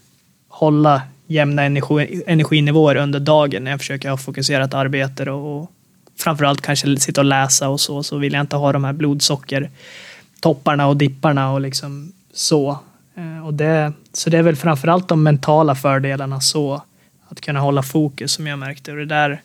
hålla 0.47 1.01
jämna 1.27 1.63
energi, 1.63 2.23
energinivåer 2.27 2.95
under 2.95 3.19
dagen 3.19 3.63
när 3.63 3.71
jag 3.71 3.79
försöker 3.79 4.09
ha 4.09 4.17
fokuserat 4.17 4.73
arbete 4.73 5.31
och, 5.31 5.61
och 5.61 5.71
framförallt 6.19 6.61
kanske 6.61 6.97
sitta 6.97 7.21
och 7.21 7.25
läsa 7.25 7.69
och 7.69 7.79
så, 7.79 8.03
så 8.03 8.17
vill 8.17 8.33
jag 8.33 8.41
inte 8.41 8.55
ha 8.55 8.71
de 8.71 8.83
här 8.83 8.93
blodsockertopparna 8.93 10.87
och 10.87 10.97
dipparna 10.97 11.51
och 11.51 11.61
liksom 11.61 12.11
så. 12.33 12.79
Eh, 13.15 13.45
och 13.45 13.53
det, 13.53 13.93
så 14.13 14.29
det 14.29 14.37
är 14.37 14.43
väl 14.43 14.55
framförallt 14.55 15.07
de 15.07 15.23
mentala 15.23 15.75
fördelarna 15.75 16.41
så. 16.41 16.83
Att 17.29 17.41
kunna 17.41 17.59
hålla 17.59 17.83
fokus 17.83 18.31
som 18.31 18.47
jag 18.47 18.59
märkte. 18.59 18.91
Och 18.91 18.97
det 18.97 19.05
där, 19.05 19.41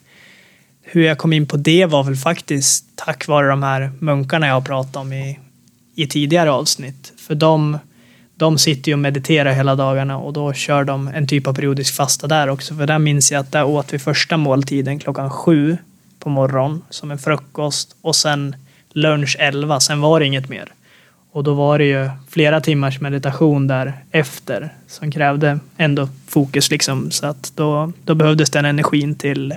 hur 0.83 1.03
jag 1.03 1.19
kom 1.19 1.33
in 1.33 1.47
på 1.47 1.57
det 1.57 1.87
var 1.87 2.05
väl 2.05 2.17
faktiskt 2.17 2.85
tack 2.95 3.27
vare 3.27 3.49
de 3.49 3.63
här 3.63 3.93
munkarna 3.99 4.47
jag 4.47 4.55
har 4.55 4.61
pratat 4.61 4.97
om 4.97 5.13
i, 5.13 5.39
i 5.95 6.07
tidigare 6.07 6.51
avsnitt. 6.51 7.13
För 7.17 7.35
de, 7.35 7.79
de 8.35 8.59
sitter 8.59 8.89
ju 8.89 8.93
och 8.93 8.99
mediterar 8.99 9.53
hela 9.53 9.75
dagarna 9.75 10.19
och 10.19 10.33
då 10.33 10.53
kör 10.53 10.85
de 10.85 11.09
en 11.09 11.27
typ 11.27 11.47
av 11.47 11.55
periodisk 11.55 11.95
fasta 11.95 12.27
där 12.27 12.49
också. 12.49 12.75
För 12.77 12.87
där 12.87 12.99
minns 12.99 13.33
jag 13.33 13.41
att 13.41 13.53
där 13.53 13.65
åt 13.65 13.93
vi 13.93 13.99
första 13.99 14.37
måltiden 14.37 14.99
klockan 14.99 15.31
sju 15.31 15.77
på 16.25 16.31
morgonen 16.31 16.83
som 16.91 17.11
en 17.11 17.19
frukost 17.19 17.97
och 18.01 18.17
sen 18.17 18.57
lunch 18.93 19.37
11, 19.39 19.81
sen 19.81 20.01
var 20.01 20.21
det 20.21 20.27
inget 20.27 20.49
mer. 20.49 20.73
Och 21.31 21.45
då 21.45 21.55
var 21.55 21.79
det 21.79 21.85
ju 21.85 22.11
flera 22.29 22.61
timmars 22.61 23.01
meditation 23.01 23.67
där 23.67 23.93
efter 24.11 24.75
som 24.87 25.11
krävde 25.11 25.59
ändå 25.77 26.09
fokus 26.27 26.71
liksom. 26.71 27.11
Så 27.11 27.27
att 27.27 27.53
då, 27.55 27.93
då 28.05 28.15
behövdes 28.15 28.51
den 28.51 28.65
energin 28.65 29.15
till, 29.15 29.55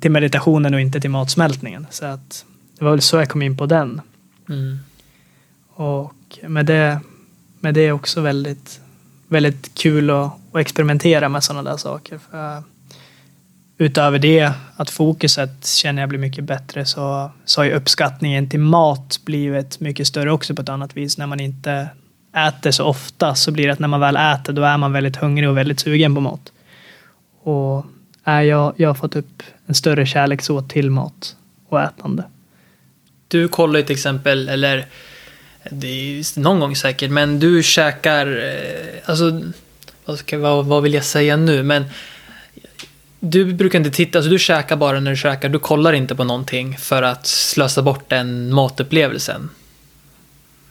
till 0.00 0.10
meditationen 0.10 0.74
och 0.74 0.80
inte 0.80 1.00
till 1.00 1.10
matsmältningen. 1.10 1.86
Så 1.90 2.04
att 2.04 2.44
det 2.78 2.84
var 2.84 2.90
väl 2.90 3.00
så 3.00 3.16
jag 3.16 3.28
kom 3.28 3.42
in 3.42 3.56
på 3.56 3.66
den. 3.66 4.00
Mm. 4.48 4.78
Och 5.74 6.38
med 6.48 6.66
det, 6.66 7.00
med 7.60 7.74
det 7.74 7.80
är 7.80 7.92
också 7.92 8.20
väldigt, 8.20 8.80
väldigt 9.28 9.74
kul 9.74 10.10
att, 10.10 10.32
att 10.52 10.60
experimentera 10.60 11.28
med 11.28 11.44
sådana 11.44 11.70
där 11.70 11.76
saker. 11.76 12.18
För 12.30 12.62
utöver 13.84 14.18
det, 14.18 14.52
att 14.76 14.90
fokuset 14.90 15.66
känner 15.66 16.02
jag 16.02 16.08
blir 16.08 16.18
mycket 16.18 16.44
bättre, 16.44 16.84
så, 16.84 17.30
så 17.44 17.60
har 17.60 17.64
ju 17.64 17.72
uppskattningen 17.72 18.48
till 18.48 18.60
mat 18.60 19.20
blivit 19.24 19.80
mycket 19.80 20.06
större 20.06 20.32
också 20.32 20.54
på 20.54 20.62
ett 20.62 20.68
annat 20.68 20.96
vis. 20.96 21.18
När 21.18 21.26
man 21.26 21.40
inte 21.40 21.88
äter 22.36 22.70
så 22.70 22.84
ofta 22.84 23.34
så 23.34 23.50
blir 23.50 23.66
det 23.66 23.72
att 23.72 23.78
när 23.78 23.88
man 23.88 24.00
väl 24.00 24.16
äter 24.16 24.52
då 24.52 24.62
är 24.62 24.78
man 24.78 24.92
väldigt 24.92 25.16
hungrig 25.16 25.48
och 25.48 25.56
väldigt 25.56 25.80
sugen 25.80 26.14
på 26.14 26.20
mat. 26.20 26.52
Och 27.42 27.86
äh, 28.26 28.42
jag, 28.42 28.74
jag 28.76 28.88
har 28.88 28.94
fått 28.94 29.16
upp 29.16 29.42
en 29.66 29.74
större 29.74 30.06
kärlek 30.06 30.42
så 30.42 30.62
till 30.62 30.90
mat 30.90 31.36
och 31.68 31.80
ätande. 31.80 32.24
Du 33.28 33.48
kollar 33.48 33.78
ju 33.80 33.86
till 33.86 33.96
exempel, 33.96 34.48
eller 34.48 34.86
det 35.70 35.86
är 35.86 36.40
någon 36.40 36.60
gång 36.60 36.76
säkert, 36.76 37.10
men 37.10 37.38
du 37.38 37.62
käkar, 37.62 38.26
eh, 38.26 39.10
alltså 39.10 39.40
vad, 40.04 40.18
ska, 40.18 40.38
vad, 40.38 40.66
vad 40.66 40.82
vill 40.82 40.94
jag 40.94 41.04
säga 41.04 41.36
nu, 41.36 41.62
men 41.62 41.84
du 43.24 43.52
brukar 43.54 43.78
inte 43.78 43.90
titta, 43.90 44.18
alltså 44.18 44.30
du 44.30 44.38
käkar 44.38 44.76
bara 44.76 45.00
när 45.00 45.10
du 45.10 45.16
käkar, 45.16 45.48
du 45.48 45.58
kollar 45.58 45.92
inte 45.92 46.14
på 46.14 46.24
någonting 46.24 46.78
för 46.78 47.02
att 47.02 47.26
slösa 47.26 47.82
bort 47.82 48.04
den 48.08 48.52
matupplevelsen. 48.54 49.50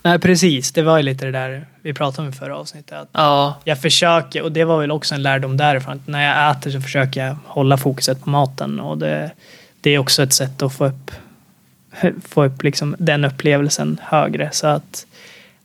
Nej, 0.03 0.19
precis. 0.19 0.71
Det 0.71 0.81
var 0.81 0.97
ju 0.97 1.03
lite 1.03 1.25
det 1.25 1.31
där 1.31 1.65
vi 1.81 1.93
pratade 1.93 2.27
om 2.27 2.33
i 2.33 2.35
förra 2.35 2.57
avsnittet. 2.57 2.93
Att 2.93 3.09
Ja, 3.11 3.59
jag 3.63 3.81
försöker, 3.81 4.41
och 4.41 4.51
det 4.51 4.63
var 4.63 4.81
väl 4.81 4.91
också 4.91 5.15
en 5.15 5.23
lärdom 5.23 5.57
därifrån, 5.57 5.93
att 5.93 6.07
när 6.07 6.23
jag 6.23 6.51
äter 6.51 6.71
så 6.71 6.81
försöker 6.81 7.25
jag 7.25 7.35
hålla 7.45 7.77
fokuset 7.77 8.23
på 8.23 8.29
maten. 8.29 8.79
Och 8.79 8.97
det, 8.97 9.31
det 9.81 9.89
är 9.89 9.97
också 9.97 10.23
ett 10.23 10.33
sätt 10.33 10.61
att 10.61 10.73
få 10.73 10.85
upp, 10.85 11.11
få 12.27 12.45
upp 12.45 12.63
liksom 12.63 12.95
den 12.99 13.25
upplevelsen 13.25 13.99
högre. 14.03 14.49
Så 14.53 14.67
att, 14.67 15.05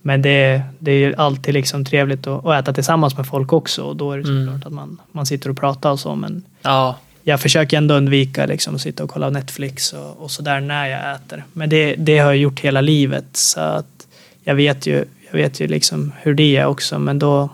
men 0.06 0.22
det, 0.22 0.62
det 0.78 0.90
är 0.92 0.98
ju 0.98 1.14
alltid 1.14 1.54
liksom 1.54 1.84
trevligt 1.84 2.26
att, 2.26 2.46
att 2.46 2.62
äta 2.62 2.72
tillsammans 2.72 3.16
med 3.16 3.26
folk 3.26 3.52
också. 3.52 3.82
Och 3.82 3.96
då 3.96 4.12
är 4.12 4.18
det 4.18 4.28
Mm. 4.28 4.46
såklart 4.46 4.66
att 4.66 4.72
man, 4.72 5.00
man 5.12 5.26
sitter 5.26 5.50
och 5.50 5.56
pratar 5.56 5.90
och 5.90 6.00
så. 6.00 6.14
Men 6.14 6.42
ja, 6.62 6.96
jag 7.22 7.40
försöker 7.40 7.76
ändå 7.76 7.94
undvika 7.94 8.46
liksom, 8.46 8.74
att 8.74 8.80
sitta 8.80 9.04
och 9.04 9.10
kolla 9.10 9.30
Netflix 9.30 9.92
och, 9.92 10.22
och 10.22 10.30
sådär 10.30 10.60
när 10.60 10.86
jag 10.86 11.14
äter. 11.14 11.44
Men 11.52 11.68
det, 11.68 11.94
det 11.94 12.18
har 12.18 12.26
jag 12.26 12.36
gjort 12.36 12.60
hela 12.60 12.80
livet. 12.80 13.24
Så 13.32 13.60
att 13.60 14.06
jag 14.44 14.54
vet 14.54 14.86
ju, 14.86 15.04
jag 15.30 15.38
vet 15.38 15.60
ju 15.60 15.66
liksom 15.66 16.12
hur 16.22 16.34
det 16.34 16.56
är 16.56 16.66
också. 16.66 16.98
Men 16.98 17.18
då, 17.18 17.48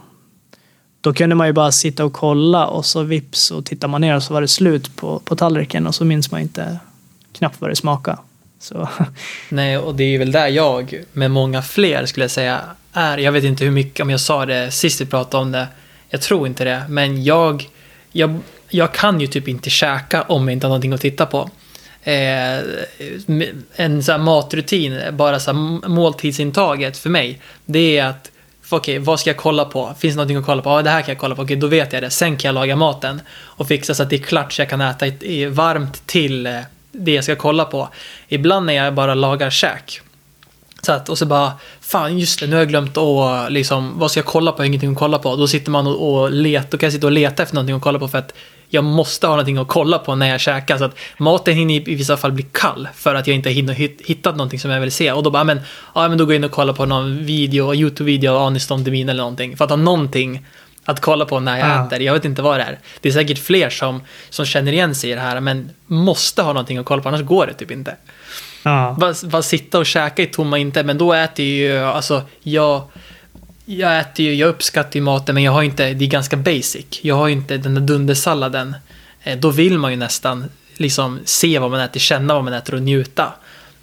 då 1.00 1.12
kunde 1.12 1.34
man 1.34 1.46
ju 1.46 1.52
bara 1.52 1.72
sitta 1.72 2.04
och 2.04 2.12
kolla 2.12 2.66
och 2.66 2.84
så 2.84 3.02
vips 3.02 3.50
och 3.50 3.64
tittar 3.66 3.88
man 3.88 4.00
ner 4.00 4.16
och 4.16 4.22
så 4.22 4.34
var 4.34 4.40
det 4.40 4.48
slut 4.48 4.96
på, 4.96 5.18
på 5.18 5.36
tallriken 5.36 5.86
och 5.86 5.94
så 5.94 6.04
minns 6.04 6.30
man 6.30 6.40
inte 6.40 6.78
knappt 7.32 7.60
vad 7.60 7.70
det 7.70 7.76
smakade. 7.76 8.18
Så 8.62 8.88
nej, 9.48 9.78
och 9.78 9.94
det 9.94 10.04
är 10.04 10.18
väl 10.18 10.32
där 10.32 10.48
jag, 10.48 11.02
med 11.12 11.30
många 11.30 11.62
fler 11.62 12.06
skulle 12.06 12.24
jag 12.24 12.30
säga, 12.30 12.60
är. 12.92 13.18
Jag 13.18 13.32
vet 13.32 13.44
inte 13.44 13.64
hur 13.64 13.70
mycket, 13.70 14.00
om 14.00 14.10
jag 14.10 14.20
sa 14.20 14.46
det 14.46 14.70
sist 14.70 15.00
vi 15.00 15.06
pratade 15.06 15.42
om 15.42 15.52
det, 15.52 15.66
jag 16.08 16.20
tror 16.20 16.46
inte 16.46 16.64
det, 16.64 16.82
men 16.88 17.24
jag, 17.24 17.68
jag, 18.12 18.40
jag 18.68 18.94
kan 18.94 19.20
ju 19.20 19.26
typ 19.26 19.48
inte 19.48 19.70
käka 19.70 20.22
om 20.22 20.48
jag 20.48 20.52
inte 20.52 20.66
har 20.66 20.68
någonting 20.68 20.92
att 20.92 21.00
titta 21.00 21.26
på. 21.26 21.50
Eh, 22.02 22.58
en 23.76 24.02
sån 24.02 24.12
här 24.12 24.18
matrutin, 24.18 25.00
bara 25.12 25.40
så 25.40 25.52
här 25.52 25.88
måltidsintaget 25.88 26.98
för 26.98 27.10
mig, 27.10 27.40
det 27.64 27.98
är 27.98 28.06
att 28.06 28.30
okej, 28.68 28.98
vad 28.98 29.20
ska 29.20 29.30
jag 29.30 29.36
kolla 29.36 29.64
på? 29.64 29.94
Finns 29.98 30.14
det 30.14 30.16
någonting 30.16 30.36
att 30.36 30.46
kolla 30.46 30.62
på? 30.62 30.70
Ja, 30.70 30.82
det 30.82 30.90
här 30.90 31.02
kan 31.02 31.12
jag 31.12 31.18
kolla 31.18 31.34
på. 31.34 31.42
Okej, 31.42 31.56
då 31.56 31.66
vet 31.66 31.92
jag 31.92 32.02
det. 32.02 32.10
Sen 32.10 32.36
kan 32.36 32.48
jag 32.48 32.54
laga 32.54 32.76
maten 32.76 33.20
och 33.32 33.68
fixa 33.68 33.94
så 33.94 34.02
att 34.02 34.10
det 34.10 34.16
är 34.16 34.22
klart 34.22 34.52
så 34.52 34.62
jag 34.62 34.68
kan 34.68 34.80
äta 34.80 35.06
i, 35.06 35.16
i 35.20 35.46
varmt 35.46 36.06
till 36.06 36.46
eh, 36.46 36.60
det 36.92 37.12
jag 37.12 37.24
ska 37.24 37.36
kolla 37.36 37.64
på. 37.64 37.88
Ibland 38.28 38.66
när 38.66 38.72
jag 38.72 38.94
bara 38.94 39.14
lagar 39.14 39.50
käk. 39.50 40.00
Så 40.82 40.92
att, 40.92 41.08
och 41.08 41.18
så 41.18 41.26
bara, 41.26 41.52
fan 41.80 42.18
just 42.18 42.40
det, 42.40 42.46
nu 42.46 42.52
har 42.52 42.60
jag 42.60 42.68
glömt 42.68 42.96
att, 42.96 43.52
liksom, 43.52 43.98
vad 43.98 44.10
ska 44.10 44.20
jag 44.20 44.26
kolla 44.26 44.52
på? 44.52 44.56
Jag 44.56 44.62
har 44.62 44.66
ingenting 44.66 44.92
att 44.92 44.98
kolla 44.98 45.18
på. 45.18 45.36
Då 45.36 45.46
sitter 45.46 45.70
man 45.70 45.86
och, 45.86 46.22
och 46.22 46.32
letar, 46.32 46.68
då 46.70 46.78
kan 46.78 46.86
jag 46.86 46.92
sitta 46.92 47.06
och 47.06 47.12
leta 47.12 47.42
efter 47.42 47.54
någonting 47.54 47.76
att 47.76 47.82
kolla 47.82 47.98
på 47.98 48.08
för 48.08 48.18
att 48.18 48.32
jag 48.68 48.84
måste 48.84 49.26
ha 49.26 49.32
någonting 49.32 49.56
att 49.56 49.68
kolla 49.68 49.98
på 49.98 50.14
när 50.14 50.28
jag 50.28 50.40
käkar. 50.40 50.78
Så 50.78 50.84
att 50.84 50.98
maten 51.18 51.54
hinner 51.54 51.74
i, 51.74 51.92
i 51.92 51.94
vissa 51.94 52.16
fall 52.16 52.32
bli 52.32 52.46
kall 52.52 52.88
för 52.94 53.14
att 53.14 53.26
jag 53.26 53.36
inte 53.36 53.50
hinner 53.50 53.72
hitta 53.72 54.04
hittat 54.06 54.36
någonting 54.36 54.60
som 54.60 54.70
jag 54.70 54.80
vill 54.80 54.92
se. 54.92 55.12
Och 55.12 55.22
då 55.22 55.30
bara, 55.30 55.44
men, 55.44 55.60
ja, 55.94 56.08
men 56.08 56.18
då 56.18 56.24
går 56.24 56.34
jag 56.34 56.38
in 56.38 56.44
och 56.44 56.50
kollar 56.50 56.74
på 56.74 56.86
någon 56.86 57.24
video, 57.24 57.74
YouTube-video 57.74 58.28
av 58.28 58.42
Anis 58.42 58.66
Don 58.66 58.84
Demina 58.84 59.12
eller 59.12 59.22
någonting. 59.22 59.56
För 59.56 59.64
att 59.64 59.70
ha 59.70 59.76
någonting 59.76 60.46
att 60.84 61.00
kolla 61.00 61.24
på 61.24 61.40
när 61.40 61.58
jag 61.58 61.68
Ja. 61.68 61.86
äter. 61.86 62.00
Jag 62.00 62.12
vet 62.12 62.24
inte 62.24 62.42
vad 62.42 62.58
det 62.58 62.62
är. 62.64 62.78
Det 63.00 63.08
är 63.08 63.12
säkert 63.12 63.38
fler 63.38 63.70
som, 63.70 64.02
som 64.30 64.46
känner 64.46 64.72
igen 64.72 64.94
sig 64.94 65.10
i 65.10 65.14
det 65.14 65.20
här, 65.20 65.40
men 65.40 65.70
måste 65.86 66.42
ha 66.42 66.52
någonting 66.52 66.78
att 66.78 66.86
kolla 66.86 67.02
på, 67.02 67.08
annars 67.08 67.22
går 67.22 67.46
det 67.46 67.52
typ 67.54 67.70
inte. 67.70 67.96
ja, 68.62 68.96
Bara, 69.00 69.14
bara 69.24 69.42
sitta 69.42 69.78
och 69.78 69.86
käka 69.86 70.22
i 70.22 70.26
tomma 70.26 70.58
inte, 70.58 70.82
men 70.82 70.98
då 70.98 71.12
äter 71.12 71.44
ju, 71.44 71.78
alltså, 71.78 72.22
jag, 72.42 72.82
jag 73.64 73.98
äter 73.98 74.26
ju, 74.26 74.34
jag 74.34 74.48
uppskattar 74.48 74.96
ju 74.96 75.00
maten, 75.02 75.34
men 75.34 75.44
jag 75.44 75.52
har 75.52 75.62
inte, 75.62 75.92
det 75.94 76.04
är 76.04 76.08
ganska 76.08 76.36
basic. 76.36 76.86
Jag 77.02 77.14
har 77.14 77.26
ju 77.26 77.32
inte 77.32 77.56
den 77.56 77.74
där 77.74 77.80
dundersalladen. 77.82 78.74
Eh, 79.22 79.38
Då 79.38 79.50
vill 79.50 79.78
man 79.78 79.90
ju 79.90 79.96
nästan 79.96 80.44
liksom 80.76 81.20
se 81.24 81.58
vad 81.58 81.70
man 81.70 81.80
äter, 81.80 82.00
känna 82.00 82.34
vad 82.34 82.44
man 82.44 82.52
äter 82.52 82.74
och 82.74 82.82
njuta. 82.82 83.32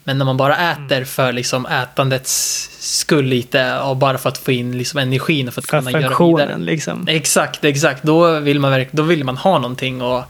Men 0.10 0.18
när 0.18 0.26
man 0.26 0.38
bara 0.38 0.72
äter 0.72 1.04
för 1.04 1.34
liksom 1.34 1.66
ätandets 1.66 2.70
skull 2.80 3.26
lite, 3.26 3.80
och 3.80 3.98
bara 3.98 4.18
för 4.18 4.30
att 4.30 4.38
få 4.38 4.52
in 4.52 4.78
liksom 4.78 5.00
energin 5.00 5.48
och 5.48 5.54
för 5.54 5.62
att 5.62 5.66
för 5.70 5.80
kunna 5.80 5.92
göra 6.02 6.26
vidare. 6.28 6.58
liksom. 6.58 7.06
Exakt, 7.08 7.64
exakt. 7.64 8.04
Då 8.04 8.40
vill 8.40 8.60
man, 8.60 8.86
då 8.92 9.04
vill 9.04 9.24
man 9.24 9.38
ha 9.38 9.60
någonting. 9.60 10.02
Och, 10.02 10.24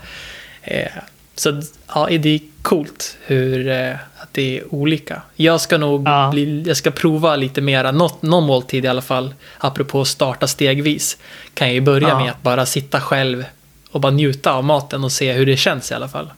eh, 0.61 0.87
så 1.35 1.61
ja, 1.95 2.07
det 2.19 2.29
är 2.29 2.39
coolt 2.61 3.17
hur 3.25 3.67
eh, 3.69 3.91
att 4.17 4.29
det 4.31 4.57
är 4.59 4.73
olika. 4.73 5.21
Jag 5.35 5.61
ska 5.61 5.77
nog 5.77 6.07
Ja. 6.07 6.29
bli, 6.31 6.63
jag 6.67 6.77
ska 6.77 6.91
prova 6.91 7.35
lite 7.35 7.61
mera, 7.61 7.91
något, 7.91 8.21
någon 8.21 8.43
måltid 8.43 8.85
i 8.85 8.87
alla 8.87 9.01
fall. 9.01 9.33
Apropå 9.57 10.01
att 10.01 10.07
starta 10.07 10.47
stegvis. 10.47 11.17
Kan 11.53 11.67
jag 11.67 11.75
ju 11.75 11.81
börja 11.81 12.07
Ja. 12.09 12.19
med 12.19 12.31
att 12.31 12.41
bara 12.43 12.65
sitta 12.65 13.01
själv 13.01 13.45
och 13.91 14.01
bara 14.01 14.11
njuta 14.11 14.51
av 14.53 14.63
maten 14.63 15.03
och 15.03 15.11
se 15.11 15.33
hur 15.33 15.45
det 15.45 15.57
känns 15.57 15.91
i 15.91 15.93
alla 15.93 16.07
fall. 16.07 16.29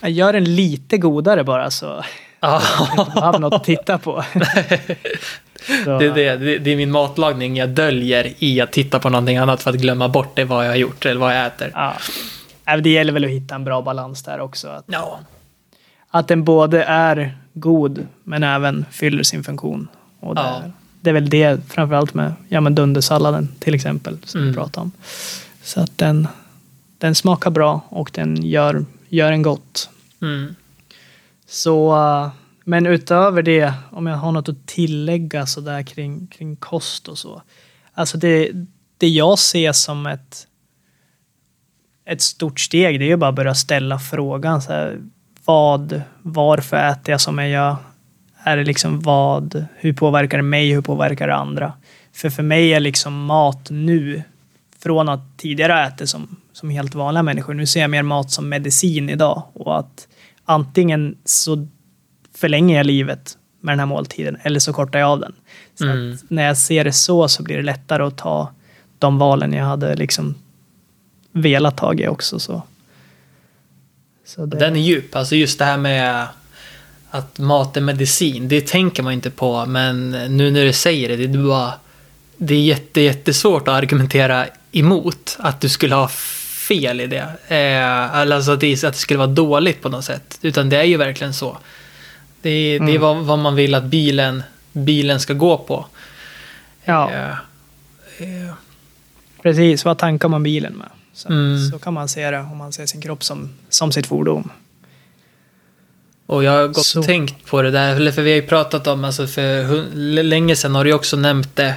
Jag 0.00 0.10
gör 0.10 0.32
den 0.32 0.56
lite 0.56 0.98
godare 0.98 1.44
bara 1.44 1.70
så 1.70 2.04
Ja, 2.40 2.62
jag 2.96 3.06
behöver 3.14 3.38
något 3.38 3.52
att 3.54 3.64
titta 3.64 3.98
på. 3.98 4.24
Det, 5.84 5.90
är 6.06 6.14
det, 6.14 6.36
det, 6.36 6.58
det 6.58 6.70
är 6.72 6.76
min 6.76 6.90
matlagning 6.90 7.56
jag 7.56 7.68
döljer 7.68 8.32
i 8.38 8.60
att 8.60 8.72
titta 8.72 8.98
på 8.98 9.10
någonting 9.10 9.36
annat 9.36 9.62
för 9.62 9.70
att 9.70 9.76
glömma 9.76 10.08
bort 10.08 10.36
det 10.36 10.44
vad 10.44 10.64
jag 10.64 10.70
har 10.70 10.76
gjort 10.76 11.06
eller 11.06 11.20
vad 11.20 11.36
jag 11.36 11.46
äter. 11.46 11.70
Ja. 11.74 12.76
Det 12.80 12.90
gäller 12.90 13.12
väl 13.12 13.24
att 13.24 13.30
hitta 13.30 13.54
en 13.54 13.64
bra 13.64 13.82
balans 13.82 14.22
där 14.22 14.40
också. 14.40 14.68
Att, 14.68 14.84
Ja, 14.86 15.20
att 16.10 16.28
den 16.28 16.44
både 16.44 16.82
är 16.84 17.36
god 17.54 18.06
men 18.24 18.42
även 18.42 18.84
fyller 18.90 19.22
sin 19.22 19.44
funktion. 19.44 19.88
Och 20.20 20.34
det, 20.34 20.40
Ja. 20.40 20.62
det 21.00 21.10
är 21.10 21.14
väl 21.14 21.30
det 21.30 21.60
framförallt 21.70 22.14
med 22.14 22.32
ja, 22.48 22.60
men 22.60 22.74
dundersalladen 22.74 23.48
till 23.58 23.74
exempel 23.74 24.18
som 24.24 24.40
vi 24.40 24.46
Mm. 24.46 24.54
pratade 24.54 24.82
om. 24.84 24.92
Så 25.62 25.80
att 25.80 25.98
den, 25.98 26.28
den 26.98 27.14
smakar 27.14 27.50
bra 27.50 27.80
och 27.88 28.10
den 28.14 28.42
gör, 28.42 28.84
gör 29.08 29.32
en 29.32 29.42
gott. 29.42 29.90
mm. 30.22 30.54
Så, 31.48 31.96
men 32.64 32.86
utöver 32.86 33.42
det, 33.42 33.72
om 33.90 34.06
jag 34.06 34.16
har 34.16 34.32
något 34.32 34.48
att 34.48 34.66
tillägga 34.66 35.46
så 35.46 35.60
där 35.60 35.82
kring, 35.82 36.26
kring 36.26 36.56
kost 36.56 37.08
och 37.08 37.18
så. 37.18 37.42
Alltså 37.94 38.18
det, 38.18 38.50
det 38.98 39.08
jag 39.08 39.38
ser 39.38 39.72
som 39.72 40.06
ett, 40.06 40.46
ett 42.04 42.22
stort 42.22 42.60
steg, 42.60 43.00
det 43.00 43.04
är 43.04 43.08
ju 43.08 43.16
bara 43.16 43.28
att 43.30 43.36
börja 43.36 43.54
ställa 43.54 43.98
frågan. 43.98 44.62
Så 44.62 44.72
här, 44.72 45.00
vad, 45.44 46.02
varför 46.22 46.76
äter 46.76 47.12
jag 47.12 47.20
som 47.20 47.38
jag 47.38 47.48
gör? 47.48 47.76
Är 48.42 48.56
det 48.56 48.64
liksom 48.64 49.00
vad, 49.00 49.66
hur 49.76 49.92
påverkar 49.92 50.38
det 50.38 50.42
mig, 50.42 50.72
hur 50.72 50.82
påverkar 50.82 51.28
det 51.28 51.34
andra? 51.34 51.72
För 52.12 52.30
för 52.30 52.42
mig 52.42 52.74
är 52.74 52.80
liksom 52.80 53.24
mat 53.24 53.70
nu, 53.70 54.22
från 54.78 55.08
att 55.08 55.38
tidigare 55.38 55.72
ha 55.72 55.86
ätit 55.86 56.08
som, 56.08 56.36
som 56.52 56.70
helt 56.70 56.94
vanliga 56.94 57.22
människor, 57.22 57.54
nu 57.54 57.66
ser 57.66 57.80
jag 57.80 57.90
mer 57.90 58.02
mat 58.02 58.30
som 58.30 58.48
medicin 58.48 59.10
idag. 59.10 59.42
Och 59.52 59.78
att 59.78 60.08
antingen 60.48 61.16
så 61.24 61.68
förlänger 62.34 62.76
jag 62.76 62.86
livet 62.86 63.38
med 63.60 63.72
den 63.72 63.78
här 63.78 63.86
måltiden 63.86 64.36
eller 64.42 64.60
så 64.60 64.72
kortar 64.72 64.98
jag 64.98 65.08
av 65.10 65.20
den. 65.20 65.32
Så 65.74 65.84
Mm. 65.84 66.18
när 66.28 66.46
jag 66.46 66.56
ser 66.56 66.84
det 66.84 66.92
så 66.92 67.28
så 67.28 67.42
blir 67.42 67.56
det 67.56 67.62
lättare 67.62 68.02
att 68.02 68.16
ta 68.18 68.52
de 68.98 69.18
valen 69.18 69.52
jag 69.52 69.64
hade 69.64 69.94
liksom 69.96 70.34
velat 71.32 71.76
ta 71.76 71.94
också. 72.08 72.38
Så. 72.38 72.62
Så 74.26 74.46
det, 74.46 74.58
Den 74.58 74.76
är 74.76 74.80
djup. 74.80 75.16
Alltså 75.16 75.34
just 75.36 75.58
det 75.58 75.64
här 75.64 75.76
med 75.76 76.26
att 77.10 77.38
mat 77.38 77.76
är 77.76 77.80
medicin. 77.80 78.48
Det 78.48 78.66
tänker 78.66 79.02
man 79.02 79.12
inte 79.12 79.30
på. 79.30 79.66
Men 79.66 80.10
nu 80.10 80.50
när 80.50 80.64
du 80.64 80.72
säger 80.72 81.08
det. 81.08 81.16
Det 81.26 81.38
är, 81.38 81.42
bara, 81.42 81.72
det 82.36 82.54
är 82.54 82.62
jätte, 82.62 83.00
jättesvårt 83.00 83.68
att 83.68 83.74
argumentera 83.74 84.46
emot 84.72 85.36
att 85.38 85.60
du 85.60 85.68
skulle 85.68 85.94
ha 85.94 86.08
fel 86.68 87.00
i 87.00 87.06
det. 87.06 87.28
Eh, 87.56 88.14
alltså 88.14 88.52
att 88.52 88.60
det, 88.60 88.84
att 88.84 88.92
det 88.92 88.98
skulle 88.98 89.18
vara 89.18 89.26
dåligt 89.28 89.82
på 89.82 89.88
något 89.88 90.04
sätt. 90.04 90.38
Utan 90.42 90.68
det 90.68 90.76
är 90.76 90.84
ju 90.84 90.96
verkligen 90.96 91.34
så. 91.34 91.58
Det 92.42 92.50
är, 92.50 92.80
det 92.80 92.84
är 92.86 92.88
Mm. 92.96 93.00
vad, 93.02 93.16
vad 93.16 93.38
man 93.38 93.54
vill 93.54 93.74
att 93.74 93.84
bilen, 93.84 94.42
bilen 94.72 95.20
ska 95.20 95.32
gå 95.34 95.58
på. 95.58 95.86
ja, 96.84 97.10
Eh, 97.10 97.28
eh, 98.18 98.52
precis. 99.42 99.84
Vad 99.84 99.98
tankar 99.98 100.28
man 100.28 100.42
bilen 100.42 100.72
med? 100.72 100.88
Så, 101.14 101.28
Mm. 101.28 101.70
så 101.70 101.78
kan 101.78 101.94
man 101.94 102.08
se 102.08 102.30
det 102.30 102.38
om 102.40 102.56
man 102.56 102.72
ser 102.72 102.86
sin 102.86 103.02
kropp 103.02 103.24
som, 103.24 103.50
som 103.68 103.92
sitt 103.92 104.06
fordon. 104.06 104.50
Och 106.26 106.44
jag 106.44 106.52
har 106.52 106.66
gått 106.68 106.84
Så- 106.86 106.98
och 107.00 107.06
tänkt 107.06 107.46
på 107.46 107.62
det 107.62 107.70
där, 107.70 108.12
för 108.12 108.22
vi 108.22 108.30
har 108.30 108.36
ju 108.36 108.46
pratat 108.46 108.86
om, 108.86 109.04
alltså 109.04 109.26
för 109.26 109.82
länge 110.22 110.56
sedan 110.56 110.74
har 110.74 110.84
du 110.84 110.92
också 110.92 111.16
nämnt 111.16 111.56
det 111.56 111.74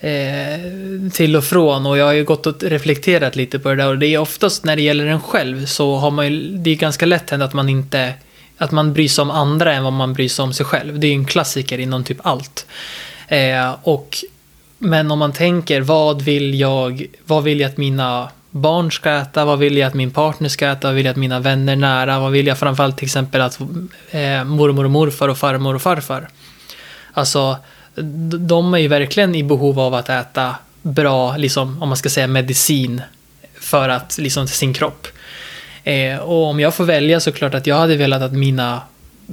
eh, 0.00 1.10
till 1.12 1.36
och 1.36 1.44
från 1.44 1.86
och 1.86 1.98
jag 1.98 2.04
har 2.04 2.12
ju 2.12 2.24
gått 2.24 2.46
och 2.46 2.62
reflekterat 2.62 3.36
lite 3.36 3.58
på 3.58 3.68
det 3.68 3.74
där 3.74 3.88
och 3.88 3.98
det 3.98 4.06
är 4.06 4.18
oftast 4.18 4.64
när 4.64 4.76
det 4.76 4.82
gäller 4.82 5.06
en 5.06 5.20
själv 5.20 5.66
så 5.66 5.96
har 5.96 6.10
man 6.10 6.32
ju, 6.32 6.56
det 6.56 6.70
är 6.70 6.74
ganska 6.74 7.06
lätt 7.06 7.30
hänt 7.30 7.42
att 7.42 7.52
man 7.52 7.68
inte, 7.68 8.14
att 8.58 8.70
man 8.70 8.92
bryr 8.92 9.08
sig 9.08 9.22
om 9.22 9.30
andra 9.30 9.74
än 9.74 9.84
vad 9.84 9.92
man 9.92 10.12
bryr 10.12 10.28
sig 10.28 10.42
om 10.42 10.52
sig 10.52 10.66
själv. 10.66 10.98
Det 10.98 11.06
är 11.06 11.08
ju 11.08 11.14
en 11.14 11.24
klassiker 11.24 11.78
inom 11.78 12.04
typ 12.04 12.18
allt. 12.22 12.66
Eh, 13.28 13.74
och, 13.82 14.16
men 14.78 15.10
om 15.10 15.18
man 15.18 15.32
tänker, 15.32 15.80
vad 15.80 16.22
vill 16.22 16.60
jag, 16.60 17.06
vad 17.24 17.42
vill 17.44 17.60
jag 17.60 17.70
att 17.70 17.76
mina 17.76 18.28
barn 18.50 18.92
ska 18.92 19.10
äta, 19.10 19.44
vad 19.44 19.58
vill 19.58 19.76
jag 19.76 19.88
att 19.88 19.94
min 19.94 20.10
partner 20.10 20.48
ska 20.48 20.66
äta, 20.66 20.88
vad 20.88 20.94
vill 20.94 21.04
jag 21.04 21.12
att 21.12 21.16
mina 21.16 21.40
vänner 21.40 21.76
nära, 21.76 22.20
vad 22.20 22.32
vill 22.32 22.46
jag 22.46 22.58
framförallt 22.58 22.96
till 22.98 23.06
exempel 23.06 23.40
att 23.40 23.60
eh, 24.10 24.44
mormor 24.44 24.84
och 24.84 24.90
morfar 24.90 25.28
och 25.28 25.38
farmor 25.38 25.74
och 25.74 25.82
farfar. 25.82 26.28
Alltså, 27.12 27.56
de 28.38 28.74
är 28.74 28.78
ju 28.78 28.88
verkligen 28.88 29.34
i 29.34 29.42
behov 29.42 29.80
av 29.80 29.94
att 29.94 30.08
äta 30.08 30.54
bra, 30.82 31.36
liksom, 31.36 31.82
om 31.82 31.88
man 31.88 31.96
ska 31.96 32.08
säga 32.08 32.26
medicin 32.26 33.02
för 33.60 33.88
att, 33.88 34.18
liksom, 34.18 34.48
sin 34.48 34.74
kropp. 34.74 35.06
Eh, 35.84 36.18
och 36.18 36.44
om 36.44 36.60
jag 36.60 36.74
får 36.74 36.84
välja 36.84 37.20
så 37.20 37.32
klart 37.32 37.54
att 37.54 37.66
jag 37.66 37.76
hade 37.76 37.96
velat 37.96 38.22
att 38.22 38.32
mina 38.32 38.82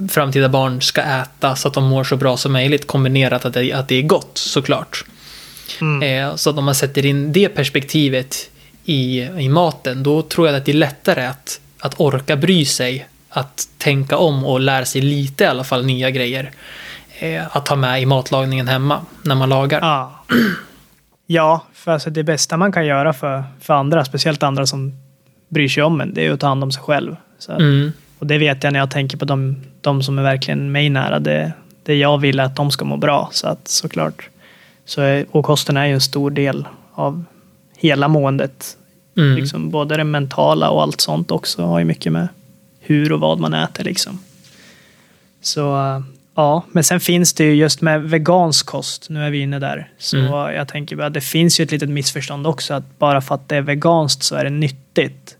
framtida 0.08 0.48
barn 0.48 0.82
ska 0.82 1.02
äta 1.02 1.56
så 1.56 1.68
att 1.68 1.74
de 1.74 1.84
mår 1.84 2.04
så 2.04 2.16
bra 2.16 2.36
som 2.36 2.52
möjligt 2.52 2.86
kombinerat 2.86 3.44
att 3.44 3.54
det, 3.54 3.72
att 3.72 3.88
det 3.88 3.94
är 3.94 4.02
gott 4.02 4.38
såklart. 4.38 5.04
Mm. 5.80 6.28
Eh, 6.28 6.36
så 6.36 6.50
att 6.50 6.58
om 6.58 6.64
man 6.64 6.74
sätter 6.74 7.06
in 7.06 7.32
det 7.32 7.48
perspektivet 7.48 8.50
i, 8.84 9.20
i 9.20 9.48
maten, 9.48 10.02
då 10.02 10.22
tror 10.22 10.46
jag 10.46 10.56
att 10.56 10.64
det 10.64 10.72
är 10.72 10.76
lättare 10.76 11.26
att, 11.26 11.60
att 11.78 12.00
orka 12.00 12.36
bry 12.36 12.64
sig, 12.64 13.06
att 13.28 13.68
tänka 13.78 14.16
om 14.16 14.44
och 14.44 14.60
lära 14.60 14.84
sig 14.84 15.00
lite 15.00 15.44
i 15.44 15.46
alla 15.46 15.64
fall 15.64 15.84
nya 15.84 16.10
grejer. 16.10 16.52
Eh, 17.18 17.56
att 17.56 17.66
ta 17.66 17.76
med 17.76 18.02
i 18.02 18.06
matlagningen 18.06 18.68
hemma 18.68 19.00
när 19.22 19.34
man 19.34 19.48
lagar. 19.48 19.80
Ja. 19.80 20.24
ja, 21.26 21.60
för 21.72 21.92
alltså 21.92 22.10
det 22.10 22.22
bästa 22.24 22.56
man 22.56 22.72
kan 22.72 22.86
göra 22.86 23.12
för, 23.12 23.44
för 23.60 23.74
andra, 23.74 24.04
speciellt 24.04 24.42
andra 24.42 24.66
som 24.66 24.92
bryr 25.48 25.68
sig 25.68 25.82
om 25.82 26.00
en, 26.00 26.14
det 26.14 26.26
är 26.26 26.32
att 26.32 26.40
ta 26.40 26.46
hand 26.46 26.62
om 26.64 26.72
sig 26.72 26.82
själv. 26.82 27.16
Mm, 27.48 27.92
Och 28.18 28.26
det 28.26 28.38
vet 28.38 28.64
jag 28.64 28.72
när 28.72 28.80
jag 28.80 28.90
tänker 28.90 29.16
på 29.16 29.24
de, 29.24 29.56
de 29.80 30.02
som 30.02 30.18
är 30.18 30.22
verkligen 30.22 30.72
mig 30.72 30.90
nära. 30.90 31.18
Det, 31.18 31.52
det 31.82 31.94
jag 31.94 32.18
vill 32.18 32.40
är 32.40 32.44
att 32.44 32.56
de 32.56 32.70
ska 32.70 32.84
må 32.84 32.96
bra. 32.96 33.28
Så 33.32 33.46
att 33.48 33.68
såklart. 33.68 34.28
Så 34.84 35.00
är, 35.00 35.26
och 35.30 35.44
kosten 35.44 35.76
är 35.76 35.86
ju 35.86 35.92
en 35.94 36.00
stor 36.00 36.30
del 36.30 36.66
av 36.94 37.24
hela 37.76 38.08
måendet. 38.08 38.76
mm, 39.16 39.36
Liksom, 39.36 39.70
både 39.70 39.96
det 39.96 40.04
mentala 40.04 40.70
och 40.70 40.82
allt 40.82 41.00
sånt 41.00 41.30
också 41.30 41.62
har 41.62 41.78
ju 41.78 41.84
mycket 41.84 42.12
med 42.12 42.28
hur 42.80 43.12
och 43.12 43.20
vad 43.20 43.38
man 43.40 43.54
äter. 43.54 43.84
Liksom. 43.84 44.18
Så 45.42 45.74
ja, 46.36 46.64
men 46.72 46.84
sen 46.84 47.00
finns 47.00 47.32
det 47.34 47.44
ju 47.44 47.54
just 47.54 47.80
med 47.80 48.02
vegansk 48.02 48.66
kost, 48.66 49.10
nu 49.10 49.24
är 49.26 49.30
vi 49.30 49.38
inne 49.40 49.58
där. 49.58 49.88
Så 49.98 50.16
Mm. 50.16 50.54
jag 50.54 50.68
tänker 50.68 50.96
bara, 50.96 51.10
det 51.10 51.20
finns 51.20 51.60
ju 51.60 51.64
ett 51.64 51.70
litet 51.70 51.88
missförstånd 51.90 52.46
också, 52.46 52.74
att 52.74 52.98
bara 52.98 53.20
för 53.20 53.34
att 53.34 53.48
det 53.48 53.56
är 53.56 53.62
veganskt 53.62 54.22
så 54.22 54.36
är 54.36 54.44
det 54.44 54.50
nyttigt. 54.50 55.36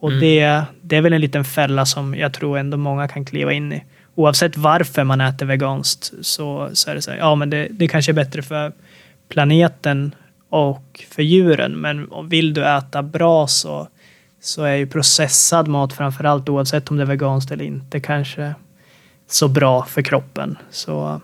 Och 0.00 0.08
Mm. 0.08 0.20
det, 0.20 0.62
det 0.82 0.96
är 0.96 1.00
väl 1.00 1.12
en 1.12 1.20
liten 1.20 1.44
fälla 1.44 1.86
som 1.86 2.14
jag 2.14 2.32
tror 2.32 2.58
ändå 2.58 2.76
många 2.76 3.08
kan 3.08 3.24
kliva 3.24 3.52
in 3.52 3.72
i. 3.72 3.84
Oavsett 4.14 4.56
varför 4.56 5.04
man 5.04 5.20
äter 5.20 5.46
veganskt 5.46 6.12
så, 6.22 6.70
så 6.72 6.90
är 6.90 6.94
det 6.94 7.02
så 7.02 7.10
här, 7.10 7.18
ja 7.18 7.34
men 7.34 7.50
det, 7.50 7.68
det 7.70 7.88
kanske 7.88 8.12
är 8.12 8.14
bättre 8.14 8.42
för 8.42 8.72
planeten 9.28 10.14
och 10.50 11.04
för 11.10 11.22
djuren. 11.22 11.72
Men 11.72 12.08
vill 12.28 12.54
du 12.54 12.64
äta 12.66 13.02
bra 13.02 13.46
så, 13.46 13.88
så 14.42 14.62
är 14.64 14.74
ju 14.74 14.86
processad 14.86 15.68
mat 15.68 15.92
framförallt 15.92 16.48
oavsett 16.48 16.90
om 16.90 16.96
det 16.96 17.02
är 17.02 17.06
veganskt 17.06 17.50
eller 17.50 17.64
inte 17.64 18.00
kanske 18.00 18.54
så 19.28 19.48
bra 19.48 19.84
för 19.84 20.02
kroppen. 20.02 20.58
Så, 20.70 21.20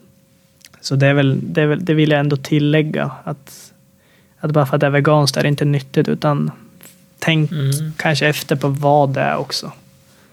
så 0.80 0.96
det, 0.96 1.06
är 1.06 1.14
väl, 1.14 1.38
det, 1.42 1.62
är 1.62 1.66
väl, 1.66 1.84
det 1.84 1.94
vill 1.94 2.10
jag 2.10 2.20
ändå 2.20 2.36
tillägga 2.36 3.10
att, 3.24 3.72
att 4.40 4.50
bara 4.50 4.66
för 4.66 4.76
att 4.76 4.80
det 4.80 4.86
är 4.86 4.90
veganskt 4.90 5.36
är 5.36 5.42
det 5.42 5.48
inte 5.48 5.64
nyttigt 5.64 6.08
utan 6.08 6.50
tänk 7.18 7.50
mm. 7.50 7.92
kanske 7.96 8.26
efter 8.26 8.56
på 8.56 8.68
vad 8.68 9.10
det 9.10 9.20
är 9.20 9.36
också. 9.36 9.72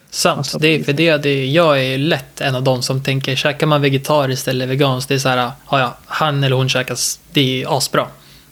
Sant, 0.09 0.37
Alltså, 0.37 0.59
det 0.59 0.67
är 0.67 0.83
för 0.83 0.93
det, 0.93 1.17
det, 1.17 1.45
jag 1.45 1.83
är 1.83 1.97
lätt 1.97 2.41
en 2.41 2.55
av 2.55 2.63
de 2.63 2.81
som 2.81 3.03
tänker, 3.03 3.35
käkar 3.35 3.67
man 3.67 3.81
vegetariskt 3.81 4.47
eller 4.47 4.67
veganskt, 4.67 5.09
det 5.09 5.15
är 5.15 5.19
så 5.19 5.29
här, 5.29 5.37
ja, 5.37 5.79
ja, 5.79 5.97
han 6.05 6.43
eller 6.43 6.55
hon 6.55 6.69
käkas, 6.69 7.19
det 7.31 7.63
är 7.63 7.77
asbra. 7.77 8.07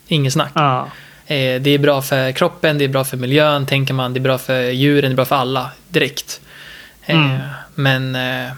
Inget 0.07 0.33
snack. 0.33 0.51
Ja, 0.55 0.87
Eh, 1.27 1.61
det 1.61 1.69
är 1.69 1.77
bra 1.79 2.01
för 2.01 2.31
kroppen, 2.31 2.77
det 2.77 2.83
är 2.83 2.89
bra 2.89 3.03
för 3.03 3.17
miljön, 3.17 3.65
tänker 3.65 3.93
man, 3.93 4.13
det 4.13 4.19
är 4.19 4.21
bra 4.21 4.37
för 4.37 4.61
djuren, 4.61 5.09
det 5.09 5.13
är 5.13 5.15
bra 5.15 5.25
för 5.25 5.35
alla 5.35 5.71
direkt. 5.89 6.41
Eh, 7.05 7.15
Mm. 7.15 7.39
Men... 7.75 8.15
Eh, 8.15 8.51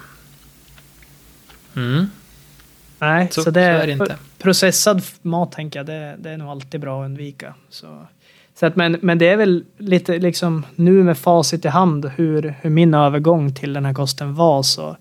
mm, 1.79 2.09
nej, 2.99 3.27
så, 3.31 3.43
så, 3.43 3.51
det, 3.51 3.59
så 3.59 3.83
är 3.83 3.87
det 3.87 3.93
inte. 3.93 4.15
processad 4.37 5.01
mat 5.21 5.51
tänker 5.51 5.79
jag, 5.79 5.85
det, 5.85 6.15
det 6.19 6.29
är 6.29 6.37
nog 6.37 6.49
alltid 6.49 6.81
bra 6.81 7.01
att 7.01 7.05
undvika. 7.05 7.53
Så, 7.69 8.05
så 8.59 8.65
att, 8.65 8.75
men, 8.75 8.97
men 9.01 9.17
det 9.17 9.27
är 9.27 9.37
väl 9.37 9.63
lite 9.77 10.17
liksom 10.17 10.65
nu 10.75 11.03
med 11.03 11.17
facit 11.17 11.65
i 11.65 11.67
hand 11.67 12.11
hur, 12.15 12.55
hur 12.61 12.69
min 12.69 12.93
övergång 12.93 13.53
till 13.53 13.73
den 13.73 13.85
här 13.85 13.93
kosten 13.93 14.35
var. 14.35 14.63
Så 14.63 14.97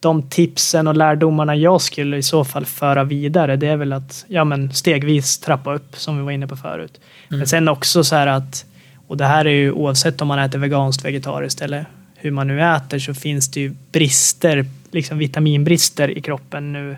de 0.00 0.22
tipsen 0.22 0.86
och 0.86 0.96
lärdomarna 0.96 1.56
jag 1.56 1.80
skulle 1.80 2.16
i 2.16 2.22
så 2.22 2.44
fall 2.44 2.64
föra 2.64 3.04
vidare, 3.04 3.56
det 3.56 3.66
är 3.66 3.76
väl 3.76 3.92
att 3.92 4.24
ja, 4.28 4.44
men 4.44 4.72
stegvis 4.72 5.38
trappa 5.38 5.74
upp 5.74 5.96
som 5.96 6.18
vi 6.18 6.24
var 6.24 6.30
inne 6.30 6.46
på 6.46 6.56
förut. 6.56 7.00
Mm. 7.28 7.38
Men 7.38 7.46
sen 7.46 7.68
också 7.68 8.04
så 8.04 8.16
här 8.16 8.26
att, 8.26 8.64
och 9.06 9.16
det 9.16 9.24
här 9.24 9.44
är 9.44 9.50
ju 9.50 9.72
oavsett 9.72 10.20
om 10.20 10.28
man 10.28 10.38
äter 10.38 10.58
veganskt, 10.58 11.04
vegetariskt 11.04 11.60
eller 11.60 11.86
hur 12.14 12.30
man 12.30 12.46
nu 12.48 12.62
äter 12.62 12.98
så 12.98 13.14
finns 13.14 13.50
det 13.50 13.60
ju 13.60 13.74
brister, 13.92 14.66
liksom 14.90 15.18
vitaminbrister 15.18 16.18
i 16.18 16.20
kroppen 16.20 16.72
nu 16.72 16.96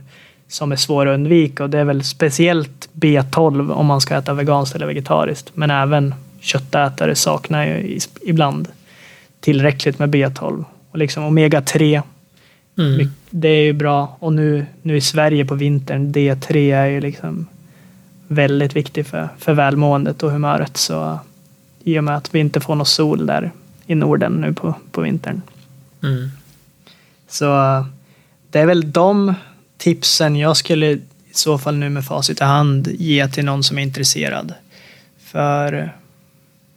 som 0.48 0.72
är 0.72 0.76
svåra 0.76 1.10
att 1.10 1.14
undvika 1.14 1.64
och 1.64 1.70
det 1.70 1.78
är 1.78 1.84
väl 1.84 2.04
speciellt 2.04 2.88
B12 2.92 3.72
om 3.72 3.86
man 3.86 4.00
ska 4.00 4.16
äta 4.16 4.34
veganskt 4.34 4.76
eller 4.76 4.86
vegetariskt. 4.86 5.50
Men 5.54 5.70
även 5.70 6.14
köttätare 6.40 7.14
saknar 7.14 7.66
ju 7.66 7.98
ibland 8.22 8.68
tillräckligt 9.40 9.98
med 9.98 10.14
B12. 10.14 10.64
Och 10.90 10.98
liksom 10.98 11.24
omega-3, 11.24 12.02
Mm. 12.78 13.08
det 13.30 13.48
är 13.48 13.62
ju 13.62 13.72
bra. 13.72 14.16
Och 14.18 14.32
nu, 14.32 14.66
nu 14.82 14.96
i 14.96 15.00
Sverige 15.00 15.44
på 15.44 15.54
vintern, 15.54 16.12
D3 16.12 16.74
är 16.74 16.86
ju 16.86 17.00
liksom 17.00 17.46
väldigt 18.28 18.76
viktigt 18.76 19.08
för, 19.08 19.28
för 19.38 19.52
välmåendet 19.52 20.22
och 20.22 20.30
humöret. 20.30 20.76
Så 20.76 21.18
i 21.84 21.98
och 21.98 22.04
med 22.04 22.16
att 22.16 22.34
vi 22.34 22.38
inte 22.38 22.60
får 22.60 22.74
någon 22.74 22.86
sol 22.86 23.26
där 23.26 23.50
i 23.86 23.94
Norden 23.94 24.32
nu 24.32 24.52
på, 24.52 24.74
på 24.90 25.00
vintern. 25.00 25.42
Mm. 26.02 26.30
Så 27.30 27.44
eh, 27.58 27.86
det 28.50 28.58
är 28.60 28.66
väl 28.66 28.92
de 28.92 29.34
tipsen 29.78 30.36
jag 30.36 30.56
skulle 30.56 30.86
i 30.86 31.00
så 31.32 31.58
fall 31.58 31.76
nu 31.76 31.88
med 31.88 32.04
facit 32.04 32.40
i 32.40 32.44
hand 32.44 32.88
ge 32.98 33.28
till 33.28 33.44
någon 33.44 33.62
som 33.64 33.78
är 33.78 33.82
intresserad. 33.82 34.54
För, 35.24 35.94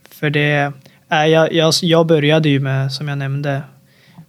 för 0.10 0.30
det 0.30 0.72
är 1.10 1.26
jag, 1.26 1.54
jag, 1.54 1.74
jag 1.82 2.06
började 2.08 2.50
ju 2.50 2.60
med, 2.60 2.94
som 2.94 3.08
jag 3.08 3.18
nämnde, 3.18 3.62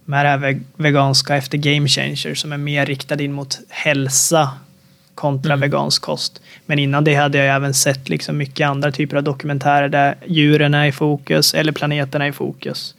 med 0.05 0.25
det 0.25 0.29
här 0.29 0.37
veg- 0.37 0.63
veganska 0.75 1.35
efter 1.35 1.57
Game 1.57 1.87
Changer 1.87 2.35
som 2.35 2.53
är 2.53 2.57
mer 2.57 2.85
riktad 2.85 3.21
in 3.21 3.33
mot 3.33 3.59
hälsa 3.69 4.49
kontra 5.15 5.53
Mm. 5.53 5.61
vegansk 5.61 6.01
kost. 6.01 6.41
Men 6.65 6.79
innan 6.79 7.03
det 7.03 7.15
hade 7.15 7.37
jag 7.37 7.55
även 7.55 7.73
sett 7.73 8.09
liksom 8.09 8.37
mycket 8.37 8.67
andra 8.67 8.91
typer 8.91 9.17
av 9.17 9.23
dokumentärer 9.23 9.89
där 9.89 10.15
djuren 10.27 10.73
är 10.73 10.85
i 10.85 10.91
fokus 10.91 11.53
eller 11.53 11.71
planeten 11.71 12.21
är 12.21 12.25
i 12.27 12.31
fokus. 12.31 12.95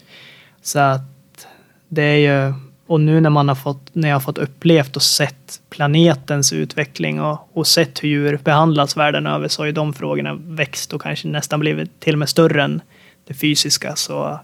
Så 0.62 0.79
att 0.79 1.47
det 1.89 2.03
är 2.03 2.16
ju, 2.47 2.55
och 2.87 3.01
nu 3.01 3.20
när 3.20 3.30
man 3.30 3.49
har 3.49 3.55
fått, 3.55 3.89
när 3.93 4.09
jag 4.09 4.14
har 4.14 4.20
fått 4.20 4.39
upplevt 4.39 4.97
och 4.97 5.03
sett 5.03 5.61
planetens 5.70 6.53
utveckling 6.53 7.20
och, 7.20 7.49
och 7.53 7.66
sett 7.66 8.03
hur 8.03 8.09
djur 8.09 8.39
behandlas 8.45 8.97
världen 8.97 9.26
över 9.26 9.49
så 9.49 9.62
har 9.62 9.66
ju 9.66 9.72
de 9.72 9.95
frågorna 9.95 10.34
växt 10.34 10.93
och 10.93 11.03
kanske 11.03 11.28
nästan 11.28 11.61
blivit 11.61 12.01
till 12.01 12.14
och 12.14 12.18
med 12.18 12.28
större 12.28 12.62
än 12.62 12.80
det 13.26 13.34
fysiska. 13.34 13.97
Så, 13.97 14.41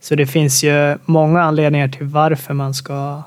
så 0.00 0.14
det 0.14 0.26
finns 0.26 0.64
ju 0.64 0.98
många 1.04 1.42
anledningar 1.42 1.88
till 1.88 2.06
varför 2.06 2.54
man 2.54 2.74
ska, 2.74 3.22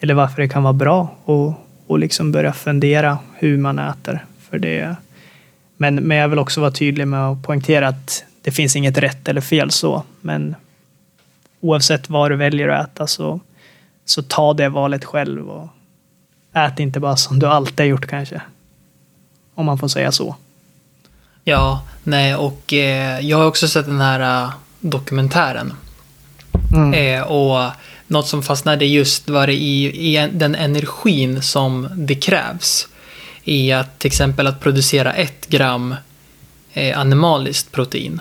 eller 0.00 0.14
varför 0.14 0.42
det 0.42 0.48
kan 0.48 0.62
vara 0.62 0.72
bra 0.72 1.14
och, 1.24 1.52
och 1.86 1.98
liksom 1.98 2.32
börja 2.32 2.52
fundera 2.52 3.18
hur 3.34 3.58
man 3.58 3.78
äter. 3.78 4.24
För 4.50 4.58
det, 4.58 4.96
men, 5.76 5.94
men 5.94 6.16
jag 6.16 6.28
vill 6.28 6.38
också 6.38 6.60
vara 6.60 6.70
tydlig 6.70 7.08
med 7.08 7.28
att 7.28 7.42
poängtera 7.42 7.88
att 7.88 8.24
det 8.42 8.50
finns 8.50 8.76
inget 8.76 8.98
rätt 8.98 9.28
eller 9.28 9.40
fel 9.40 9.70
så. 9.70 10.02
Men 10.20 10.54
oavsett 11.60 12.10
vad 12.10 12.30
du 12.30 12.36
väljer 12.36 12.68
att 12.68 12.88
äta 12.88 13.06
så, 13.06 13.40
så 14.04 14.22
ta 14.22 14.54
det 14.54 14.68
valet 14.68 15.04
själv 15.04 15.50
och 15.50 15.68
ät 16.52 16.80
inte 16.80 17.00
bara 17.00 17.16
som 17.16 17.38
du 17.38 17.46
alltid 17.46 17.80
har 17.80 17.86
gjort 17.86 18.06
kanske. 18.06 18.40
Om 19.54 19.66
man 19.66 19.78
får 19.78 19.88
säga 19.88 20.12
så. 20.12 20.36
Ja, 21.44 21.82
nej, 22.02 22.34
och 22.34 22.72
eh, 22.72 23.20
jag 23.20 23.36
har 23.36 23.46
också 23.46 23.68
sett 23.68 23.86
den 23.86 24.00
här 24.00 24.44
eh, 24.44 24.50
dokumentären. 24.80 25.72
Mm. 26.74 26.94
Eh, 26.94 27.22
och 27.22 27.70
något 28.06 28.28
som 28.28 28.42
fastnade 28.42 28.84
just 28.86 29.28
var 29.30 29.46
det 29.46 29.52
i, 29.52 29.84
i 29.84 30.16
en, 30.16 30.38
den 30.38 30.54
energin 30.54 31.42
som 31.42 31.88
det 31.94 32.14
krävs. 32.14 32.88
I 33.44 33.72
att 33.72 33.98
till 33.98 34.08
exempel 34.08 34.46
att 34.46 34.60
producera 34.60 35.12
ett 35.12 35.46
gram 35.46 35.94
eh, 36.72 36.98
animaliskt 36.98 37.72
protein. 37.72 38.20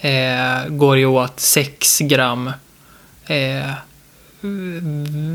Eh, 0.00 0.68
går 0.68 0.98
ju 0.98 1.06
åt 1.06 1.40
6 1.40 1.98
gram 1.98 2.52
eh, 3.26 3.70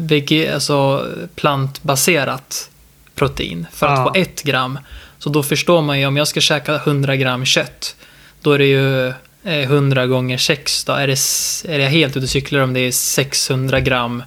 vege, 0.08 0.54
alltså 0.54 1.08
plantbaserat 1.36 2.70
protein 3.16 3.68
för 3.72 3.88
att 3.88 3.98
Ja. 3.98 4.04
få 4.04 4.20
ett 4.20 4.44
gram. 4.44 4.80
Så 5.20 5.30
då 5.30 5.44
förstår 5.44 5.82
man 5.82 6.00
ju 6.00 6.06
om 6.06 6.18
jag 6.18 6.28
ska 6.28 6.42
käka 6.42 6.76
100 6.76 7.16
gram 7.16 7.46
kött. 7.46 7.96
Då 8.42 8.52
är 8.52 8.58
det 8.60 8.66
ju 8.66 9.08
eh, 9.44 9.64
100 9.72 10.08
gånger 10.08 10.38
6 10.38 10.84
då. 10.86 10.94
Är, 10.94 11.08
det, 11.08 11.14
är 11.74 11.78
det 11.80 11.86
helt 11.88 12.18
ute 12.18 12.24
och 12.24 12.30
cyklar 12.30 12.60
om 12.62 12.74
det 12.74 12.80
är 12.80 12.92
600 12.92 13.80
gram 13.80 14.24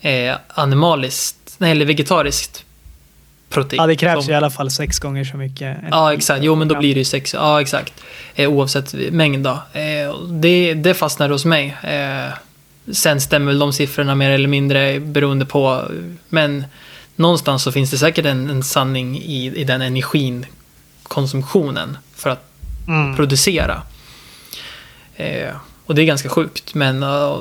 eh, 0.00 0.34
animaliskt, 0.48 1.54
nej 1.58 1.70
eller 1.70 1.84
vegetariskt 1.86 2.64
protein. 3.48 3.76
Ja, 3.82 3.86
det 3.86 3.96
krävs 3.96 4.24
Som- 4.24 4.28
ju 4.30 4.34
i 4.34 4.36
alla 4.36 4.50
fall 4.50 4.70
sex 4.70 4.98
gånger 4.98 5.24
så 5.24 5.36
mycket. 5.36 5.76
Ja, 5.90 6.14
exakt. 6.14 6.44
Jo, 6.44 6.54
men 6.54 6.68
då 6.68 6.78
blir 6.78 6.94
det 6.94 6.98
ju 6.98 7.04
sex. 7.04 7.34
Ja, 7.34 7.60
exakt. 7.60 7.92
Eh, 8.34 8.48
oavsett 8.50 8.94
mängd 9.12 9.44
då. 9.44 9.62
Eh, 9.72 10.20
det, 10.28 10.74
det 10.74 10.94
fastnar 10.94 11.28
hos 11.30 11.44
mig. 11.44 11.76
Eh, 11.82 12.32
sen 12.92 13.20
stämmer 13.20 13.46
väl 13.46 13.58
de 13.58 13.72
siffrorna 13.72 14.14
mer 14.14 14.30
eller 14.30 14.48
mindre 14.48 15.00
beroende 15.00 15.46
på. 15.46 15.90
Men 16.28 16.64
någonstans 17.16 17.62
så 17.62 17.72
finns 17.72 17.90
det 17.90 17.98
säkert 17.98 18.26
en, 18.26 18.50
en 18.50 18.62
sanning 18.62 19.18
i, 19.18 19.46
i 19.56 19.64
den 19.64 19.82
energin, 19.82 20.46
konsumtionen, 21.02 21.98
för 22.14 22.30
att 22.30 22.48
Mm. 22.88 23.16
producera. 23.16 23.82
Eh, 25.16 25.54
och 25.86 25.94
det 25.94 26.02
är 26.02 26.06
ganska 26.06 26.28
sjukt, 26.28 26.74
men 26.74 27.02
eh, 27.02 27.32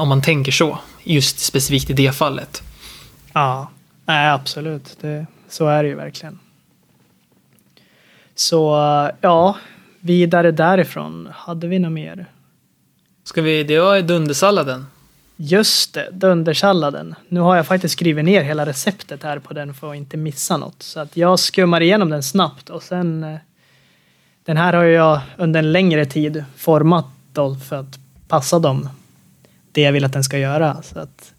om 0.00 0.08
man 0.08 0.22
tänker 0.22 0.52
så, 0.52 0.78
just 1.04 1.38
specifikt 1.38 1.90
i 1.90 1.92
det 1.92 2.12
fallet. 2.12 2.62
Ja, 3.32 3.70
nej, 4.06 4.28
absolut. 4.30 4.96
Det, 5.00 5.26
så 5.48 5.66
är 5.68 5.82
det 5.82 5.88
ju 5.88 5.94
verkligen. 5.94 6.38
Så 8.34 8.76
ja, 9.20 9.56
vidare 10.00 10.50
därifrån. 10.50 11.28
Hade 11.34 11.66
vi 11.66 11.78
något 11.78 11.92
mer? 11.92 12.26
Ska 13.30 13.42
vi, 13.42 13.64
det 13.64 13.80
var 13.80 14.00
dundersalladen. 14.00 14.86
Just 15.36 15.94
det, 15.94 16.08
dundersalladen. 16.12 17.14
Nu 17.28 17.40
har 17.40 17.56
jag 17.56 17.66
faktiskt 17.66 17.92
skrivit 17.92 18.24
ner 18.24 18.42
hela 18.42 18.66
receptet 18.66 19.22
här 19.22 19.38
på 19.38 19.54
den 19.54 19.74
för 19.74 19.90
att 19.90 19.96
inte 19.96 20.16
missa 20.16 20.56
något. 20.56 20.82
Så 20.82 21.00
att 21.00 21.16
jag 21.16 21.38
skummar 21.38 21.80
igenom 21.80 22.10
den 22.10 22.22
snabbt 22.22 22.70
och 22.70 22.82
sen... 22.82 23.24
Eh, 23.24 23.36
den 24.44 24.56
här 24.56 24.72
har 24.72 24.84
jag 24.84 25.20
under 25.36 25.58
en 25.58 25.72
längre 25.72 26.06
tid 26.06 26.44
format 26.56 27.04
då 27.32 27.54
för 27.54 27.76
att 27.76 27.98
passa 28.28 28.58
dem. 28.58 28.88
Det 29.72 29.80
jag 29.80 29.92
vill 29.92 30.04
att 30.04 30.12
den 30.12 30.24
ska 30.24 30.38
göra. 30.38 30.82
Så 30.82 30.98
att, 30.98 31.32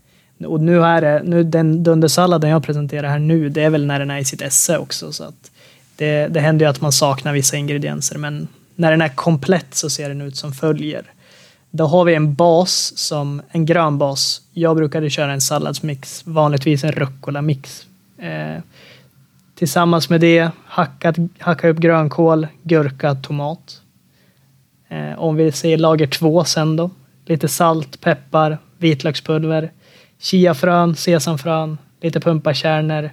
och 0.46 0.62
nu 0.62 0.84
är 0.84 1.02
det, 1.02 1.22
nu 1.24 1.44
den 1.44 1.84
dundersalladen 1.84 2.50
jag 2.50 2.64
presenterar 2.64 3.10
här 3.10 3.20
nu, 3.20 3.50
det 3.50 3.64
är 3.64 3.70
väl 3.70 3.86
när 3.86 4.00
den 4.00 4.12
är 4.12 4.18
i 4.18 4.26
sitt 4.26 4.42
esse 4.42 4.78
också. 4.78 5.12
Så 5.12 5.24
att 5.24 5.52
det, 5.96 6.28
det 6.28 6.40
händer 6.40 6.66
ju 6.66 6.70
att 6.70 6.82
man 6.82 6.92
saknar 6.92 7.34
vissa 7.34 7.58
ingredienser, 7.58 8.18
men 8.18 8.48
när 8.76 8.92
den 8.92 9.02
är 9.02 9.10
komplett 9.16 9.76
så 9.76 9.90
ser 9.90 10.10
den 10.10 10.22
ut 10.22 10.36
som 10.36 10.54
följer. 10.54 11.04
Då 11.72 11.86
har 11.86 12.06
vi 12.06 12.16
en 12.16 12.34
bas, 12.34 12.98
som 12.98 13.42
en 13.50 13.66
grön 13.66 13.98
bas. 13.98 14.42
Jag 14.54 14.76
brukade 14.76 15.10
köra 15.10 15.34
en 15.34 15.42
salladsmix, 15.42 16.22
vanligtvis 16.26 16.84
en 16.84 16.92
rucola-mix. 16.92 17.86
Eh, 18.18 18.62
tillsammans 19.56 20.10
med 20.10 20.22
det 20.22 20.50
hackat, 20.66 21.16
hacka 21.40 21.70
upp 21.70 21.78
grönkål, 21.78 22.48
gurka, 22.64 23.16
tomat. 23.16 23.82
Eh, 24.90 25.20
om 25.20 25.36
vi 25.36 25.52
säger 25.52 25.78
lager 25.78 26.08
två 26.08 26.44
sen 26.44 26.76
då. 26.76 26.90
Lite 27.26 27.48
salt, 27.48 28.02
peppar, 28.02 28.58
vitlökspulver, 28.78 29.72
chiafrön, 30.20 30.96
sesamfrön, 30.96 31.78
lite 32.02 32.20
pumpakärnor, 32.20 33.10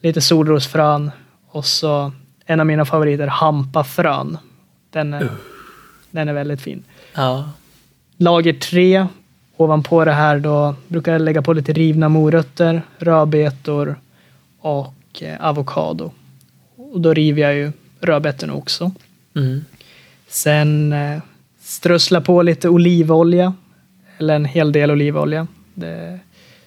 lite 0.00 0.20
solrosfrön 0.20 1.10
och 1.50 1.64
så 1.64 2.12
en 2.46 2.60
av 2.60 2.66
mina 2.66 2.84
favoriter, 2.84 3.26
hampafrön. 3.26 4.38
Den 4.90 5.14
är, 5.14 5.28
den 6.10 6.28
är 6.28 6.32
väldigt 6.32 6.60
fin. 6.60 6.84
Ja. 7.14 7.44
Lager 8.22 8.52
tre. 8.52 9.06
Ovanpå 9.56 10.04
det 10.04 10.12
här 10.12 10.38
då 10.38 10.74
brukar 10.88 11.12
jag 11.12 11.22
lägga 11.22 11.42
på 11.42 11.52
lite 11.52 11.72
rivna 11.72 12.08
morötter, 12.08 12.82
rödbetor 12.98 13.96
och 14.60 14.94
eh, 15.20 15.40
avokado. 15.40 16.10
Och 16.76 17.00
då 17.00 17.14
river 17.14 17.42
jag 17.42 17.54
ju 17.54 17.72
rödbetorna 18.00 18.54
också. 18.54 18.92
Mm. 19.36 19.64
Sen 20.28 20.92
eh, 20.92 21.20
strössla 21.62 22.20
på 22.20 22.42
lite 22.42 22.68
olivolja. 22.68 23.54
Eller 24.18 24.34
en 24.34 24.44
hel 24.44 24.72
del 24.72 24.90
olivolja. 24.90 25.46
Det 25.74 26.18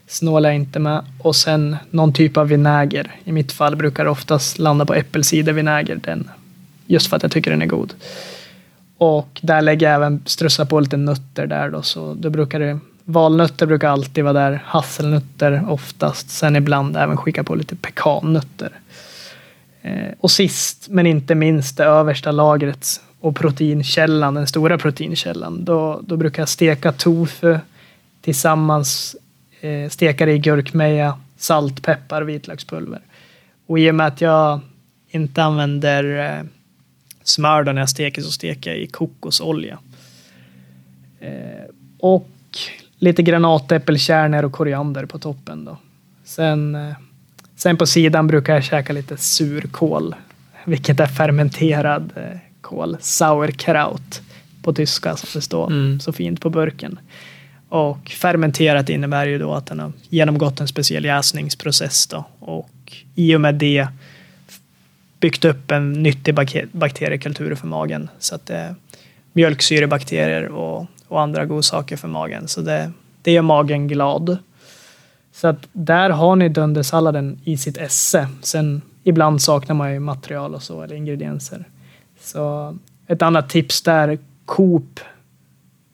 snålar 0.08 0.50
jag 0.50 0.56
inte 0.56 0.80
med. 0.80 1.06
Och 1.22 1.36
sen 1.36 1.78
någon 1.90 2.14
typ 2.14 2.38
av 2.38 2.48
vinäger. 2.48 3.12
I 3.24 3.32
mitt 3.32 3.52
fall 3.52 3.76
brukar 3.76 4.04
det 4.04 4.10
oftast 4.10 4.60
landa 4.60 4.86
på 4.86 4.94
äppelcidervinäger. 4.94 5.96
Den, 5.96 6.30
just 6.86 7.08
för 7.08 7.18
att 7.18 7.24
jag 7.24 7.32
tycker 7.32 7.52
den 7.52 7.62
är 7.62 7.66
god. 7.66 7.94
Och 8.98 9.40
där 9.42 9.62
lägger 9.62 9.88
jag 9.88 9.96
även 9.96 10.24
strössla 10.26 10.66
på 10.66 10.80
lite 10.80 10.98
nötter 10.98 11.48
där 11.48 11.70
då. 11.70 11.82
Så 11.82 12.14
då 12.14 12.30
brukar 12.30 12.60
det, 12.60 12.80
valnötter 13.04 13.66
brukar 13.66 13.90
alltid 13.90 14.24
vara 14.24 14.34
där. 14.34 14.64
Hasselnötter 14.66 15.66
oftast. 15.70 16.30
Sen 16.30 16.56
ibland 16.56 16.98
även 16.98 17.18
skicka 17.18 17.44
på 17.44 17.56
lite 17.56 17.76
pekannötter. 17.76 18.70
Eh, 19.82 20.14
och 20.20 20.32
sist 20.32 20.88
men 20.90 21.06
inte 21.06 21.36
minst 21.36 21.78
det 21.78 21.84
översta 21.84 22.32
lagret 22.32 23.02
och 23.20 23.36
proteinkällan, 23.36 24.34
den 24.34 24.48
stora 24.48 24.78
proteinkällan. 24.78 25.66
Då, 25.66 26.00
då 26.04 26.18
brukar 26.18 26.42
jag 26.42 26.50
steka 26.50 26.92
tofu 26.92 27.58
tillsammans, 28.22 29.16
eh, 29.62 29.90
steka 29.90 30.26
det 30.26 30.32
i 30.32 30.40
gurkmeja, 30.40 31.20
salt, 31.38 31.82
peppar, 31.82 32.22
vitlökspulver. 32.22 33.02
Och 33.68 33.80
i 33.80 33.92
och 33.92 33.96
med 33.96 34.08
att 34.08 34.22
jag 34.22 34.60
inte 35.10 35.44
använder 35.44 36.38
eh, 36.38 36.46
smör 37.26 37.64
då 37.64 37.72
när 37.72 37.82
jag 37.82 37.90
steker 37.90 38.22
så 38.22 38.32
steker 38.32 38.70
jag 38.70 38.80
i 38.80 38.88
kokosolja. 38.88 39.80
Eh, 41.20 41.30
och 42.00 42.30
lite 43.00 43.22
granatäppelkärnor 43.22 44.44
och 44.44 44.52
koriander 44.52 45.06
på 45.06 45.20
toppen 45.20 45.66
då. 45.66 45.78
Sen, 46.24 46.76
eh, 46.76 46.94
sen 47.56 47.78
på 47.78 47.86
sidan 47.86 48.28
brukar 48.28 48.54
jag 48.54 48.64
käka 48.64 48.94
lite 48.94 49.18
surkål, 49.18 50.16
vilket 50.66 51.00
är 51.00 51.08
fermenterad 51.08 52.12
eh, 52.16 52.38
kål, 52.62 52.98
sauerkraut 53.00 54.22
på 54.64 54.74
tyska 54.74 55.16
som 55.16 55.30
det 55.34 55.42
står 55.42 55.68
Mm. 55.68 56.00
så 56.00 56.14
fint 56.14 56.42
på 56.42 56.50
burken. 56.50 57.00
Och 57.70 58.10
fermenterat 58.10 58.90
innebär 58.90 59.26
ju 59.26 59.38
då 59.40 59.54
att 59.54 59.66
den 59.66 59.80
har 59.80 59.92
genomgått 60.10 60.60
en 60.60 60.68
speciell 60.68 61.06
jäsningsprocess 61.06 62.08
då. 62.08 62.26
Och 62.40 62.94
i 63.16 63.36
och 63.36 63.42
med 63.42 63.56
det 63.56 63.88
byggt 65.26 65.46
upp 65.46 65.72
en 65.72 65.94
nyttig 65.94 66.36
bakteriekultur 66.72 67.56
för 67.56 67.68
magen. 67.68 68.10
Så 68.20 68.36
att 68.36 68.46
det 68.46 68.56
är 68.56 68.76
mjölksyrebakterier 69.34 70.48
och, 70.48 70.86
och 71.08 71.22
andra 71.22 71.46
godsaker 71.46 71.98
för 71.98 72.08
magen. 72.08 72.48
Så 72.48 72.62
det, 72.62 72.92
det 73.22 73.32
gör 73.32 73.42
magen 73.42 73.88
glad. 73.88 74.38
Så 75.32 75.48
att 75.48 75.68
där 75.72 76.10
har 76.10 76.36
ni 76.36 76.50
dundersalladen 76.50 77.40
i 77.44 77.58
sitt 77.58 77.78
esse. 77.78 78.28
Sen 78.42 78.82
ibland 79.04 79.42
saknar 79.42 79.76
man 79.76 79.94
ju 79.94 80.00
material 80.00 80.56
och 80.56 80.64
så, 80.64 80.82
eller 80.82 80.96
ingredienser. 80.96 81.66
Så 82.20 82.78
ett 83.08 83.22
annat 83.22 83.50
tips 83.50 83.82
där, 83.82 84.18
Coop 84.46 85.00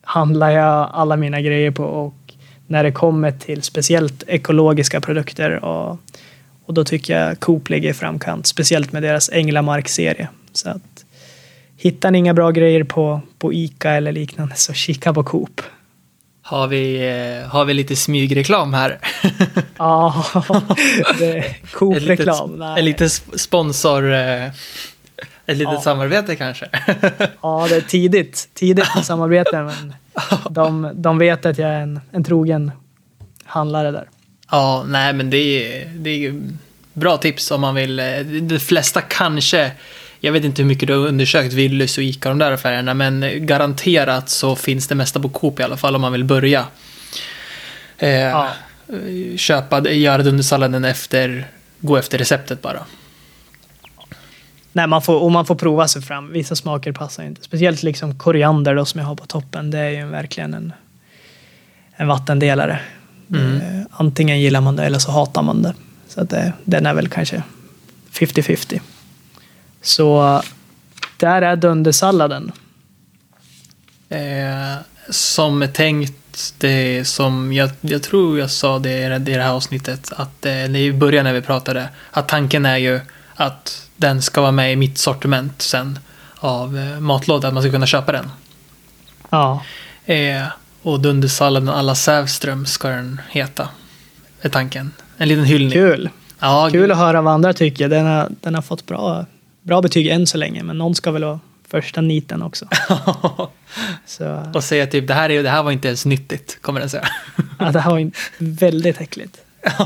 handlar 0.02 0.50
jag 0.50 0.90
alla 0.94 1.16
mina 1.16 1.42
grejer 1.42 1.72
på 1.72 1.84
och 1.84 2.34
när 2.68 2.84
det 2.84 2.92
kommer 2.92 3.32
till 3.32 3.62
speciellt 3.62 4.24
ekologiska 4.28 5.02
produkter 5.02 5.64
och, 5.64 5.98
och 6.72 6.76
då 6.76 6.84
tycker 6.84 7.20
jag 7.20 7.40
Coop 7.40 7.70
ligger 7.70 7.90
i 7.90 7.94
framkant, 7.94 8.48
speciellt 8.48 8.92
med 8.92 9.04
deras 9.04 9.30
Änglamark-serie. 9.30 10.28
Så 10.54 10.70
att 10.70 11.06
hittar 11.78 12.12
ni 12.12 12.18
inga 12.18 12.34
bra 12.34 12.52
grejer 12.52 12.84
på, 12.84 13.22
på 13.40 13.54
Ica 13.54 13.92
eller 13.92 14.12
liknande 14.12 14.56
så 14.56 14.74
kika 14.74 15.14
på 15.14 15.24
Coop. 15.24 15.62
Har 16.42 16.68
vi, 16.68 17.10
eh, 17.10 17.50
har 17.50 17.66
vi 17.66 17.74
lite 17.74 17.96
smygreklam 17.96 18.74
här? 18.74 19.00
Ja, 19.78 20.26
Coop-reklam. 21.72 22.62
En 22.62 22.86
liten 22.86 23.10
sponsor... 23.10 24.14
Eh, 24.14 24.46
ett 25.46 25.58
litet 25.58 25.74
ja. 25.74 25.82
samarbete 25.82 26.36
kanske? 26.36 26.70
Ja, 27.42 27.68
det 27.70 27.76
är 27.76 27.82
tidigt. 27.82 28.50
Tidigt 28.54 28.88
samarbete, 29.04 29.62
men 29.62 29.94
de, 30.50 30.92
de 30.94 31.18
vet 31.18 31.46
att 31.46 31.58
jag 31.58 31.70
är 31.70 31.80
en, 31.80 32.00
en 32.12 32.24
trogen 32.24 32.72
handlare 33.44 33.92
där. 33.92 34.08
Ja, 34.52 34.84
nej 34.88 35.14
men 35.14 35.30
det 35.30 35.38
är, 35.38 35.86
det 35.86 36.26
är 36.26 36.42
bra 36.94 37.18
tips 37.18 37.52
om 37.52 37.62
man 37.62 37.76
vill. 37.76 38.00
Eh, 38.00 38.20
de 38.20 38.60
flesta 38.60 39.02
kanske, 39.02 39.72
jag 40.20 40.32
vet 40.32 40.44
inte 40.44 40.62
hur 40.62 40.68
mycket 40.68 40.88
du 40.88 40.94
har 40.94 41.08
undersökt 41.08 41.54
Willys 41.54 41.98
och 41.98 42.04
Ica 42.04 42.30
de 42.30 42.38
där 42.38 42.52
affärerna, 42.52 42.94
men 42.94 43.46
garanterat 43.46 44.30
så 44.30 44.56
finns 44.56 44.88
det 44.88 44.96
mesta 44.96 45.20
på 45.20 45.30
Coop 45.30 45.60
i 45.60 45.64
alla 45.64 45.78
fall 45.78 45.96
om 45.96 46.02
man 46.02 46.12
vill 46.12 46.24
börja. 46.24 46.66
Eh, 47.98 48.10
ja. 48.10 48.50
Köpa, 49.38 49.90
göra 49.90 50.24
dundersalladen 50.24 50.86
efter, 50.86 51.48
gå 51.80 51.98
efter 51.98 52.18
receptet 52.18 52.62
bara. 52.62 52.86
Nej, 54.74 54.88
man 54.88 55.02
får, 55.02 55.24
och 55.24 55.32
man 55.32 55.46
får 55.46 55.56
prova 55.56 55.88
sig 55.88 56.02
fram. 56.02 56.32
Vissa 56.32 56.56
smaker 56.56 56.92
passar 56.92 57.24
inte. 57.24 57.42
Speciellt 57.42 57.84
liksom 57.84 58.20
koriander 58.20 58.76
då, 58.76 58.86
som 58.86 59.00
jag 59.00 59.08
har 59.08 59.16
på 59.16 59.26
toppen. 59.26 59.72
Det 59.72 59.80
är 59.80 59.90
ju 59.90 60.06
verkligen 60.06 60.54
en, 60.54 60.74
en 61.96 62.08
vattendelare. 62.08 62.80
Mm. 63.34 63.56
Eh, 63.56 63.86
antingen 63.92 64.40
gillar 64.40 64.62
man 64.62 64.76
det 64.76 64.84
eller 64.84 65.00
så 65.00 65.12
hatar 65.12 65.42
man 65.42 65.62
det. 65.62 65.74
Så 66.08 66.22
att 66.22 66.30
det, 66.30 66.54
den 66.64 66.86
är 66.86 66.94
väl 66.94 67.10
kanske 67.10 67.44
50-50. 68.12 68.82
Så 69.82 70.42
där 71.18 71.42
är 71.42 71.56
dundersalladen. 71.56 72.52
Eh, 74.10 74.76
som 75.10 75.62
är 75.62 75.68
tänkt, 75.68 76.54
det 76.58 77.08
som 77.08 77.54
jag, 77.54 77.70
jag 77.82 78.04
tror 78.04 78.40
jag 78.40 78.52
sa 78.52 78.80
det 78.80 79.16
i 79.16 79.20
det 79.20 79.42
här 79.42 79.52
avsnittet, 79.52 80.12
att 80.16 80.46
eh, 80.46 80.76
i 80.76 80.94
början 80.94 81.24
när 81.24 81.34
vi 81.34 81.42
pratade, 81.42 81.90
att 82.12 82.28
tanken 82.28 82.66
är 82.66 82.78
ju 82.78 83.00
att 83.36 83.90
den 83.98 84.22
ska 84.22 84.42
vara 84.42 84.52
med 84.52 84.74
i 84.74 84.76
mitt 84.76 84.98
sortiment 84.98 85.62
sen 85.62 86.00
av 86.36 86.78
eh, 86.78 87.00
matlåda, 87.00 87.48
att 87.48 87.54
man 87.54 87.64
ska 87.64 87.72
kunna 87.72 87.86
köpa 87.86 88.12
den. 88.12 88.32
Ja. 89.30 89.64
Eh, 90.06 90.44
och 90.82 91.00
Dundersalladen 91.00 91.70
alla 91.70 91.96
Sävström 91.96 92.66
ska 92.66 92.90
den 92.90 93.22
heta, 93.30 93.70
är 94.42 94.50
tanken. 94.50 94.92
En 95.18 95.28
liten 95.28 95.46
hyllning. 95.46 95.72
Kul. 95.72 96.10
Ja, 96.40 96.70
Kul 96.72 96.92
att 96.92 96.98
höra 96.98 97.22
vad 97.22 97.34
andra 97.34 97.54
tycker. 97.54 97.90
Den 97.90 98.06
har, 98.06 98.30
den 98.42 98.56
har 98.56 98.62
fått 98.62 98.86
bra, 98.86 99.26
bra 99.62 99.82
betyg 99.82 100.08
än 100.08 100.28
så 100.28 100.38
länge, 100.38 100.64
men 100.64 100.78
någon 100.78 100.96
ska 100.96 101.12
väl 101.12 101.24
vara 101.24 101.40
första 101.68 102.02
niten 102.02 102.42
också. 102.42 102.66
så. 104.06 104.52
Och 104.54 104.64
säga 104.64 104.88
typ, 104.88 105.08
det 105.08 105.14
här, 105.14 105.30
är, 105.30 105.44
det 105.44 105.50
här 105.50 105.64
var 105.64 105.72
inte 105.72 105.88
ens 105.88 106.06
nyttigt, 106.06 106.58
kommer 106.62 106.80
den 106.80 106.90
säga. 106.90 107.08
ja, 107.60 107.72
det 107.72 107.80
här 107.80 107.92
var 107.92 108.12
väldigt 108.38 109.02
äckligt. 109.02 109.38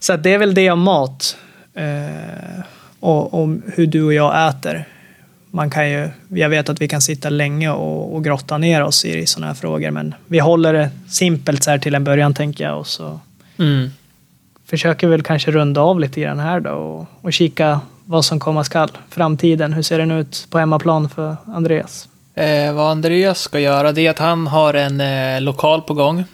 så 0.00 0.16
det 0.16 0.34
är 0.34 0.38
väl 0.38 0.54
det 0.54 0.70
om 0.70 0.80
mat. 0.80 1.36
Eh, 1.74 2.64
och, 3.00 3.34
och, 3.34 3.48
hur 3.74 3.86
du 3.86 4.02
och 4.02 4.14
jag 4.14 4.48
äter. 4.48 4.88
Man 5.56 5.70
kan 5.70 5.90
ju, 5.90 6.08
jag 6.28 6.48
vet 6.48 6.68
att 6.68 6.80
vi 6.80 6.88
kan 6.88 7.00
sitta 7.00 7.30
länge 7.30 7.70
och, 7.70 8.14
och 8.14 8.24
grotta 8.24 8.58
ner 8.58 8.82
oss 8.82 9.04
i, 9.04 9.18
i 9.18 9.26
sådana 9.26 9.46
här 9.46 9.54
frågor, 9.54 9.90
men 9.90 10.14
vi 10.26 10.38
håller 10.38 10.72
det 10.72 10.90
simpelt 11.08 11.62
så 11.62 11.70
här 11.70 11.78
till 11.78 11.94
en 11.94 12.04
början 12.04 12.34
tänker 12.34 12.64
jag 12.64 12.78
och 12.78 12.86
så 12.86 13.20
mm. 13.58 13.90
försöker 14.66 15.08
väl 15.08 15.22
kanske 15.22 15.50
runda 15.50 15.80
av 15.80 16.00
lite 16.00 16.20
grann 16.20 16.38
här 16.38 16.60
då 16.60 16.70
och, 16.70 17.06
och 17.20 17.32
kika 17.32 17.80
vad 18.04 18.24
som 18.24 18.40
komma 18.40 18.64
skall. 18.64 18.90
Framtiden, 19.10 19.72
hur 19.72 19.82
ser 19.82 19.98
den 19.98 20.10
ut 20.10 20.46
på 20.50 20.58
hemmaplan 20.58 21.08
för 21.08 21.36
Andreas? 21.46 22.08
Eh, 22.34 22.72
vad 22.72 22.90
Andreas 22.90 23.40
ska 23.40 23.60
göra 23.60 23.92
det 23.92 24.06
är 24.06 24.10
att 24.10 24.18
han 24.18 24.46
har 24.46 24.74
en 24.74 25.00
eh, 25.00 25.40
lokal 25.40 25.82
på 25.82 25.94
gång 25.94 26.24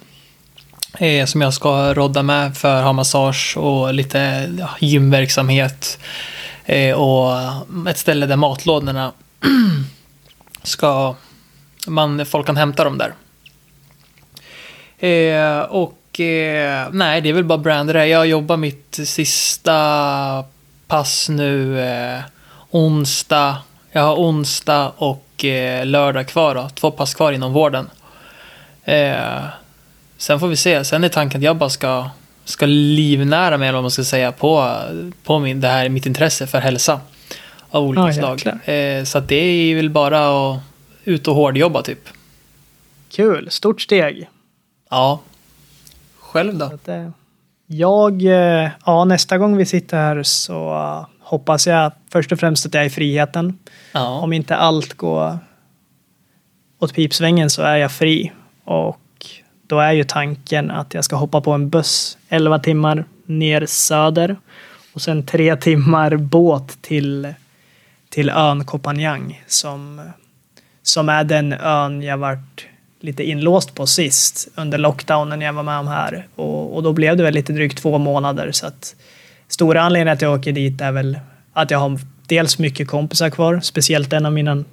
eh, 0.97 1.25
som 1.25 1.41
jag 1.41 1.53
ska 1.53 1.93
rodda 1.93 2.23
med 2.23 2.57
för 2.57 2.75
att 2.75 2.83
ha 2.83 2.93
massage 2.93 3.57
och 3.57 3.93
lite 3.93 4.49
ja, 4.59 4.69
gymverksamhet. 4.79 5.99
Eh, 6.65 6.95
och 6.95 7.31
ett 7.89 7.97
ställe 7.97 8.25
där 8.25 8.35
matlådorna 8.35 9.11
ska 10.63 11.15
man, 11.87 12.25
folk 12.25 12.45
kan 12.45 12.57
hämta 12.57 12.83
dem 12.83 12.97
där. 12.97 13.13
Eh, 15.07 15.61
och 15.61 16.19
eh, 16.19 16.87
nej, 16.91 17.21
det 17.21 17.29
är 17.29 17.33
väl 17.33 17.43
bara 17.43 17.57
brandare. 17.57 18.07
Jag 18.07 18.27
jobbar 18.27 18.57
mitt 18.57 18.99
sista 19.05 20.43
pass 20.87 21.29
nu 21.29 21.81
eh, 21.81 22.19
onsdag. 22.71 23.57
Jag 23.91 24.01
har 24.01 24.15
onsdag 24.15 24.91
och 24.97 25.45
eh, 25.45 25.85
lördag 25.85 26.27
kvar 26.27 26.55
då. 26.55 26.69
Två 26.69 26.91
pass 26.91 27.13
kvar 27.13 27.31
inom 27.31 27.53
vården. 27.53 27.89
Eh, 28.83 29.43
Sen 30.17 30.39
får 30.39 30.47
vi 30.47 30.55
se. 30.55 30.85
Sen 30.85 31.03
är 31.03 31.09
tanken 31.09 31.39
att 31.39 31.43
jag 31.45 31.55
bara 31.55 31.69
ska, 31.69 32.09
ska 32.45 32.65
livnära 32.65 33.57
mig, 33.57 33.67
eller 33.67 33.77
vad 33.77 33.83
man 33.83 33.91
ska 33.91 34.03
säga, 34.03 34.31
på, 34.31 34.77
på 35.23 35.39
min, 35.39 35.61
det 35.61 35.67
här, 35.67 35.89
mitt 35.89 36.05
intresse 36.05 36.47
för 36.47 36.59
hälsa. 36.59 36.99
Av 37.69 37.83
olika 37.83 38.07
ja, 38.07 38.37
slag. 38.37 38.59
Eh, 38.65 39.03
så 39.03 39.17
att 39.17 39.27
det 39.27 39.35
är 39.35 39.75
väl 39.75 39.89
bara 39.89 40.51
att 40.51 40.59
ut 41.03 41.27
och 41.27 41.35
hårdjobba 41.35 41.81
typ. 41.81 42.09
Kul, 43.11 43.51
stort 43.51 43.81
steg. 43.81 44.29
Ja. 44.89 45.19
Själv 46.19 46.57
då? 46.57 46.65
Att, 46.65 46.87
eh, 46.87 47.09
jag, 47.65 48.21
eh, 48.21 48.69
ja 48.85 49.05
nästa 49.05 49.37
gång 49.37 49.57
vi 49.57 49.65
sitter 49.65 49.97
här 49.97 50.23
så 50.23 50.73
uh, 50.73 51.05
hoppas 51.19 51.67
jag 51.67 51.91
först 52.11 52.31
och 52.31 52.39
främst 52.39 52.65
att 52.65 52.73
jag 52.73 52.83
är 52.83 52.87
i 52.87 52.89
friheten. 52.89 53.59
Ja. 53.91 54.19
Om 54.19 54.33
inte 54.33 54.55
allt 54.55 54.93
går 54.93 55.37
åt 56.79 56.93
pipsvängen 56.93 57.49
så 57.49 57.61
är 57.61 57.77
jag 57.77 57.91
fri. 57.91 58.31
Och 58.63 58.99
då 59.67 59.79
är 59.79 59.91
ju 59.91 60.03
tanken 60.03 60.71
att 60.71 60.93
jag 60.93 61.03
ska 61.03 61.15
hoppa 61.15 61.41
på 61.41 61.51
en 61.51 61.69
buss 61.69 62.17
11 62.29 62.59
timmar 62.59 63.05
ner 63.25 63.65
söder 63.65 64.35
och 64.93 65.01
sen 65.01 65.25
tre 65.25 65.55
timmar 65.55 66.15
båt 66.15 66.81
till, 66.81 67.33
till 68.09 68.29
ön 68.29 68.65
Kopanjang 68.65 69.43
som, 69.47 70.01
som 70.83 71.09
är 71.09 71.23
den 71.23 71.53
ön 71.53 72.01
jag 72.01 72.17
varit 72.17 72.67
lite 72.99 73.23
inlåst 73.23 73.75
på 73.75 73.87
sist 73.87 74.47
under 74.55 74.77
lockdownen 74.77 75.41
jag 75.41 75.53
var 75.53 75.63
med 75.63 75.79
om 75.79 75.87
här. 75.87 76.27
Och, 76.35 76.75
och 76.75 76.83
då 76.83 76.93
blev 76.93 77.17
det 77.17 77.23
väl 77.23 77.33
lite 77.33 77.53
drygt 77.53 77.77
två 77.77 77.97
månader 77.97 78.51
så 78.51 78.67
att 78.67 78.95
stora 79.47 79.81
anledningen 79.81 80.13
att 80.13 80.21
jag 80.21 80.39
åker 80.39 80.51
dit 80.51 80.81
är 80.81 80.91
väl 80.91 81.19
att 81.53 81.71
jag 81.71 81.79
har 81.79 81.99
dels 82.27 82.59
mycket 82.59 82.87
kompisar 82.87 83.29
kvar, 83.29 83.59
speciellt 83.63 84.13
en 84.13 84.25
av 84.25 84.33
mina 84.33 84.63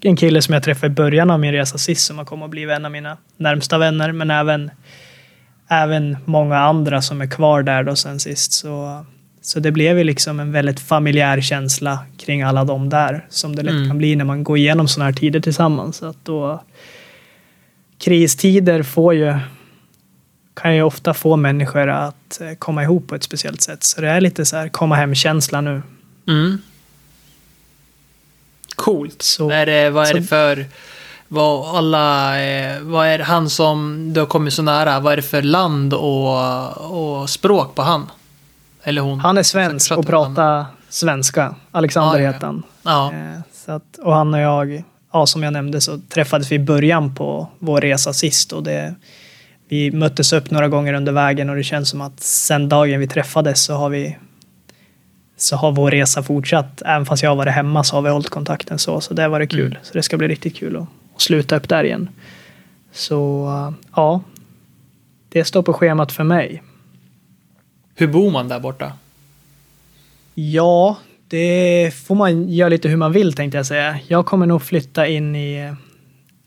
en 0.00 0.16
kille 0.16 0.42
som 0.42 0.54
jag 0.54 0.62
träffade 0.62 0.86
i 0.86 0.94
början 0.94 1.30
av 1.30 1.40
min 1.40 1.52
resa 1.52 1.78
sist 1.78 2.06
som 2.06 2.18
har 2.18 2.24
kommit 2.24 2.44
att 2.44 2.50
bli 2.50 2.62
en 2.62 2.84
av 2.84 2.90
mina 2.90 3.16
närmsta 3.36 3.78
vänner, 3.78 4.12
men 4.12 4.30
även, 4.30 4.70
även 5.68 6.16
många 6.24 6.58
andra 6.58 7.02
som 7.02 7.20
är 7.20 7.26
kvar 7.26 7.62
där 7.62 7.82
då 7.82 7.96
sen 7.96 8.20
sist. 8.20 8.52
Så, 8.52 9.04
så 9.42 9.60
det 9.60 9.72
blev 9.72 9.98
ju 9.98 10.04
liksom 10.04 10.40
en 10.40 10.52
väldigt 10.52 10.80
familjär 10.80 11.40
känsla 11.40 11.98
kring 12.18 12.42
alla 12.42 12.64
de 12.64 12.88
där 12.88 13.26
som 13.28 13.56
det 13.56 13.62
lätt 13.62 13.74
mm. 13.74 13.88
kan 13.88 13.98
bli 13.98 14.16
när 14.16 14.24
man 14.24 14.44
går 14.44 14.58
igenom 14.58 14.88
sådana 14.88 15.10
här 15.10 15.16
tider 15.16 15.40
tillsammans. 15.40 15.96
Så 15.96 16.06
att 16.06 16.24
då, 16.24 16.62
kristider 17.98 18.82
får 18.82 19.14
ju 19.14 19.34
kan 20.54 20.76
ju 20.76 20.82
ofta 20.82 21.14
få 21.14 21.36
människor 21.36 21.88
att 21.88 22.40
eh, 22.40 22.52
komma 22.58 22.82
ihop 22.82 23.08
på 23.08 23.14
ett 23.14 23.22
speciellt 23.22 23.62
sätt. 23.62 23.84
Så 23.84 24.00
det 24.00 24.08
är 24.08 24.20
lite 24.20 24.44
så 24.44 24.56
här 24.56 24.68
komma 24.68 24.94
hem-känsla 24.94 25.60
nu. 25.60 25.82
Mm. 26.28 26.58
Coolt. 28.80 29.22
Så, 29.22 29.50
är 29.50 29.66
det, 29.66 29.90
vad 29.90 30.02
är 30.02 30.10
så, 30.10 30.16
det 30.16 30.22
för... 30.22 30.66
Vad, 31.32 31.76
alla, 31.76 32.40
eh, 32.42 32.80
vad 32.80 33.06
är 33.06 33.18
han 33.18 33.50
som 33.50 34.04
du 34.12 34.20
har 34.20 34.26
kommit 34.26 34.54
så 34.54 34.62
nära? 34.62 35.00
Vad 35.00 35.12
är 35.12 35.16
det 35.16 35.22
för 35.22 35.42
land 35.42 35.94
och, 35.94 37.20
och 37.20 37.30
språk 37.30 37.74
på 37.74 37.82
han? 37.82 38.10
Eller 38.82 39.02
hon? 39.02 39.20
Han 39.20 39.38
är 39.38 39.42
svensk 39.42 39.92
och 39.92 40.06
pratar 40.06 40.66
svenska. 40.88 41.54
Alexander 41.70 42.18
ah, 42.18 42.32
heter 42.32 42.46
han. 42.46 42.62
Ja. 42.82 43.12
Eh, 43.12 43.40
så 43.66 43.72
att, 43.72 43.98
och 44.02 44.14
han 44.14 44.34
och 44.34 44.40
jag, 44.40 44.84
ja, 45.12 45.26
som 45.26 45.42
jag 45.42 45.52
nämnde 45.52 45.80
så 45.80 45.98
träffades 46.08 46.52
vi 46.52 46.56
i 46.56 46.58
början 46.58 47.14
på 47.14 47.48
vår 47.58 47.80
resa 47.80 48.12
sist 48.12 48.52
och 48.52 48.62
det, 48.62 48.94
vi 49.68 49.90
möttes 49.90 50.32
upp 50.32 50.50
några 50.50 50.68
gånger 50.68 50.94
under 50.94 51.12
vägen 51.12 51.50
och 51.50 51.56
det 51.56 51.64
känns 51.64 51.88
som 51.88 52.00
att 52.00 52.20
sen 52.20 52.68
dagen 52.68 53.00
vi 53.00 53.08
träffades 53.08 53.62
så 53.62 53.74
har 53.74 53.88
vi 53.88 54.16
så 55.42 55.56
har 55.56 55.72
vår 55.72 55.90
resa 55.90 56.22
fortsatt. 56.22 56.82
Även 56.86 57.06
fast 57.06 57.22
jag 57.22 57.30
har 57.30 57.36
varit 57.36 57.52
hemma 57.52 57.84
så 57.84 57.96
har 57.96 58.02
vi 58.02 58.10
hållit 58.10 58.30
kontakten 58.30 58.78
så. 58.78 59.00
Så 59.00 59.14
det 59.14 59.22
har 59.22 59.28
varit 59.28 59.50
kul. 59.50 59.66
Mm. 59.66 59.78
Så 59.82 59.94
det 59.94 60.02
ska 60.02 60.16
bli 60.16 60.28
riktigt 60.28 60.56
kul 60.56 60.76
att, 60.76 60.82
att 61.14 61.20
sluta 61.20 61.56
upp 61.56 61.68
där 61.68 61.84
igen. 61.84 62.08
Så 62.92 63.46
ja, 63.96 64.20
det 65.28 65.44
står 65.44 65.62
på 65.62 65.72
schemat 65.72 66.12
för 66.12 66.24
mig. 66.24 66.62
Hur 67.94 68.06
bor 68.06 68.30
man 68.30 68.48
där 68.48 68.60
borta? 68.60 68.92
Ja, 70.34 70.96
det 71.28 71.94
får 71.94 72.14
man 72.14 72.48
göra 72.48 72.68
lite 72.68 72.88
hur 72.88 72.96
man 72.96 73.12
vill 73.12 73.32
tänkte 73.32 73.58
jag 73.58 73.66
säga. 73.66 73.98
Jag 74.08 74.26
kommer 74.26 74.46
nog 74.46 74.62
flytta 74.62 75.06
in 75.06 75.36
i 75.36 75.74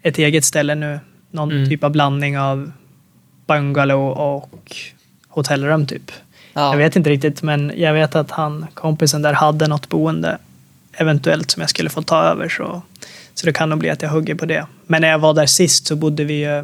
ett 0.01 0.17
eget 0.17 0.45
ställe 0.45 0.75
nu. 0.75 0.99
Någon 1.31 1.51
mm. 1.51 1.69
typ 1.69 1.83
av 1.83 1.91
blandning 1.91 2.39
av 2.39 2.71
bungalow 3.47 4.11
och 4.11 4.75
hotellrum 5.27 5.87
typ. 5.87 6.11
Ja. 6.53 6.71
Jag 6.71 6.77
vet 6.77 6.95
inte 6.95 7.09
riktigt, 7.09 7.41
men 7.41 7.71
jag 7.75 7.93
vet 7.93 8.15
att 8.15 8.31
han, 8.31 8.65
kompisen 8.73 9.21
där 9.21 9.33
hade 9.33 9.67
något 9.67 9.89
boende 9.89 10.37
eventuellt 10.93 11.51
som 11.51 11.61
jag 11.61 11.69
skulle 11.69 11.89
få 11.89 12.01
ta 12.01 12.23
över. 12.23 12.49
Så, 12.49 12.81
så 13.33 13.45
det 13.45 13.53
kan 13.53 13.69
nog 13.69 13.79
bli 13.79 13.89
att 13.89 14.01
jag 14.01 14.09
hugger 14.09 14.35
på 14.35 14.45
det. 14.45 14.65
Men 14.87 15.01
när 15.01 15.09
jag 15.09 15.19
var 15.19 15.33
där 15.33 15.45
sist 15.45 15.87
så 15.87 15.95
bodde 15.95 16.23
vi 16.23 16.63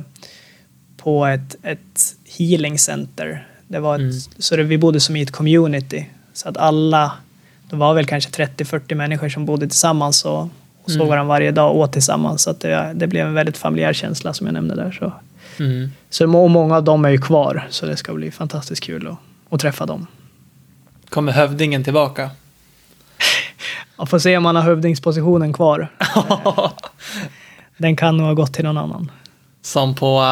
på 0.97 1.25
ett, 1.25 1.55
ett 1.63 2.15
healing 2.37 2.79
center. 2.79 3.47
Det 3.67 3.79
var 3.79 3.95
ett, 3.95 3.99
mm. 3.99 4.13
Så 4.37 4.55
det, 4.55 4.63
vi 4.63 4.77
bodde 4.77 4.99
som 4.99 5.15
i 5.15 5.21
ett 5.21 5.31
community. 5.31 6.05
Så 6.33 6.49
att 6.49 6.57
alla, 6.57 7.11
det 7.69 7.75
var 7.75 7.93
väl 7.93 8.05
kanske 8.05 8.45
30-40 8.45 8.95
människor 8.95 9.29
som 9.29 9.45
bodde 9.45 9.67
tillsammans 9.67 10.25
och, 10.25 10.41
och 10.83 10.91
såg 10.91 10.95
mm. 10.95 11.07
varandra 11.07 11.29
varje 11.29 11.51
dag 11.51 11.71
och 11.71 11.79
åt 11.79 11.93
tillsammans. 11.93 12.41
Så 12.41 12.49
att 12.49 12.59
det, 12.59 12.91
det 12.95 13.07
blev 13.07 13.27
en 13.27 13.33
väldigt 13.33 13.57
familjär 13.57 13.93
känsla 13.93 14.33
som 14.33 14.47
jag 14.47 14.53
nämnde 14.53 14.75
där. 14.75 14.91
Så, 14.91 15.13
mm. 15.63 15.91
så 16.09 16.27
många 16.27 16.75
av 16.75 16.83
dem 16.83 17.05
är 17.05 17.09
ju 17.09 17.21
kvar, 17.21 17.67
så 17.69 17.85
det 17.85 17.97
ska 17.97 18.13
bli 18.13 18.31
fantastiskt 18.31 18.83
kul 18.83 19.07
att, 19.07 19.17
att 19.49 19.59
träffa 19.59 19.85
dem. 19.85 20.07
Kommer 21.09 21.31
hövdingen 21.31 21.83
tillbaka? 21.83 22.29
Jag 23.97 24.09
får 24.09 24.19
se 24.19 24.37
om 24.37 24.45
han 24.45 24.55
har 24.55 24.63
hövdingspositionen 24.63 25.53
kvar. 25.53 25.87
Den 27.77 27.95
kan 27.95 28.17
nog 28.17 28.27
ha 28.27 28.33
gått 28.33 28.53
till 28.53 28.63
någon 28.63 28.77
annan. 28.77 29.11
Som 29.61 29.95
på, 29.95 30.23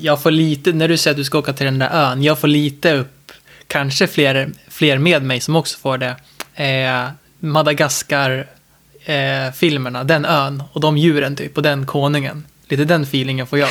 jag 0.00 0.22
får 0.22 0.30
lite, 0.30 0.72
när 0.72 0.88
du 0.88 0.96
säger 0.96 1.12
att 1.12 1.18
du 1.18 1.24
ska 1.24 1.38
åka 1.38 1.52
till 1.52 1.64
den 1.64 1.78
där 1.78 1.90
ön, 1.92 2.22
jag 2.22 2.38
får 2.38 2.48
lite 2.48 2.94
upp, 2.94 3.32
kanske 3.66 4.06
fler, 4.06 4.50
fler 4.68 4.98
med 4.98 5.22
mig 5.22 5.40
som 5.40 5.56
också 5.56 5.78
får 5.78 5.98
det, 5.98 6.16
eh, 6.54 7.08
Madagaskar-filmerna, 7.38 10.00
eh, 10.00 10.06
den 10.06 10.24
ön 10.24 10.62
och 10.72 10.80
de 10.80 10.98
djuren 10.98 11.36
typ, 11.36 11.56
och 11.56 11.62
den 11.62 11.86
konungen. 11.86 12.44
Lite 12.68 12.84
den 12.84 13.02
feelingen 13.02 13.46
får 13.46 13.58
jag. 13.58 13.68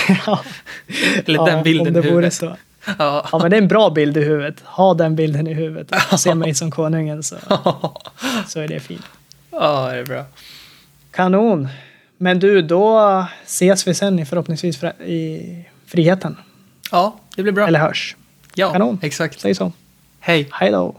Eller 1.26 1.26
ja, 1.40 1.46
den 1.46 1.64
bilden 1.64 1.96
i 1.96 2.02
huvudet. 2.02 2.34
Så. 2.34 2.58
Ja. 2.86 3.28
ja, 3.32 3.40
men 3.42 3.52
det 3.52 3.58
är 3.58 3.62
en 3.62 3.68
bra 3.68 3.90
bild 3.90 4.18
i 4.18 4.24
huvudet. 4.24 4.56
Ha 4.66 4.94
den 4.94 5.16
bilden 5.16 5.48
i 5.48 5.54
huvudet. 5.54 5.92
Se 6.20 6.36
mig 6.36 6.56
som 6.56 6.72
konungen 6.72 7.24
så, 7.24 7.36
så 8.48 8.60
är 8.60 8.68
det 8.68 8.80
fint. 8.80 9.06
Ja, 9.52 9.90
det 9.92 9.98
är 9.98 10.06
bra. 10.06 10.26
Kanon. 11.12 11.68
Men 12.18 12.40
du, 12.40 12.62
då 12.62 13.26
ses 13.46 13.88
vi 13.88 13.94
sen 13.94 14.26
förhoppningsvis 14.26 14.84
i 15.06 15.66
friheten. 15.86 16.38
Ja, 16.92 17.16
det 17.36 17.44
blir 17.44 17.54
bra. 17.54 17.68
Eller 17.68 17.80
hörs. 17.80 18.16
Ja, 18.56 18.72
Kanon. 18.72 19.00
exakt. 19.02 19.40
Säg 19.40 19.56
så. 19.56 19.72
Hej. 20.20 20.48
Hej 20.52 20.72
då. 20.72 20.96